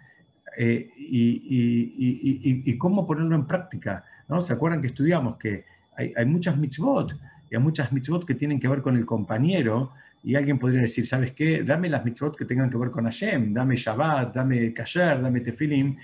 eh, 0.58 0.90
y, 0.96 2.78
cómo 2.78 3.06
ponerlo 3.06 3.36
en 3.36 3.48
práctica. 3.48 4.04
¿no? 4.28 4.42
¿Se 4.42 4.54
acuerdan 4.54 4.82
que 4.82 4.88
estudiamos 4.88 5.38
que 5.38 5.66
hay, 5.96 6.14
hay 6.16 6.26
muchas 6.26 6.58
mitzvot 6.58 7.18
y 7.50 7.56
hay 7.56 7.62
muchas 7.62 7.92
mitzvot 7.92 8.26
que 8.26 8.36
tienen 8.36 8.60
que 8.60 8.68
ver 8.68 8.82
con 8.82 8.96
el 8.96 9.06
compañero 9.06 9.92
y 10.24 10.36
alguien 10.36 10.58
podría 10.58 10.82
decir, 10.82 11.06
¿sabes 11.06 11.34
qué? 11.34 11.64
Dame 11.64 11.90
las 11.90 12.06
mitzvot 12.06 12.38
que 12.38 12.46
tengan 12.46 12.70
que 12.70 12.78
ver 12.78 12.92
con 12.92 13.04
Hashem, 13.04 13.54
dame 13.54 13.76
Shabbat, 13.76 14.34
dame 14.34 14.74
Kasher, 14.74 15.22
dame 15.22 15.42
Tefilim. 15.42 15.98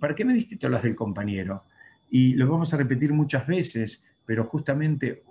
¿Para 0.00 0.14
qué 0.14 0.24
me 0.24 0.32
diste 0.32 0.68
las 0.68 0.82
del 0.82 0.96
compañero? 0.96 1.64
Y 2.10 2.34
lo 2.34 2.50
vamos 2.50 2.72
a 2.72 2.78
repetir 2.78 3.12
muchas 3.12 3.46
veces, 3.46 4.06
pero 4.24 4.44
justamente 4.44 5.22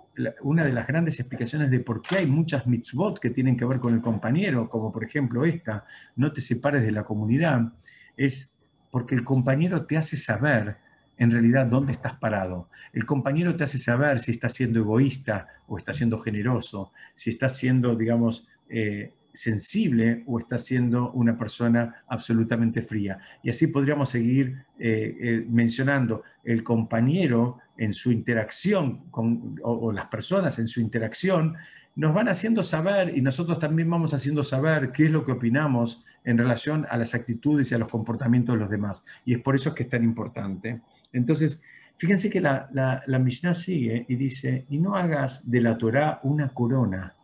una 0.42 0.64
de 0.64 0.72
las 0.72 0.86
grandes 0.86 1.18
explicaciones 1.18 1.70
de 1.70 1.80
por 1.80 2.00
qué 2.00 2.18
hay 2.18 2.26
muchas 2.26 2.66
mitzvot 2.66 3.18
que 3.18 3.30
tienen 3.30 3.56
que 3.56 3.64
ver 3.64 3.80
con 3.80 3.94
el 3.94 4.00
compañero, 4.00 4.68
como 4.68 4.92
por 4.92 5.04
ejemplo 5.04 5.44
esta, 5.44 5.84
no 6.16 6.32
te 6.32 6.40
separes 6.40 6.82
de 6.82 6.92
la 6.92 7.04
comunidad, 7.04 7.72
es 8.16 8.56
porque 8.90 9.14
el 9.14 9.24
compañero 9.24 9.84
te 9.84 9.96
hace 9.96 10.16
saber 10.16 10.76
en 11.18 11.30
realidad 11.30 11.66
dónde 11.66 11.92
estás 11.92 12.14
parado. 12.14 12.68
El 12.92 13.04
compañero 13.04 13.56
te 13.56 13.64
hace 13.64 13.78
saber 13.78 14.20
si 14.20 14.32
está 14.32 14.48
siendo 14.48 14.80
egoísta 14.80 15.48
o 15.66 15.78
está 15.78 15.92
siendo 15.92 16.18
generoso, 16.18 16.92
si 17.14 17.30
está 17.30 17.48
siendo, 17.48 17.94
digamos, 17.96 18.46
eh, 18.68 19.12
sensible 19.32 20.24
o 20.26 20.38
está 20.38 20.58
siendo 20.58 21.12
una 21.12 21.36
persona 21.36 22.02
absolutamente 22.08 22.82
fría. 22.82 23.18
Y 23.42 23.50
así 23.50 23.68
podríamos 23.68 24.08
seguir 24.08 24.64
eh, 24.78 25.16
eh, 25.20 25.46
mencionando 25.48 26.22
el 26.42 26.64
compañero 26.64 27.58
en 27.76 27.94
su 27.94 28.10
interacción 28.10 29.10
con, 29.10 29.56
o, 29.62 29.92
las 29.92 30.06
personas 30.06 30.58
en 30.58 30.66
su 30.66 30.80
interacción 30.80 31.56
nos 31.94 32.14
van 32.14 32.28
haciendo 32.28 32.62
saber 32.62 33.16
y 33.16 33.22
nosotros 33.22 33.58
también 33.58 33.90
vamos 33.90 34.14
haciendo 34.14 34.42
saber 34.42 34.92
qué 34.92 35.06
es 35.06 35.10
lo 35.10 35.24
que 35.24 35.32
opinamos 35.32 36.04
en 36.24 36.38
relación 36.38 36.86
a 36.90 36.96
las 36.96 37.14
actitudes 37.14 37.70
y 37.70 37.74
a 37.74 37.78
los 37.78 37.88
comportamientos 37.88 38.54
de 38.54 38.60
los 38.60 38.70
demás. 38.70 39.04
Y 39.24 39.34
es 39.34 39.40
por 39.40 39.54
eso 39.54 39.74
que 39.74 39.84
es 39.84 39.88
tan 39.88 40.04
importante. 40.04 40.80
Entonces, 41.12 41.62
fíjense 41.96 42.30
que 42.30 42.40
la, 42.40 42.68
la, 42.72 43.18
Mishnah 43.18 43.54
sigue 43.54 44.04
y 44.08 44.16
dice, 44.16 44.64
y 44.68 44.78
no 44.78 44.96
hagas 44.96 45.50
de 45.50 45.60
la 45.60 45.76
Torah 45.78 46.20
una 46.22 46.48
corona 46.50 47.14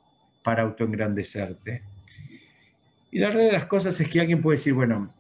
para 0.43 0.62
autoengrandecerte. 0.62 1.82
Y 3.11 3.18
la 3.18 3.28
realidad 3.28 3.53
de 3.53 3.59
las 3.59 3.66
cosas 3.66 3.99
es 4.01 4.09
que 4.09 4.20
alguien 4.20 4.41
puede 4.41 4.59
decir, 4.59 4.74
bueno, 4.74 5.11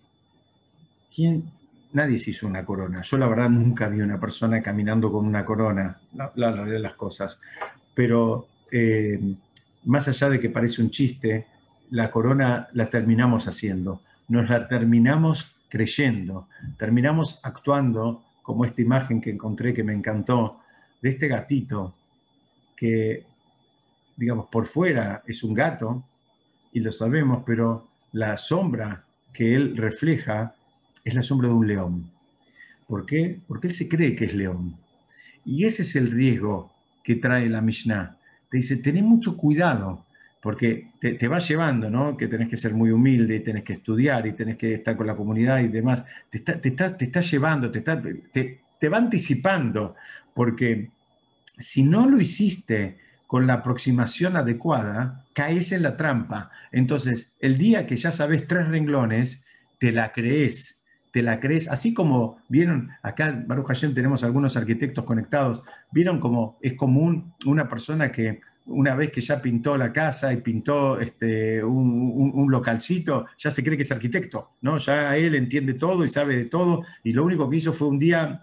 ¿quién? 1.14 1.50
Nadie 1.92 2.18
se 2.18 2.30
hizo 2.30 2.48
una 2.48 2.64
corona. 2.64 3.02
Yo 3.02 3.16
la 3.16 3.28
verdad 3.28 3.48
nunca 3.48 3.88
vi 3.88 4.00
una 4.00 4.18
persona 4.18 4.60
caminando 4.60 5.12
con 5.12 5.24
una 5.26 5.44
corona, 5.44 6.00
la, 6.12 6.50
realidad 6.50 6.74
de 6.74 6.80
las 6.80 6.94
cosas. 6.94 7.40
Pero 7.94 8.48
eh, 8.72 9.20
más 9.84 10.08
allá 10.08 10.28
de 10.30 10.40
que 10.40 10.50
parece 10.50 10.82
un 10.82 10.90
chiste, 10.90 11.46
la 11.90 12.10
corona 12.10 12.68
la 12.72 12.90
terminamos 12.90 13.46
haciendo, 13.46 14.00
nos 14.28 14.48
la 14.48 14.66
terminamos 14.66 15.54
creyendo, 15.68 16.48
terminamos 16.78 17.40
actuando 17.42 18.23
como 18.44 18.66
esta 18.66 18.82
imagen 18.82 19.22
que 19.22 19.30
encontré 19.30 19.72
que 19.72 19.82
me 19.82 19.94
encantó, 19.94 20.60
de 21.00 21.08
este 21.08 21.28
gatito 21.28 21.94
que, 22.76 23.24
digamos, 24.16 24.46
por 24.52 24.66
fuera 24.66 25.22
es 25.26 25.42
un 25.42 25.54
gato, 25.54 26.04
y 26.72 26.80
lo 26.80 26.92
sabemos, 26.92 27.42
pero 27.46 27.88
la 28.12 28.36
sombra 28.36 29.04
que 29.32 29.54
él 29.54 29.76
refleja 29.76 30.54
es 31.02 31.14
la 31.14 31.22
sombra 31.22 31.48
de 31.48 31.54
un 31.54 31.66
león. 31.66 32.10
¿Por 32.86 33.06
qué? 33.06 33.40
Porque 33.48 33.68
él 33.68 33.74
se 33.74 33.88
cree 33.88 34.14
que 34.14 34.26
es 34.26 34.34
león. 34.34 34.76
Y 35.44 35.64
ese 35.64 35.82
es 35.82 35.96
el 35.96 36.10
riesgo 36.10 36.70
que 37.02 37.14
trae 37.14 37.48
la 37.48 37.62
Mishnah. 37.62 38.18
Te 38.50 38.58
dice, 38.58 38.76
ten 38.76 39.02
mucho 39.04 39.38
cuidado, 39.38 40.04
porque 40.44 40.88
te, 41.00 41.26
va 41.26 41.38
llevando, 41.38 41.88
¿no? 41.88 42.18
Que 42.18 42.28
tenés 42.28 42.50
que 42.50 42.58
ser 42.58 42.74
muy 42.74 42.90
humilde 42.90 43.36
y 43.36 43.40
tenés 43.40 43.64
que 43.64 43.72
estudiar 43.72 44.26
y 44.26 44.34
tenés 44.34 44.58
que 44.58 44.74
estar 44.74 44.94
con 44.94 45.06
la 45.06 45.16
comunidad 45.16 45.60
y 45.60 45.68
demás. 45.68 46.04
Te 46.28 46.36
está, 46.36 46.60
te 46.60 46.70
te 46.70 47.04
está 47.06 47.22
llevando, 47.22 47.70
te, 47.70 47.78
está, 47.78 48.02
te 48.30 48.88
va 48.90 48.98
anticipando, 48.98 49.94
porque 50.34 50.90
si 51.56 51.82
no 51.82 52.06
lo 52.06 52.20
hiciste 52.20 52.98
con 53.26 53.46
la 53.46 53.54
aproximación 53.54 54.36
adecuada, 54.36 55.24
caes 55.32 55.72
en 55.72 55.82
la 55.82 55.96
trampa. 55.96 56.50
Entonces, 56.72 57.32
el 57.40 57.56
día 57.56 57.86
que 57.86 57.96
ya 57.96 58.12
sabes 58.12 58.46
tres 58.46 58.68
renglones, 58.68 59.46
te 59.78 59.92
la 59.92 60.12
crees, 60.12 60.84
te 61.10 61.22
la 61.22 61.40
crees, 61.40 61.68
así 61.68 61.94
como 61.94 62.36
vieron, 62.50 62.90
acá 63.02 63.44
Baruch 63.46 63.68
Hashem 63.68 63.94
tenemos 63.94 64.22
algunos 64.22 64.58
arquitectos 64.58 65.06
conectados, 65.06 65.62
vieron 65.90 66.20
como 66.20 66.58
es 66.60 66.74
común 66.74 67.32
una 67.46 67.66
persona 67.66 68.12
que 68.12 68.42
una 68.66 68.94
vez 68.94 69.10
que 69.10 69.20
ya 69.20 69.42
pintó 69.42 69.76
la 69.76 69.92
casa 69.92 70.32
y 70.32 70.38
pintó 70.38 70.98
este, 70.98 71.62
un, 71.62 72.32
un, 72.34 72.50
localcito, 72.50 73.26
ya 73.36 73.50
se 73.50 73.62
cree 73.62 73.76
que 73.76 73.82
es 73.82 73.92
arquitecto, 73.92 74.52
¿no? 74.62 74.78
Ya 74.78 75.16
él 75.16 75.34
entiende 75.34 75.74
todo 75.74 76.04
y 76.04 76.08
sabe 76.08 76.36
de 76.36 76.44
todo, 76.46 76.82
y 77.02 77.12
lo 77.12 77.24
único 77.24 77.48
que 77.48 77.56
hizo 77.56 77.72
fue 77.72 77.88
un 77.88 77.98
día 77.98 78.42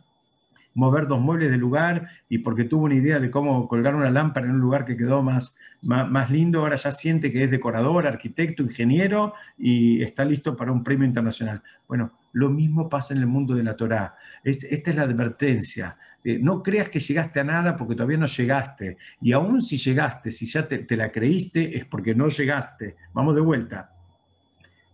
mover 0.74 1.07
dos 1.07 1.19
muebles 1.19 1.51
del 1.51 1.59
lugar 1.59 2.09
y 2.30 2.39
porque 2.39 2.63
tuvo 2.63 2.86
una 2.86 2.95
idea 2.95 3.19
de 3.19 3.30
cómo 3.30 3.67
colgar 3.67 3.95
una 3.95 4.09
lámpara 4.09 4.45
en 4.45 4.53
un 4.53 4.61
lugar 4.61 4.86
que 4.86 4.95
quedó 4.95 5.22
más, 5.22 5.57
más, 5.82 6.30
lindo, 6.30 6.59
ahora 6.59 6.76
ya 6.76 6.91
siente 6.91 7.32
que 7.32 7.43
es 7.43 7.51
decorador, 7.51 8.07
arquitecto, 8.07 8.63
ingeniero 8.63 9.34
y 9.57 10.01
está 10.01 10.24
listo 10.24 10.55
para 10.55 10.72
un 10.72 10.84
premio 10.84 11.05
internacional. 11.05 11.61
Bueno, 11.88 12.11
lo 12.34 12.49
mismo 12.49 12.89
pasa 12.89 13.13
en 13.13 13.19
el 13.19 13.28
mundo 13.28 13.55
de 13.55 13.63
la 13.63 13.76
Torá. 13.76 14.15
esta 14.43 14.89
es 14.91 14.95
la 14.95 15.03
advertencia. 15.03 15.97
No 16.24 16.61
creas 16.61 16.89
que 16.89 16.99
llegaste 16.99 17.39
a 17.39 17.43
nada 17.43 17.76
porque 17.76 17.95
todavía 17.95 18.17
no 18.17 18.28
llegaste. 18.28 18.97
Y 19.22 19.32
aún 19.32 19.61
si 19.61 19.78
llegaste, 19.78 20.32
si 20.32 20.45
ya 20.45 20.67
te, 20.67 20.80
te 20.80 20.95
la 20.95 21.11
creíste, 21.11 21.78
es 21.78 21.86
porque 21.86 22.13
no 22.15 22.28
llegaste. 22.28 22.95
Vamos 23.13 23.36
de 23.36 23.41
vuelta. 23.41 23.95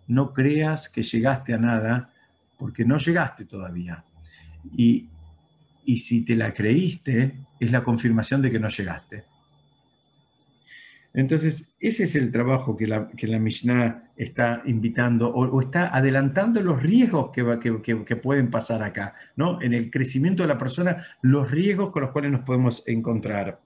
No 0.08 0.34
creas 0.34 0.90
que 0.90 1.04
llegaste 1.04 1.54
a 1.54 1.58
nada 1.58 2.10
porque 2.58 2.86
no 2.86 2.98
llegaste 2.98 3.46
todavía. 3.46 4.04
Y 4.76 5.10
y 5.88 5.96
si 5.96 6.26
te 6.26 6.36
la 6.36 6.54
creíste, 6.54 7.34
es 7.62 7.72
la 7.72 7.82
confirmación 7.82 8.42
de 8.42 8.52
que 8.52 8.60
no 8.60 8.68
llegaste. 8.68 9.24
Entonces, 11.18 11.76
ese 11.80 12.04
es 12.04 12.16
el 12.16 12.32
trabajo 12.32 12.78
que 12.78 12.88
la, 12.88 13.10
que 13.10 13.28
la 13.28 13.40
Mishnah 13.40 14.12
está 14.16 14.62
invitando 14.66 15.30
o, 15.30 15.60
está 15.60 15.94
adelantando 15.94 16.62
los 16.62 16.82
riesgos 16.82 17.32
que, 17.32 17.82
que, 18.06 18.16
pueden 18.16 18.50
pasar 18.50 18.84
acá, 18.84 19.16
¿no? 19.36 19.62
En 19.62 19.74
el 19.74 19.90
crecimiento 19.92 20.44
de 20.44 20.48
la 20.48 20.58
persona, 20.58 21.06
los 21.22 21.50
riesgos 21.52 21.90
con 21.90 22.04
los 22.04 22.12
cuales 22.12 22.32
nos 22.32 22.42
podemos 22.42 22.84
encontrar. 22.88 23.60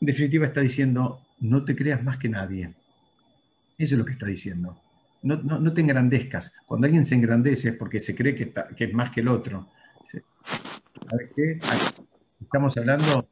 En 0.00 0.06
definitiva, 0.06 0.46
está 0.46 0.60
diciendo, 0.60 1.20
no 1.40 1.64
te 1.64 1.74
creas 1.74 2.02
más 2.02 2.18
que 2.18 2.28
nadie. 2.28 2.72
Eso 3.76 3.94
es 3.94 3.98
lo 3.98 4.04
que 4.04 4.12
está 4.12 4.26
diciendo 4.26 4.80
no, 5.24 5.72
te 5.72 5.80
engrandezcas. 5.80 6.54
Cuando 6.66 6.84
alguien 6.86 7.04
se 7.04 7.14
engrandece 7.14 7.70
es 7.70 7.76
porque 7.76 7.98
se 7.98 8.14
cree 8.14 8.34
que, 8.34 8.52
es 8.76 8.94
más 8.94 9.10
que 9.10 9.20
el 9.20 9.28
otro. 9.28 9.68
¿Sabes 10.06 11.30
qué? 11.34 11.58
Estamos 12.54 12.76
hablando, 12.76 13.28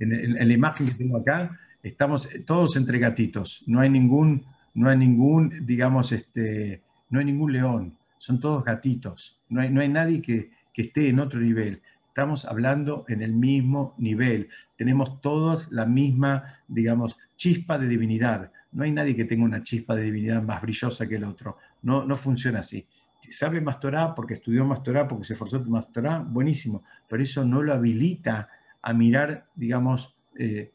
en, 0.00 0.48
la 0.48 0.52
imagen 0.52 0.88
que 0.88 0.94
tengo 0.94 1.18
acá, 1.18 1.60
estamos 1.80 2.28
todos 2.44 2.74
entre 2.74 2.98
gatitos. 2.98 3.62
No 3.68 3.78
hay 3.78 3.88
ningún, 3.88 4.44
no 4.74 4.88
hay 4.88 4.96
ningún, 4.96 5.64
digamos, 5.64 6.10
este, 6.10 6.82
no 7.08 7.20
hay 7.20 7.24
ningún 7.24 7.52
león. 7.52 7.96
Son 8.18 8.40
todos 8.40 8.64
gatitos. 8.64 9.40
No 9.48 9.60
hay, 9.60 9.70
no 9.70 9.80
hay 9.80 9.88
nadie 9.88 10.20
que, 10.20 10.50
esté 10.74 11.08
en 11.08 11.20
otro 11.20 11.38
nivel. 11.38 11.82
Estamos 12.08 12.46
hablando 12.46 13.04
en 13.06 13.22
el 13.22 13.32
mismo 13.32 13.94
nivel. 13.96 14.48
Tenemos 14.76 15.20
todos 15.20 15.70
la 15.70 15.86
misma, 15.86 16.58
digamos, 16.66 17.16
chispa 17.36 17.78
de 17.78 17.86
divinidad. 17.86 18.50
No 18.72 18.82
hay 18.82 18.90
nadie 18.90 19.14
que 19.14 19.24
tenga 19.24 19.44
una 19.44 19.60
chispa 19.60 19.94
de 19.94 20.02
divinidad 20.02 20.42
más 20.42 20.60
brillosa 20.60 21.06
que 21.06 21.14
el 21.14 21.22
otro. 21.22 21.58
No, 21.82 22.04
no 22.04 22.16
funciona 22.16 22.58
así. 22.58 22.84
Sabe 23.30 23.60
más 23.60 23.76
porque 24.16 24.34
estudió 24.34 24.64
más 24.64 24.80
porque 24.80 25.24
se 25.24 25.34
esforzó 25.34 25.64
más 25.64 25.86
buenísimo, 26.26 26.82
pero 27.08 27.22
eso 27.22 27.44
no 27.44 27.62
lo 27.62 27.72
habilita 27.72 28.48
a 28.84 28.92
mirar, 28.92 29.46
digamos, 29.56 30.14
eh, 30.38 30.70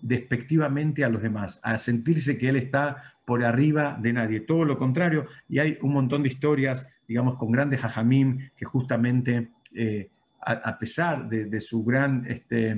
despectivamente 0.00 1.04
a 1.04 1.08
los 1.08 1.22
demás, 1.22 1.58
a 1.62 1.78
sentirse 1.78 2.38
que 2.38 2.48
él 2.48 2.56
está 2.56 3.14
por 3.24 3.44
arriba 3.44 3.98
de 4.00 4.12
nadie. 4.12 4.40
Todo 4.40 4.64
lo 4.64 4.78
contrario, 4.78 5.26
y 5.48 5.58
hay 5.58 5.78
un 5.82 5.92
montón 5.92 6.22
de 6.22 6.28
historias, 6.28 6.92
digamos, 7.08 7.36
con 7.36 7.50
grandes 7.50 7.80
jajamim 7.80 8.50
que 8.56 8.64
justamente, 8.64 9.50
eh, 9.74 10.10
a, 10.44 10.78
pesar 10.78 11.28
de, 11.28 11.60
su 11.60 11.84
gran 11.84 12.24
este, 12.26 12.76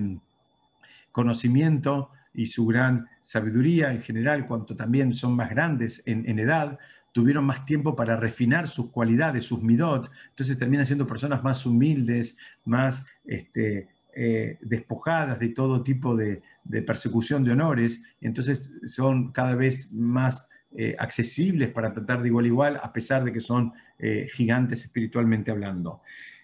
conocimiento, 1.10 2.10
y 2.34 2.46
su 2.46 2.66
gran 2.66 3.08
sabiduría 3.22 3.92
en 3.92 4.02
general, 4.02 4.44
cuanto 4.44 4.74
también 4.76 5.14
son 5.14 5.36
más 5.36 5.48
grandes 5.50 6.02
en, 6.04 6.38
edad, 6.38 6.78
tuvieron 7.12 7.44
más 7.44 7.64
tiempo 7.64 7.94
para 7.94 8.16
refinar 8.16 8.66
sus 8.66 8.90
cualidades, 8.90 9.46
sus 9.46 9.62
midot, 9.62 10.10
entonces 10.30 10.58
terminan 10.58 10.84
siendo 10.84 11.06
personas 11.06 11.44
más 11.44 11.64
humildes, 11.64 12.36
más 12.64 13.06
este, 13.24 13.88
eh, 14.16 14.58
despojadas 14.60 15.38
de 15.40 15.48
todo 15.48 15.82
tipo 15.82 16.16
de, 16.16 16.42
persecución 16.86 17.44
de 17.44 17.52
honores, 17.52 18.02
entonces 18.20 18.70
son 18.86 19.32
cada 19.32 19.54
vez 19.54 19.92
más 19.92 20.48
eh, 20.76 20.94
accesibles 20.98 21.70
para 21.70 21.92
tratar 21.92 22.22
de 22.22 22.28
igual 22.28 22.44
a 22.44 22.48
igual, 22.48 22.80
a 22.82 22.92
pesar 22.92 23.24
de 23.24 23.32
que 23.32 23.40
son 23.40 23.72
eh, 23.98 24.28
gigantes 24.32 24.84
espiritualmente 24.84 25.50
hablando. 25.50 26.00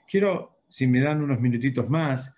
Quiero, 0.08 0.58
si 0.68 0.86
me 0.86 1.00
dan 1.00 1.22
unos 1.22 1.40
minutitos 1.40 1.88
más, 1.88 2.36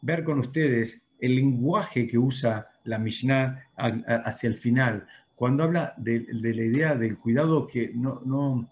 ver 0.00 0.24
con 0.24 0.40
ustedes 0.40 1.02
el 1.20 1.36
lenguaje 1.36 2.06
que 2.06 2.18
usa 2.18 2.68
la 2.84 2.98
Mishnah 2.98 3.64
hacia 3.76 4.48
el 4.48 4.56
final, 4.56 5.06
cuando 5.36 5.62
habla 5.62 5.94
de, 5.96 6.26
la 6.30 6.64
idea 6.64 6.94
del 6.96 7.16
cuidado 7.16 7.66
que 7.66 7.92
no, 7.94 8.22
no, 8.24 8.68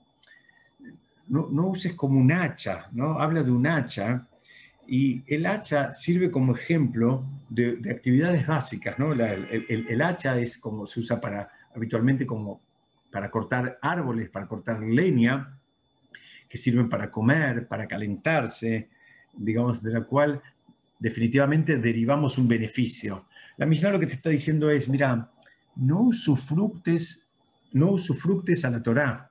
no, 1.29 1.67
uses 1.69 1.95
como 1.95 2.19
un 2.19 2.33
hacha, 2.33 2.89
¿no? 2.93 3.21
habla 3.21 3.45
de 3.45 3.53
un 3.53 3.67
hacha 3.67 4.27
y 4.89 5.23
el 5.27 5.47
hacha 5.47 5.93
sirve 5.95 6.31
como 6.31 6.55
ejemplo 6.55 7.25
de, 7.49 7.79
actividades 7.91 8.47
básicas. 8.47 8.99
¿no? 8.99 9.13
el, 9.13 10.03
hacha 10.03 10.39
es 10.39 10.59
como 10.59 10.87
se 10.87 11.01
usa 11.01 11.21
para, 11.21 11.51
habitualmente 11.75 12.27
como 12.27 12.61
para 13.11 13.31
cortar 13.31 13.79
árboles, 13.81 14.31
para 14.31 14.47
cortar 14.47 14.83
leña, 14.83 15.59
que 16.49 16.59
sirven 16.59 16.89
para 16.89 17.11
comer, 17.11 17.67
para 17.67 17.87
calentarse, 17.87 18.89
digamos, 19.35 19.83
de 19.83 19.93
la 19.93 20.05
cual 20.05 20.41
definitivamente 20.99 21.79
derivamos 21.79 22.39
un 22.39 22.49
beneficio. 22.49 23.27
La 23.57 23.67
Mishnah 23.67 23.91
lo 23.91 24.01
que 24.01 24.07
te 24.07 24.15
está 24.15 24.31
diciendo 24.31 24.71
es, 24.71 24.89
mira, 24.89 25.31
no 25.77 26.01
usufructes, 26.03 27.27
no 27.73 27.91
usufructes 27.91 28.65
a 28.65 28.71
la 28.71 28.83
Torá. 28.83 29.31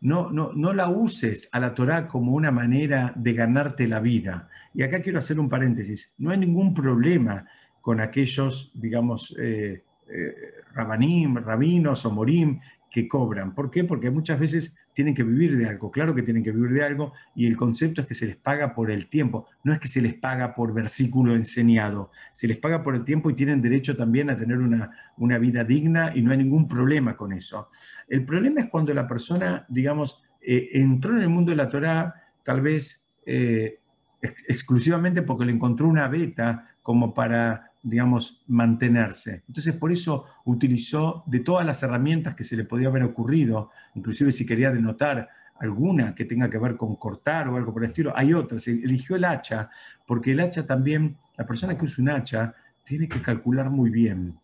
No, 0.00 0.30
no, 0.30 0.52
no 0.54 0.72
la 0.72 0.88
uses 0.88 1.48
a 1.52 1.60
la 1.60 1.74
Torá 1.74 2.08
como 2.08 2.32
una 2.32 2.50
manera 2.50 3.12
de 3.16 3.34
ganarte 3.34 3.86
la 3.86 4.00
vida. 4.00 4.48
Y 4.72 4.82
acá 4.82 5.00
quiero 5.02 5.18
hacer 5.18 5.38
un 5.38 5.48
paréntesis. 5.48 6.14
No 6.18 6.30
hay 6.30 6.38
ningún 6.38 6.72
problema 6.72 7.46
con 7.80 8.00
aquellos, 8.00 8.70
digamos, 8.74 9.34
eh, 9.38 9.82
eh, 10.08 10.34
rabanim, 10.74 11.36
rabinos 11.36 12.04
o 12.06 12.10
morim 12.10 12.60
que 12.90 13.06
cobran. 13.06 13.54
¿Por 13.54 13.70
qué? 13.70 13.84
Porque 13.84 14.10
muchas 14.10 14.38
veces 14.38 14.76
tienen 14.94 15.14
que 15.14 15.22
vivir 15.22 15.56
de 15.56 15.66
algo, 15.68 15.90
claro 15.90 16.14
que 16.14 16.22
tienen 16.22 16.42
que 16.42 16.52
vivir 16.52 16.72
de 16.72 16.84
algo, 16.84 17.12
y 17.34 17.46
el 17.46 17.56
concepto 17.56 18.00
es 18.00 18.06
que 18.06 18.14
se 18.14 18.26
les 18.26 18.36
paga 18.36 18.74
por 18.74 18.90
el 18.90 19.06
tiempo, 19.06 19.46
no 19.64 19.72
es 19.72 19.78
que 19.78 19.88
se 19.88 20.02
les 20.02 20.14
paga 20.14 20.54
por 20.54 20.74
versículo 20.74 21.34
enseñado, 21.34 22.10
se 22.32 22.48
les 22.48 22.56
paga 22.56 22.82
por 22.82 22.94
el 22.94 23.04
tiempo 23.04 23.30
y 23.30 23.34
tienen 23.34 23.62
derecho 23.62 23.96
también 23.96 24.30
a 24.30 24.38
tener 24.38 24.58
una, 24.58 24.90
una 25.16 25.38
vida 25.38 25.64
digna 25.64 26.12
y 26.14 26.22
no 26.22 26.32
hay 26.32 26.38
ningún 26.38 26.66
problema 26.68 27.16
con 27.16 27.32
eso. 27.32 27.68
El 28.08 28.24
problema 28.24 28.60
es 28.60 28.68
cuando 28.68 28.92
la 28.92 29.06
persona, 29.06 29.64
digamos, 29.68 30.22
eh, 30.40 30.70
entró 30.72 31.16
en 31.16 31.22
el 31.22 31.28
mundo 31.28 31.50
de 31.50 31.56
la 31.56 31.68
Torah 31.68 32.14
tal 32.42 32.60
vez 32.60 33.04
eh, 33.26 33.78
exclusivamente 34.20 35.22
porque 35.22 35.44
le 35.44 35.52
encontró 35.52 35.86
una 35.88 36.08
beta 36.08 36.68
como 36.82 37.14
para 37.14 37.69
digamos, 37.82 38.42
mantenerse. 38.46 39.42
Entonces, 39.48 39.74
por 39.74 39.92
eso 39.92 40.26
utilizó 40.44 41.24
de 41.26 41.40
todas 41.40 41.64
las 41.64 41.82
herramientas 41.82 42.34
que 42.34 42.44
se 42.44 42.56
le 42.56 42.64
podía 42.64 42.88
haber 42.88 43.04
ocurrido, 43.04 43.70
inclusive 43.94 44.32
si 44.32 44.44
quería 44.44 44.70
denotar 44.70 45.28
alguna 45.60 46.14
que 46.14 46.24
tenga 46.24 46.48
que 46.48 46.58
ver 46.58 46.76
con 46.76 46.96
cortar 46.96 47.48
o 47.48 47.56
algo 47.56 47.72
por 47.72 47.84
el 47.84 47.90
estilo, 47.90 48.12
hay 48.16 48.32
otras. 48.32 48.66
Eligió 48.68 49.16
el 49.16 49.24
hacha, 49.24 49.70
porque 50.06 50.32
el 50.32 50.40
hacha 50.40 50.66
también, 50.66 51.16
la 51.36 51.46
persona 51.46 51.76
que 51.76 51.84
usa 51.84 52.02
un 52.02 52.10
hacha, 52.10 52.54
tiene 52.84 53.08
que 53.08 53.20
calcular 53.20 53.70
muy 53.70 53.90
bien. 53.90 54.38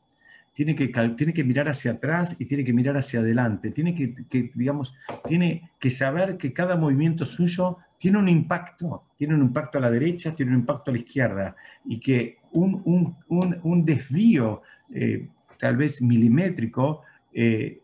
Tiene 0.53 0.75
que, 0.75 0.89
tiene 0.89 1.35
que 1.35 1.45
mirar 1.45 1.69
hacia 1.69 1.93
atrás 1.93 2.37
y 2.39 2.47
tiene 2.47 2.65
que 2.65 2.73
mirar 2.73 2.97
hacia 2.97 3.21
adelante. 3.21 3.71
Tiene 3.71 3.95
que, 3.95 4.15
que, 4.27 4.51
digamos, 4.55 4.95
tiene 5.27 5.71
que 5.79 5.91
saber 5.91 6.39
que 6.39 6.55
cada 6.55 6.77
movimiento 6.77 7.27
suyo 7.27 7.79
tiene 7.99 8.19
un 8.19 8.29
impacto, 8.29 9.05
tiene 9.17 9.35
un 9.35 9.43
impacto 9.43 9.79
a 9.79 9.81
la 9.81 9.91
derecha, 9.91 10.35
tiene 10.35 10.53
un 10.53 10.61
impacto 10.61 10.91
a 10.91 10.95
la 10.95 11.01
izquierda, 11.01 11.57
y 11.85 11.99
que 11.99 12.39
un, 12.53 13.85
desvío, 13.85 14.63
eh, 14.93 15.29
tal 15.59 15.77
vez 15.77 16.03
milimétrico, 16.03 17.03
eh, 17.33 17.81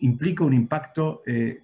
implica 0.00 0.44
un 0.44 0.54
impacto 0.54 1.22
eh, 1.26 1.62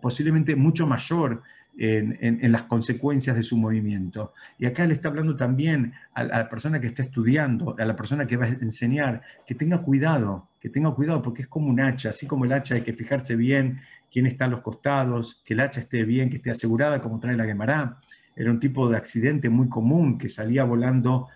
posiblemente 0.00 0.54
mucho 0.56 0.86
mayor 0.86 1.42
en, 1.76 2.52
las 2.52 2.62
consecuencias 2.64 3.34
de 3.34 3.42
su 3.42 3.56
movimiento. 3.56 4.32
Y 4.58 4.66
acá 4.66 4.86
le 4.86 4.94
está 4.94 5.08
hablando 5.08 5.34
también 5.34 5.92
a, 6.14 6.22
la 6.22 6.48
persona 6.48 6.80
que 6.80 6.86
está 6.86 7.02
estudiando, 7.02 7.74
a 7.76 7.84
la 7.84 7.96
persona 7.96 8.26
que 8.26 8.36
va 8.36 8.46
a 8.46 8.48
enseñar, 8.48 9.22
que 9.44 9.56
tenga 9.56 9.82
cuidado, 9.82 10.50
que 10.60 10.68
tenga 10.68 10.94
cuidado 10.94 11.20
porque 11.20 11.42
es 11.42 11.48
como 11.48 11.70
un 11.70 11.80
hacha, 11.80 12.10
así 12.10 12.28
como 12.28 12.44
el 12.44 12.52
hacha 12.52 12.76
hay 12.76 12.82
que 12.82 12.92
fijarse 12.92 13.34
bien 13.34 13.80
quién 14.14 14.26
está 14.26 14.44
a 14.44 14.48
los 14.48 14.60
costados, 14.60 15.42
que 15.44 15.54
el 15.54 15.60
hacha 15.60 15.80
esté 15.80 16.04
bien, 16.04 16.30
que 16.30 16.36
esté 16.36 16.52
asegurada, 16.52 17.00
como 17.00 17.18
trae 17.18 17.36
la 17.36 17.46
Gemara. 17.46 17.98
Era 18.36 18.50
un 18.50 18.58
tipo 18.58 18.88
de 18.88 18.96
accidente 18.96 19.48
muy 19.48 19.68
común 19.68 20.18
que 20.18 20.28
salía 20.28 20.64
volando 20.64 21.28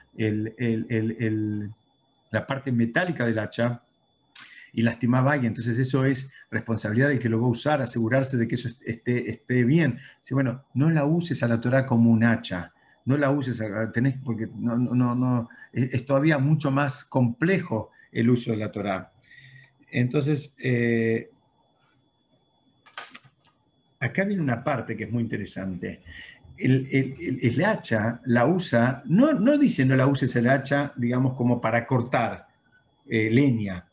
la 2.30 2.46
parte 2.46 2.72
metálica 2.72 3.24
del 3.24 3.38
hacha 3.38 3.82
y 4.72 4.82
lastimaba 4.82 5.30
a 5.30 5.34
alguien. 5.34 5.50
Entonces 5.50 5.78
eso 5.78 6.04
es 6.04 6.30
responsabilidad 6.50 7.08
del 7.08 7.18
que 7.18 7.28
lo 7.28 7.40
va 7.40 7.46
a 7.46 7.50
usar, 7.50 7.82
asegurarse 7.82 8.36
de 8.36 8.48
que 8.48 8.56
eso 8.56 8.68
esté, 8.84 9.30
esté 9.30 9.64
bien. 9.64 9.98
Si, 10.22 10.34
bueno, 10.34 10.64
no 10.74 10.90
la 10.90 11.04
uses 11.04 11.42
a 11.42 11.48
la 11.48 11.60
Torah 11.60 11.86
como 11.86 12.10
un 12.10 12.24
hacha, 12.24 12.72
no 13.04 13.16
la 13.16 13.30
uses, 13.30 13.62
tenés, 13.92 14.18
porque 14.18 14.48
no, 14.54 14.76
no, 14.76 15.14
no, 15.14 15.48
es, 15.72 16.04
todavía 16.04 16.38
mucho 16.38 16.70
más 16.70 17.04
complejo 17.04 17.90
el 18.12 18.28
uso 18.28 18.50
de 18.50 18.58
la 18.58 18.70
Torah. 18.70 19.12
Entonces, 19.90 20.54
eh, 20.58 21.30
acá 23.98 24.24
viene 24.24 24.42
una 24.42 24.62
parte 24.62 24.96
que 24.96 25.04
es 25.04 25.10
muy 25.10 25.22
interesante. 25.22 26.02
El, 26.58 27.64
hacha 27.64 28.20
la 28.24 28.46
usa, 28.46 29.02
no, 29.06 29.32
no 29.32 29.56
dice 29.56 29.84
no 29.84 29.96
la 29.96 30.06
uses 30.06 30.34
el 30.36 30.48
hacha, 30.48 30.92
digamos, 30.96 31.34
como 31.34 31.60
para 31.60 31.86
cortar 31.86 32.48
eh, 33.08 33.30
leña. 33.30 33.86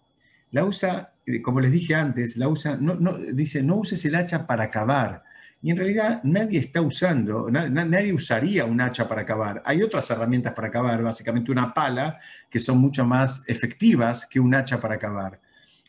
La 0.52 0.66
usa, 0.66 1.14
eh, 1.26 1.42
como 1.42 1.60
les 1.60 1.72
dije 1.72 1.96
antes, 1.96 2.38
la 2.38 2.48
usa, 2.48 2.78
no, 2.78 2.96
no, 2.96 3.18
dice 3.18 3.62
no 3.62 3.78
uses 3.78 4.04
el 4.06 4.16
hacha 4.16 4.48
para 4.48 4.72
cavar. 4.72 5.24
Y 5.62 5.72
en 5.72 5.78
realidad 5.78 6.22
nadie 6.24 6.60
está 6.60 6.82
usando, 6.82 7.50
nadie 7.50 8.14
usaría 8.14 8.66
un 8.66 8.80
hacha 8.82 9.08
para 9.08 9.26
cavar. 9.26 9.64
Hay 9.66 9.82
otras 9.82 10.10
herramientas 10.12 10.54
para 10.54 10.70
cavar, 10.70 11.02
básicamente 11.02 11.52
una 11.52 11.74
pala, 11.74 12.20
que 12.50 12.60
son 12.60 12.78
mucho 12.78 13.04
más 13.04 13.42
efectivas 13.48 14.28
que 14.28 14.40
un 14.40 14.54
hacha 14.54 14.80
para 14.80 15.00
cavar. 15.00 15.40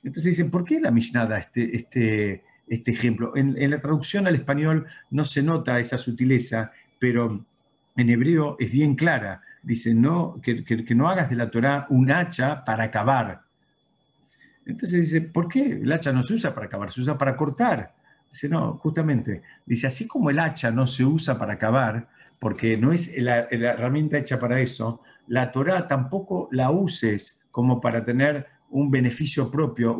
Entonces 0.03 0.37
dicen, 0.37 0.51
¿por 0.51 0.65
qué 0.65 0.81
la 0.81 0.91
Mishnah 0.91 1.27
da 1.27 1.39
este, 1.39 1.77
este, 1.77 2.45
este 2.67 2.91
ejemplo. 2.91 3.37
En, 3.37 3.71
la 3.71 3.81
traducción 3.81 4.27
al 4.27 4.35
español 4.35 4.87
no 5.11 5.25
se 5.25 5.43
nota 5.43 5.79
esa 5.81 5.99
sutileza, 5.99 6.73
pero 6.99 7.45
en 7.97 8.11
hebreo 8.11 8.57
es 8.59 8.71
bien 8.71 8.95
clara. 8.95 9.43
Dice, 9.63 9.95
no, 9.95 10.41
que, 10.43 10.65
no 10.95 11.09
hagas 11.09 11.31
de 11.31 11.37
la 11.37 11.51
Torah 11.51 11.87
un 11.91 12.11
hacha 12.11 12.65
para 12.65 12.91
cavar. 12.91 13.43
Entonces 14.65 15.03
dice, 15.03 15.21
¿por 15.21 15.49
qué? 15.49 15.81
El 15.83 15.93
hacha 15.93 16.13
no 16.13 16.23
se 16.23 16.35
usa 16.35 16.55
para 16.55 16.69
cavar, 16.69 16.91
se 16.91 17.01
usa 17.01 17.17
para 17.17 17.37
cortar. 17.37 17.95
Dice, 18.31 18.49
no, 18.49 18.77
justamente. 18.79 19.43
Dice, 19.65 19.87
así 19.87 20.07
como 20.07 20.31
el 20.31 20.39
hacha 20.39 20.71
no 20.71 20.87
se 20.87 21.05
usa 21.05 21.39
para 21.39 21.59
cavar, 21.59 22.09
porque 22.41 22.77
no 22.77 22.93
es 22.93 23.17
la, 23.19 23.49
la 23.51 23.73
herramienta 23.73 24.19
hecha 24.19 24.39
para 24.39 24.61
eso, 24.61 25.01
la 25.29 25.51
Torah 25.51 25.89
tampoco 25.89 26.49
la 26.53 26.71
uses 26.71 27.41
como 27.51 27.81
para 27.81 28.05
tener 28.05 28.47
un 28.77 28.91
beneficio 28.91 29.51
propio, 29.51 29.99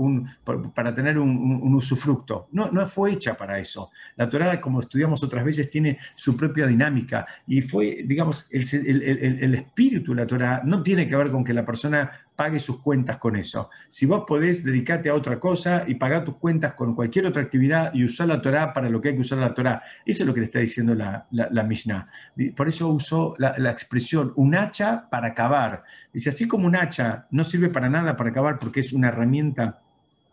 para 0.75 0.95
tener 0.95 1.19
un, 1.19 1.75
usufructo. 1.75 2.49
No, 2.53 2.71
no 2.71 2.87
fue 2.87 3.13
hecha 3.13 3.35
para 3.35 3.59
eso. 3.59 3.91
La 4.17 4.29
Torah, 4.29 4.61
como 4.61 4.81
estudiamos 4.81 5.23
otras 5.23 5.45
veces, 5.45 5.71
tiene 5.71 5.99
su 6.15 6.37
propia 6.37 6.67
dinámica 6.67 7.27
y 7.47 7.63
fue, 7.63 8.05
digamos, 8.05 8.47
el, 8.51 9.03
el 9.03 9.55
espíritu 9.55 10.13
de 10.13 10.21
la 10.21 10.27
Torah 10.27 10.63
no 10.65 10.83
tiene 10.83 11.09
que 11.09 11.17
ver 11.17 11.31
con 11.31 11.43
que 11.43 11.55
la 11.55 11.65
persona 11.65 12.26
pague 12.37 12.61
sus 12.61 12.81
cuentas 12.81 13.17
con 13.17 13.35
eso. 13.35 13.71
Si 13.89 14.07
vos 14.07 14.25
podés 14.27 14.63
dedicarte 14.63 15.09
a 15.09 15.15
otra 15.15 15.41
cosa 15.41 15.85
y 15.87 15.95
pagar 15.95 16.25
tus 16.25 16.37
cuentas 16.37 16.75
con 16.75 16.95
cualquier 16.95 17.27
otra 17.27 17.43
actividad 17.43 17.93
y 17.95 18.05
usar 18.05 18.29
la 18.29 18.41
Torah 18.41 18.73
para 18.73 18.91
lo 18.91 19.01
que 19.01 19.09
hay 19.09 19.15
que 19.15 19.23
usar 19.23 19.39
la 19.39 19.55
Torah, 19.55 19.83
eso 20.05 20.23
es 20.23 20.27
lo 20.27 20.35
que 20.35 20.41
le 20.41 20.47
está 20.47 20.59
diciendo 20.59 20.95
la, 20.95 21.63
Mishnah. 21.65 22.09
Por 22.55 22.69
eso 22.69 22.89
usó 22.89 23.35
la, 23.39 23.71
expresión 23.71 24.33
un 24.37 24.55
hacha 24.55 25.09
para 25.11 25.35
cavar. 25.35 25.83
Dice, 26.13 26.29
así 26.29 26.47
como 26.47 26.67
un 26.67 26.77
hacha 26.77 27.27
no 27.31 27.43
sirve 27.43 27.71
para 27.71 27.89
nada 27.89 28.17
para 28.17 28.33
cavar 28.33 28.59
porque 28.59 28.81
es 28.81 28.93
una 28.93 29.09
herramienta, 29.09 29.81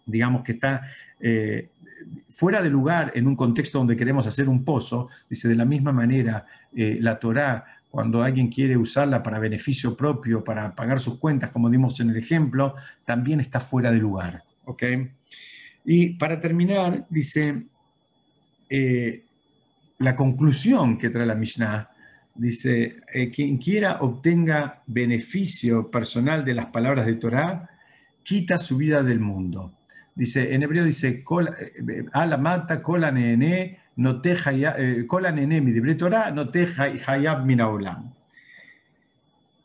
digamos, 0.05 0.43
que 0.43 0.51
está... 0.51 0.81
Eh, 1.19 1.69
fuera 2.29 2.61
de 2.61 2.69
lugar 2.69 3.11
en 3.15 3.27
un 3.27 3.35
contexto 3.35 3.77
donde 3.77 3.95
queremos 3.95 4.27
hacer 4.27 4.49
un 4.49 4.65
pozo, 4.65 5.09
dice 5.29 5.47
de 5.47 5.55
la 5.55 5.63
misma 5.63 5.93
manera, 5.93 6.45
eh, 6.75 6.97
la 6.99 7.19
Torah 7.19 7.72
cuando 7.93 8.23
alguien 8.23 8.47
quiere 8.47 8.75
usarla 8.75 9.21
para 9.21 9.37
beneficio 9.37 9.95
propio, 9.95 10.43
para 10.43 10.73
pagar 10.73 10.99
sus 10.99 11.19
cuentas, 11.19 11.51
como 11.51 11.69
dimos 11.69 11.99
en 11.99 12.09
el 12.09 12.17
ejemplo, 12.17 12.73
también 13.05 13.39
está 13.39 13.59
fuera 13.59 13.91
de 13.91 13.99
lugar. 13.99 14.43
Y 15.85 16.15
para 16.15 16.39
terminar, 16.41 17.05
dice, 17.07 17.67
eh, 18.67 19.25
la 19.99 20.15
conclusión 20.15 20.97
que 20.97 21.11
trae 21.11 21.27
la 21.27 21.35
Mishnah, 21.35 21.91
dice, 22.33 23.01
eh, 23.13 23.29
quien 23.29 23.59
quiera 23.59 23.99
obtenga 24.01 24.81
beneficio 24.87 25.91
personal 25.91 26.43
de 26.43 26.55
las 26.55 26.65
palabras 26.65 27.05
de 27.05 27.17
Torah, 27.17 27.69
quita 28.23 28.57
su 28.57 28.75
vida 28.75 29.03
del 29.03 29.19
mundo. 29.19 29.71
Dice, 30.15 30.55
en 30.55 30.63
hebreo 30.63 30.83
dice, 30.83 31.23
eh, 31.23 32.05
ala 32.11 32.37
mata, 32.37 32.81
kola 32.81 33.11
nene, 33.11 33.82
eh. 34.77 34.93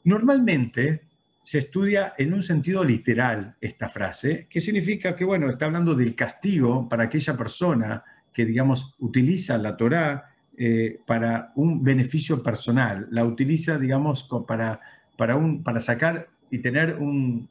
Normalmente 0.05 1.03
se 1.43 1.61
estudia 1.61 2.15
en 2.19 2.35
un 2.35 2.43
sentido 2.43 2.85
literal 2.85 3.57
esta 3.61 3.89
frase, 3.89 4.47
que 4.51 4.61
significa 4.61 5.17
que, 5.17 5.25
bueno, 5.25 5.49
está 5.49 5.65
hablando 5.65 5.95
del 5.95 6.15
castigo 6.15 6.89
para 6.89 7.05
aquella 7.05 7.37
persona 7.37 8.05
que, 8.33 8.45
digamos, 8.45 8.95
utiliza 8.99 9.57
la 9.57 9.77
Torá 9.77 10.35
eh, 10.57 11.01
para 11.07 11.53
un 11.55 11.83
beneficio 11.83 12.43
personal, 12.43 13.07
la 13.11 13.25
utiliza, 13.25 13.79
digamos, 13.79 14.29
para, 14.47 14.81
para, 15.17 15.37
un, 15.37 15.63
para 15.63 15.81
sacar 15.81 16.29
y 16.51 16.59
tener 16.59 16.97
un, 16.97 17.49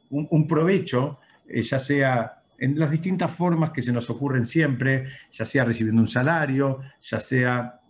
provecho, 0.48 1.18
eh, 1.48 1.62
ya 1.62 1.78
sea 1.78 2.42
en 2.58 2.78
las 2.78 2.90
distintas 2.90 3.30
formas 3.30 3.70
que 3.70 3.82
se 3.82 3.92
nos 3.92 4.10
ocurren 4.10 4.44
siempre, 4.44 5.08
ya 5.32 5.44
sea 5.44 5.64
recibiendo 5.64 6.02
un 6.02 6.08
salario, 6.08 6.80
ya 7.00 7.20
sea 7.20 7.80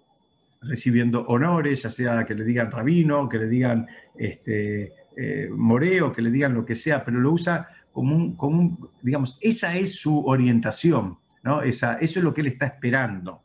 recibiendo 0.61 1.25
honores, 1.27 1.83
ya 1.83 1.91
sea 1.91 2.25
que 2.27 2.35
le 2.35 2.45
digan 2.45 2.71
rabino, 2.71 3.29
que 3.29 3.39
le 3.39 3.49
digan 3.49 3.87
este, 4.17 4.93
eh, 5.17 5.49
moreo, 5.51 6.13
que 6.13 6.23
le 6.23 6.31
digan 6.31 6.53
lo 6.53 6.67
que 6.67 6.77
sea, 6.77 7.05
pero 7.05 7.19
lo 7.19 7.33
usa 7.33 7.69
como 7.93 8.15
un, 8.15 8.91
digamos, 9.03 9.39
esa 9.41 9.77
es 9.77 9.97
su 9.97 10.25
orientación, 10.25 11.19
¿no? 11.43 11.63
Esa, 11.63 11.95
eso 11.95 12.21
es 12.21 12.25
lo 12.25 12.35
que 12.35 12.43
él 12.43 12.49
está 12.49 12.67
esperando. 12.67 13.43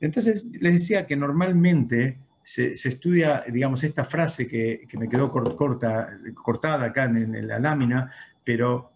Entonces, 0.00 0.52
les 0.60 0.74
decía 0.74 1.06
que 1.06 1.16
normalmente 1.16 2.18
se, 2.42 2.72
estudia, 2.72 3.44
digamos, 3.50 3.84
esta 3.84 4.04
frase 4.04 4.48
que, 4.48 4.86
me 4.98 5.08
quedó 5.08 5.30
corta, 5.30 6.18
cortada 6.34 6.86
acá 6.86 7.04
en, 7.04 7.34
en 7.34 7.48
la 7.48 7.58
lámina, 7.58 8.12
pero 8.44 8.92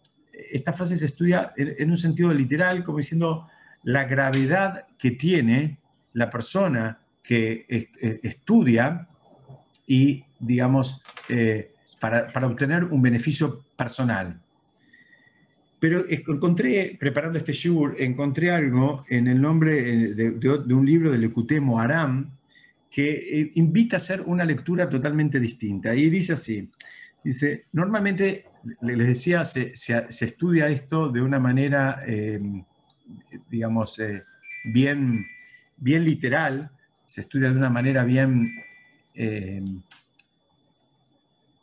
esta 0.51 0.73
frase 0.73 0.97
se 0.97 1.07
estudia 1.07 1.53
en, 1.57 1.91
un 1.91 1.99
sentido 1.99 2.33
literal, 2.33 2.85
como 2.85 2.99
diciendo 2.99 3.49
la 3.85 4.05
gravedad 4.05 4.87
que 4.99 5.13
tiene 5.13 5.79
la 6.13 6.31
persona 6.31 6.99
que 7.23 7.67
eh, 7.69 8.21
estudia 8.23 9.09
y, 9.87 10.25
digamos, 10.39 11.03
eh, 11.29 11.73
para, 12.01 12.47
obtener 12.47 12.85
un 12.85 13.03
beneficio 13.03 13.65
personal. 13.77 14.41
Pero 15.79 16.05
encontré, 16.09 16.97
preparando 16.99 17.39
este 17.39 17.53
shur, 17.53 17.97
encontré 17.99 18.51
algo 18.51 19.05
en 19.09 19.27
el 19.27 19.41
nombre 19.41 19.79
eh, 19.79 20.15
de, 20.15 20.75
un 20.75 20.87
libro 20.87 21.11
de 21.11 21.25
Ecutemo 21.25 21.81
Aram 21.81 22.31
que 22.91 23.51
invita 23.55 23.97
a 23.97 23.99
hacer 23.99 24.21
una 24.27 24.45
lectura 24.45 24.89
totalmente 24.89 25.41
distinta. 25.41 25.95
Y 25.95 26.11
dice 26.11 26.35
así, 26.35 26.69
dice, 27.25 27.63
normalmente 27.73 28.45
les 28.81 28.99
decía, 28.99 29.45
se, 29.45 29.73
estudia 30.09 30.69
esto 30.69 31.09
de 31.09 31.21
una 31.21 31.39
manera, 31.39 32.03
em, 32.07 32.65
digamos, 33.51 33.99
eh, 33.99 34.21
bien, 34.65 35.25
bien 35.77 36.05
literal, 36.05 36.71
se 37.07 37.23
estudia 37.23 37.51
de 37.51 37.57
una 37.57 37.71
manera 37.71 38.05
bien, 38.05 38.49
em, 39.15 39.83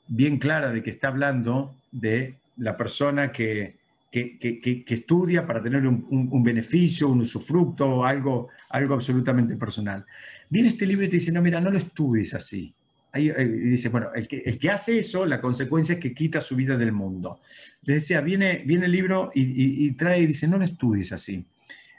bien 0.08 0.38
clara 0.38 0.72
de 0.72 0.84
que 0.84 0.89
está 0.89 1.08
hablando 1.08 1.76
de 1.91 2.36
la 2.58 2.76
persona 2.78 3.32
que, 3.32 3.78
estudia 4.12 5.45
para 5.45 5.62
tener 5.62 5.86
un, 5.86 6.43
beneficio, 6.43 7.10
un 7.10 7.22
usufructo, 7.22 8.04
algo, 8.04 8.50
algo 8.70 8.95
absolutamente 8.95 9.56
personal. 9.56 10.06
Viene 10.50 10.70
este 10.70 10.86
libro 10.88 11.06
y 11.06 11.10
te 11.10 11.18
dice, 11.18 11.32
no, 11.32 11.41
mira, 11.41 11.62
no 11.62 11.70
lo 11.70 11.78
estudies 11.78 12.34
así. 12.34 12.74
Ahí, 13.12 13.30
dice, 13.30 13.89
bueno, 13.89 14.10
el 14.14 14.28
que, 14.28 14.38
el 14.45 14.60
que, 14.60 14.70
hace 14.70 14.99
eso, 14.99 15.26
la 15.26 15.41
consecuencia 15.41 15.95
es 15.95 15.99
que 15.99 16.14
quita 16.14 16.41
su 16.41 16.55
vida 16.55 16.78
del 16.78 16.91
mundo. 16.91 17.41
Les 17.84 17.97
decía, 17.97 18.22
viene, 18.22 18.64
viene 18.66 18.86
el 18.86 18.91
libro 18.91 19.32
y, 19.34 19.91
trae 19.91 20.22
y 20.22 20.28
dice, 20.28 20.47
no 20.47 20.57
lo 20.57 20.66
estudies 20.66 21.12
así. 21.12 21.45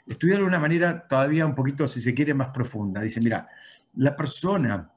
Estudiarlo 0.07 0.45
de 0.45 0.49
una 0.49 0.59
manera 0.59 1.07
todavía 1.07 1.45
un 1.45 1.55
poquito, 1.55 1.87
si 1.87 2.01
se 2.01 2.13
quiere, 2.13 2.33
más 2.33 2.49
profunda. 2.49 3.01
Dice, 3.01 3.19
mira, 3.19 3.47
la 3.97 4.15
persona 4.15 4.89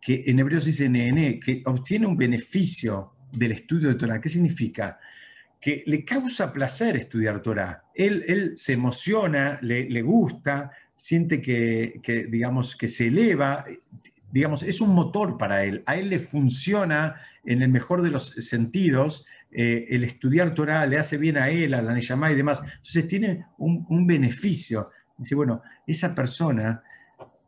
que 0.00 0.24
en 0.26 0.38
hebreo 0.38 0.60
se 0.60 0.66
dice 0.66 0.88
nene, 0.88 1.40
que 1.40 1.62
obtiene 1.64 2.06
un 2.06 2.16
beneficio 2.16 3.12
del 3.32 3.52
estudio 3.52 3.88
de 3.88 3.94
Torah, 3.94 4.20
¿qué 4.20 4.28
significa? 4.28 4.98
que 5.60 5.82
le 5.86 6.04
causa 6.04 6.52
placer 6.52 6.96
estudiar 6.96 7.40
Torah. 7.40 7.84
Él, 7.94 8.24
él 8.28 8.52
se 8.56 8.74
emociona, 8.74 9.58
le, 9.62 9.88
le 9.90 10.02
gusta, 10.02 10.70
siente 10.94 11.40
que, 11.40 11.98
que, 12.02 12.26
digamos, 12.26 12.76
que 12.76 12.86
se 12.86 13.08
eleva, 13.08 13.64
digamos, 14.32 14.62
es 14.62 14.80
un 14.80 14.94
motor 14.94 15.38
para 15.38 15.64
él. 15.64 15.82
A 15.86 15.96
él 15.96 16.10
le 16.10 16.18
funciona 16.18 17.16
en 17.44 17.62
el 17.62 17.68
mejor 17.68 18.02
de 18.02 18.10
los 18.10 18.26
sentidos. 18.26 19.26
Eh, 19.50 19.86
el 19.90 20.04
estudiar 20.04 20.54
Torah 20.54 20.86
le 20.86 20.98
hace 20.98 21.16
bien 21.16 21.36
a 21.36 21.48
él, 21.50 21.74
a 21.74 21.82
la 21.82 21.94
Neyamá 21.94 22.32
y 22.32 22.34
demás. 22.34 22.62
Entonces 22.62 23.08
tiene 23.08 23.46
un, 23.58 24.06
beneficio. 24.06 24.86
Dice, 25.16 25.34
bueno, 25.34 25.62
esa 25.86 26.14
persona 26.14 26.82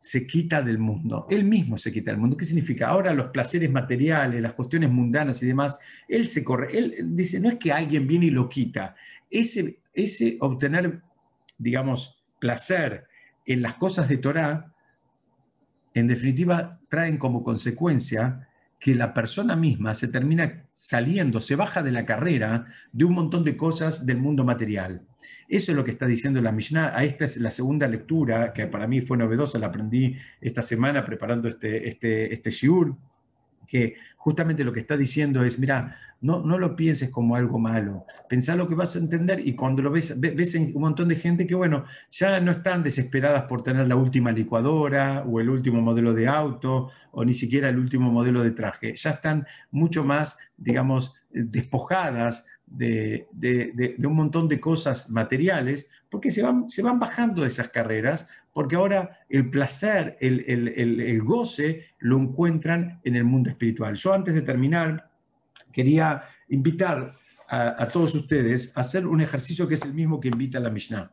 se 0.01 0.27
quita 0.27 0.63
del 0.63 0.79
mundo, 0.79 1.27
él 1.29 1.45
mismo 1.45 1.77
se 1.77 1.93
quita 1.93 2.13
del 2.13 2.21
mundo. 2.21 2.37
¿Qué 2.37 2.45
significa? 2.45 2.89
Ahora 2.89 3.13
los 3.13 3.31
placeres 3.31 3.71
materiales, 3.71 4.41
las 4.41 4.53
cuestiones 4.53 4.91
mundanas 4.91 5.43
y 5.43 5.47
demás, 5.47 5.77
él 6.07 6.29
se 6.29 6.45
corre, 6.45 6.79
él 6.79 6.95
dice, 7.17 7.41
no 7.41 7.49
es 7.49 7.57
que 7.57 7.73
alguien 7.73 8.07
viene 8.07 8.27
y 8.27 8.31
lo 8.31 8.49
quita, 8.49 8.95
ese, 9.29 9.81
ese 9.93 10.37
obtener, 10.41 11.03
digamos, 11.59 12.17
placer 12.39 13.09
en 13.45 13.61
las 13.61 13.75
cosas 13.75 14.09
de 14.09 14.19
Torah, 14.19 14.73
en 15.99 16.07
definitiva, 16.07 16.81
traen 16.89 17.19
como 17.19 17.43
consecuencia 17.43 18.49
que 18.79 18.95
la 18.95 19.13
persona 19.13 19.57
misma 19.57 19.95
se 19.95 20.09
termina 20.09 20.63
saliendo, 20.73 21.41
se 21.41 21.57
baja 21.57 21.83
de 21.83 21.93
la 21.93 22.05
carrera 22.05 22.67
de 22.93 23.05
un 23.05 23.15
montón 23.15 23.43
de 23.43 23.57
cosas 23.57 24.07
del 24.07 24.19
mundo 24.19 24.45
material. 24.45 25.03
Eso 25.49 25.73
es 25.73 25.77
lo 25.77 25.85
que 25.85 25.91
está 25.91 26.07
diciendo 26.07 26.41
la 26.41 26.53
Mishnah. 26.53 27.03
Esta 27.03 27.25
es 27.25 27.39
la 27.39 27.51
segunda 27.51 27.89
lectura, 27.89 28.53
que 28.53 28.67
para 28.67 28.87
mí 28.87 29.01
fue 29.01 29.17
novedosa, 29.17 29.59
la 29.59 29.69
aprendí 29.69 30.17
esta 30.41 30.63
semana 30.63 31.05
preparando 31.05 31.49
este, 31.49 31.89
este, 31.89 32.33
este 32.33 32.51
shiur, 32.51 32.97
que 33.69 33.95
justamente 34.17 34.65
lo 34.65 34.73
que 34.73 34.81
está 34.81 34.97
diciendo 34.97 35.45
es, 35.45 35.59
mira, 35.59 35.97
no, 36.21 36.41
no 36.41 36.59
lo 36.59 36.75
pienses 36.75 37.11
como 37.11 37.37
algo 37.37 37.61
malo, 37.61 38.05
pensá 38.29 38.57
lo 38.57 38.67
que 38.67 38.75
vas 38.75 38.97
a 38.97 38.99
entender 38.99 39.47
y 39.47 39.55
cuando 39.55 39.83
lo 39.83 39.91
ves, 39.93 40.19
ves 40.19 40.55
un 40.57 40.73
montón 40.81 41.07
de 41.07 41.15
gente 41.15 41.47
que, 41.47 41.55
bueno, 41.55 41.85
ya 42.11 42.41
no 42.41 42.51
están 42.51 42.83
desesperadas 42.83 43.45
por 43.45 43.63
tener 43.63 43.87
la 43.87 43.95
última 43.95 44.33
licuadora 44.33 45.23
o 45.25 45.39
el 45.39 45.49
último 45.49 45.81
modelo 45.81 46.13
de 46.15 46.27
auto 46.27 46.91
o 47.13 47.25
ni 47.25 47.35
siquiera 47.35 47.69
el 47.69 47.79
último 47.79 48.11
modelo 48.11 48.43
de 48.43 48.51
traje, 48.51 48.97
ya 48.97 49.11
están 49.11 49.47
mucho 49.71 50.03
más, 50.03 50.37
digamos, 50.57 51.15
despojadas 51.31 52.47
de, 52.67 53.27
un 54.05 54.15
montón 54.15 54.49
de 54.49 54.61
cosas 54.61 55.09
materiales, 55.11 55.89
porque 56.11 56.31
se 56.31 56.43
van, 56.43 56.69
se 56.69 56.83
van 56.83 56.99
bajando 56.99 57.43
de 57.43 57.49
esas 57.49 57.69
carreras, 57.69 58.27
porque 58.53 58.77
ahora 58.77 59.21
el 59.29 59.51
placer, 59.51 60.17
el, 60.21 61.23
goce 61.23 61.87
lo 61.99 62.19
encuentran 62.19 63.01
en 63.05 63.17
el 63.17 63.25
mundo 63.25 63.51
espiritual. 63.51 63.95
Yo 63.95 64.13
antes 64.13 64.35
de 64.35 64.43
terminar, 64.43 65.11
quería 65.73 66.25
invitar 66.49 67.15
a, 67.51 67.87
todos 67.87 68.15
ustedes 68.15 68.77
a 68.77 68.83
hacer 68.83 69.07
un 69.07 69.23
ejercicio 69.23 69.67
que 69.67 69.75
es 69.75 69.83
el 69.83 69.95
mismo 69.95 70.21
que 70.21 70.29
invita 70.29 70.61
la 70.61 70.69
Mishnah. 70.69 71.11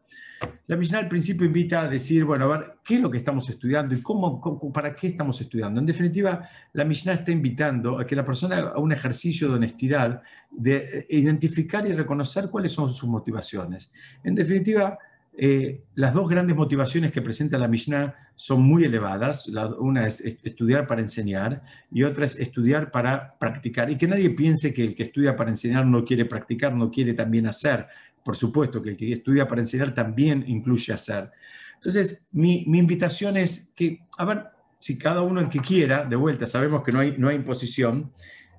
La 0.68 0.76
Mishnah 0.76 1.00
al 1.00 1.08
principio 1.08 1.46
invita 1.46 1.84
a 1.84 1.88
decir, 1.88 2.26
bueno, 2.26 2.46
a 2.46 2.58
ver, 2.58 2.74
¿qué 2.84 2.96
es 2.96 3.02
lo 3.02 3.10
que 3.10 3.20
estamos 3.20 3.50
estudiando 3.50 3.96
y 3.96 4.02
cómo, 4.02 4.42
para 4.74 4.94
qué 4.94 5.08
estamos 5.08 5.40
estudiando? 5.40 5.80
En 5.80 5.86
definitiva, 5.86 6.50
la 6.74 6.84
Mishnah 6.84 7.14
está 7.14 7.32
invitando 7.32 7.98
a 8.00 8.06
que 8.06 8.18
la 8.18 8.26
persona 8.26 8.58
haga 8.58 8.78
un 8.78 8.92
ejercicio 8.92 9.48
de 9.48 9.56
honestidad, 9.56 10.22
de 10.52 11.08
identificar 11.10 11.88
y 11.88 11.94
reconocer 11.94 12.50
cuáles 12.50 12.74
son 12.74 12.90
sus 12.90 13.08
motivaciones. 13.08 13.92
En 14.24 14.36
definitiva, 14.36 14.98
eh, 15.38 15.84
las 15.96 16.14
dos 16.14 16.30
grandes 16.30 16.56
motivaciones 16.56 17.12
que 17.12 17.22
presenta 17.22 17.58
la 17.58 17.68
Mishnah 17.68 18.16
son 18.36 18.64
muy 18.64 18.86
elevadas. 18.86 19.50
una 19.80 20.08
es 20.08 20.22
estudiar 20.22 20.88
para 20.88 21.02
enseñar 21.02 21.62
y 21.92 22.04
otra 22.04 22.26
es 22.26 22.38
estudiar 22.40 22.92
para 22.92 23.38
practicar. 23.38 23.90
Y 23.90 23.98
que 23.98 24.08
nadie 24.08 24.30
piense 24.30 24.74
que 24.74 24.84
el 24.84 24.96
que 24.96 25.04
estudia 25.04 25.36
para 25.36 25.50
enseñar 25.50 25.86
no 25.86 26.06
quiere 26.06 26.26
practicar, 26.26 26.74
no 26.74 26.90
quiere 26.90 27.14
también 27.14 27.48
hacer. 27.48 27.88
Por 28.24 28.36
supuesto 28.36 28.82
que 28.82 28.92
el 28.92 28.98
que 28.98 29.12
estudia 29.12 29.48
para 29.48 29.62
enseñar 29.62 29.94
también 29.94 30.44
incluye 30.48 30.94
hacer. 30.94 31.32
Entonces, 31.76 32.28
mi, 32.32 32.64
invitación 32.64 33.38
es 33.38 33.72
que, 33.76 34.00
a 34.18 34.26
ver, 34.26 34.46
si 34.80 34.98
cada 34.98 35.22
uno 35.22 35.42
el 35.42 35.50
que 35.50 35.60
quiera, 35.60 36.06
de 36.06 36.16
vuelta, 36.16 36.48
sabemos 36.48 36.82
que 36.84 36.92
no 36.92 37.00
hay, 37.00 37.16
no 37.18 37.28
hay 37.28 37.36
imposición, 37.36 38.12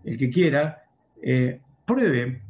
el 0.04 0.18
que 0.18 0.30
quiera, 0.30 0.84
eh, 1.22 1.60
pruebe, 1.84 2.42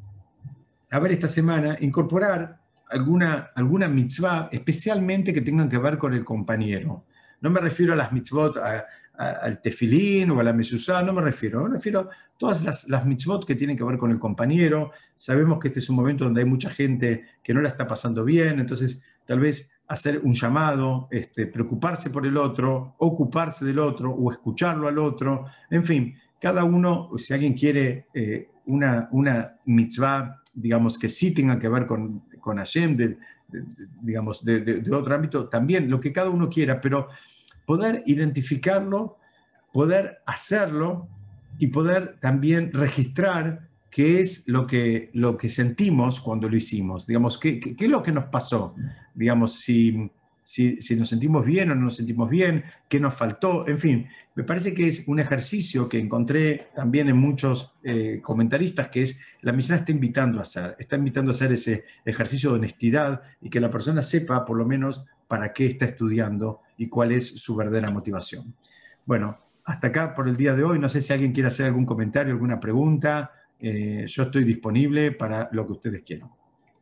a 0.91 0.99
ver, 0.99 1.13
esta 1.13 1.29
semana, 1.29 1.79
incorporar 1.81 2.66
alguna, 2.89 3.51
alguna 3.55 3.89
mitzvah, 3.89 4.49
especialmente 4.53 5.33
que 5.33 5.41
tengan 5.41 5.69
que 5.69 5.79
ver 5.79 5.99
con 5.99 6.15
el 6.15 6.25
compañero. 6.25 7.05
No 7.41 7.51
me 7.51 7.61
refiero 7.61 7.93
a 7.93 7.97
las 7.97 8.13
mitzvot, 8.13 8.57
al 8.57 9.61
tefilín 9.63 10.31
o 10.31 10.41
a 10.41 10.43
la 10.43 10.53
mesuzá, 10.53 11.03
no 11.03 11.13
me 11.13 11.23
refiero, 11.23 11.63
me 11.65 11.71
refiero 11.71 12.01
a 12.01 12.09
todas 12.37 12.63
las, 12.63 12.89
las, 12.89 13.07
mitzvot 13.07 13.47
que 13.47 13.55
tienen 13.55 13.77
que 13.77 13.85
ver 13.85 13.97
con 13.97 14.11
el 14.11 14.19
compañero. 14.19 14.93
Sabemos 15.17 15.59
que 15.59 15.69
este 15.69 15.81
es 15.81 15.89
un 15.89 15.97
momento 15.97 16.25
donde 16.25 16.43
hay 16.43 16.47
mucha 16.47 16.71
gente 16.71 17.25
que 17.43 17.55
no 17.55 17.61
la 17.61 17.71
está 17.71 17.87
pasando 17.87 18.25
bien, 18.25 18.61
entonces 18.61 19.05
tal 19.25 19.41
vez 19.41 19.73
hacer 19.89 20.21
un 20.23 20.35
llamado, 20.35 21.09
este, 21.11 21.47
preocuparse 21.47 22.11
por 22.11 22.27
el 22.27 22.37
otro, 22.37 22.95
ocuparse 22.99 23.65
del 23.65 23.79
otro 23.79 24.11
o 24.11 24.33
escucharlo 24.33 24.89
al 24.89 24.99
otro, 24.99 25.47
en 25.71 25.85
fin, 25.85 26.15
cada 26.41 26.65
uno, 26.65 27.11
si 27.17 27.33
alguien 27.33 27.55
quiere 27.55 28.07
eh, 28.13 28.51
una, 28.67 29.09
una 29.13 29.57
mitzvah, 29.65 30.43
digamos, 30.53 30.99
que 30.99 31.09
sí 31.09 31.33
tenga 31.33 31.59
que 31.59 31.69
ver 31.69 31.87
con, 31.87 32.25
con 32.47 32.59
Hashem, 32.59 32.95
de, 32.95 33.19
digamos, 34.01 34.45
de, 34.45 34.85
otro 34.93 35.17
ámbito, 35.17 35.49
también 35.49 35.91
lo 35.91 35.99
que 35.99 36.13
cada 36.13 36.31
uno 36.31 36.49
quiera, 36.49 36.81
pero 36.81 37.09
poder 37.67 38.05
identificarlo, 38.07 39.19
poder 39.73 40.19
hacerlo 40.27 41.09
y 41.59 41.67
poder 41.67 42.19
también 42.21 42.73
registrar 42.73 43.69
qué 43.91 44.21
es 44.21 44.47
lo 44.47 44.65
que, 44.65 45.11
lo 45.13 45.37
que 45.37 45.49
sentimos 45.49 46.21
cuando 46.21 46.49
lo 46.49 46.57
hicimos, 46.57 47.05
digamos, 47.05 47.37
qué, 47.37 47.59
qué, 47.59 47.75
es 47.77 47.91
lo 47.91 48.01
que 48.01 48.13
nos 48.13 48.27
pasó, 48.27 48.77
digamos, 49.13 49.55
si 50.47 50.97
nos 50.97 51.09
sentimos 51.09 51.45
bien 51.45 51.71
o 51.73 51.75
no 51.75 51.83
nos 51.83 51.97
sentimos 51.97 52.31
bien, 52.31 52.65
qué 52.89 53.01
nos 53.01 53.15
faltó, 53.15 53.67
en 53.67 53.79
fin, 53.79 54.09
me 54.37 54.45
parece 54.45 54.75
que 54.75 54.87
es 54.87 55.09
un 55.09 55.19
ejercicio 55.19 55.89
que 55.89 55.99
encontré 55.99 56.69
también 56.77 57.09
en 57.09 57.17
muchos 57.17 57.75
eh, 57.83 58.21
comentaristas, 58.23 58.89
que 58.89 59.03
es 59.03 59.19
la 59.41 59.53
misión 59.53 59.79
está 59.79 59.91
invitando 59.91 60.39
a 60.39 60.43
hacer, 60.43 60.77
está 60.79 60.97
invitando 60.97 61.33
a 61.33 61.35
hacer 61.35 61.53
ese 61.53 61.85
ejercicio 62.05 62.51
de 62.51 62.59
honestidad 62.59 63.23
y 63.41 63.51
que 63.51 63.61
la 63.61 63.71
persona 63.71 64.03
sepa 64.03 64.45
por 64.45 64.59
lo 64.59 64.67
menos 64.67 65.05
para 65.27 65.53
qué 65.53 65.67
está 65.67 65.87
estudiando 65.87 66.61
y 66.77 66.89
cuál 66.89 67.13
es 67.13 67.27
su 67.27 67.57
verdadera 67.57 67.91
motivación. 67.91 68.55
Bueno, 69.07 69.39
hasta 69.65 69.89
acá 69.89 70.15
por 70.15 70.29
el 70.29 70.37
día 70.37 70.55
de 70.55 70.63
hoy, 70.63 70.79
no 70.79 70.89
sé 70.89 71.01
si 71.01 71.13
alguien 71.13 71.33
quiere 71.33 71.49
hacer 71.49 71.67
algún 71.67 71.87
comentario, 71.87 72.35
alguna 72.35 72.61
pregunta, 72.61 73.33
eh, 73.59 74.05
yo 74.07 74.25
estoy 74.25 74.45
disponible 74.45 75.13
para 75.13 75.49
lo 75.51 75.67
que 75.67 75.73
ustedes 75.73 76.03
quieran. 76.03 76.29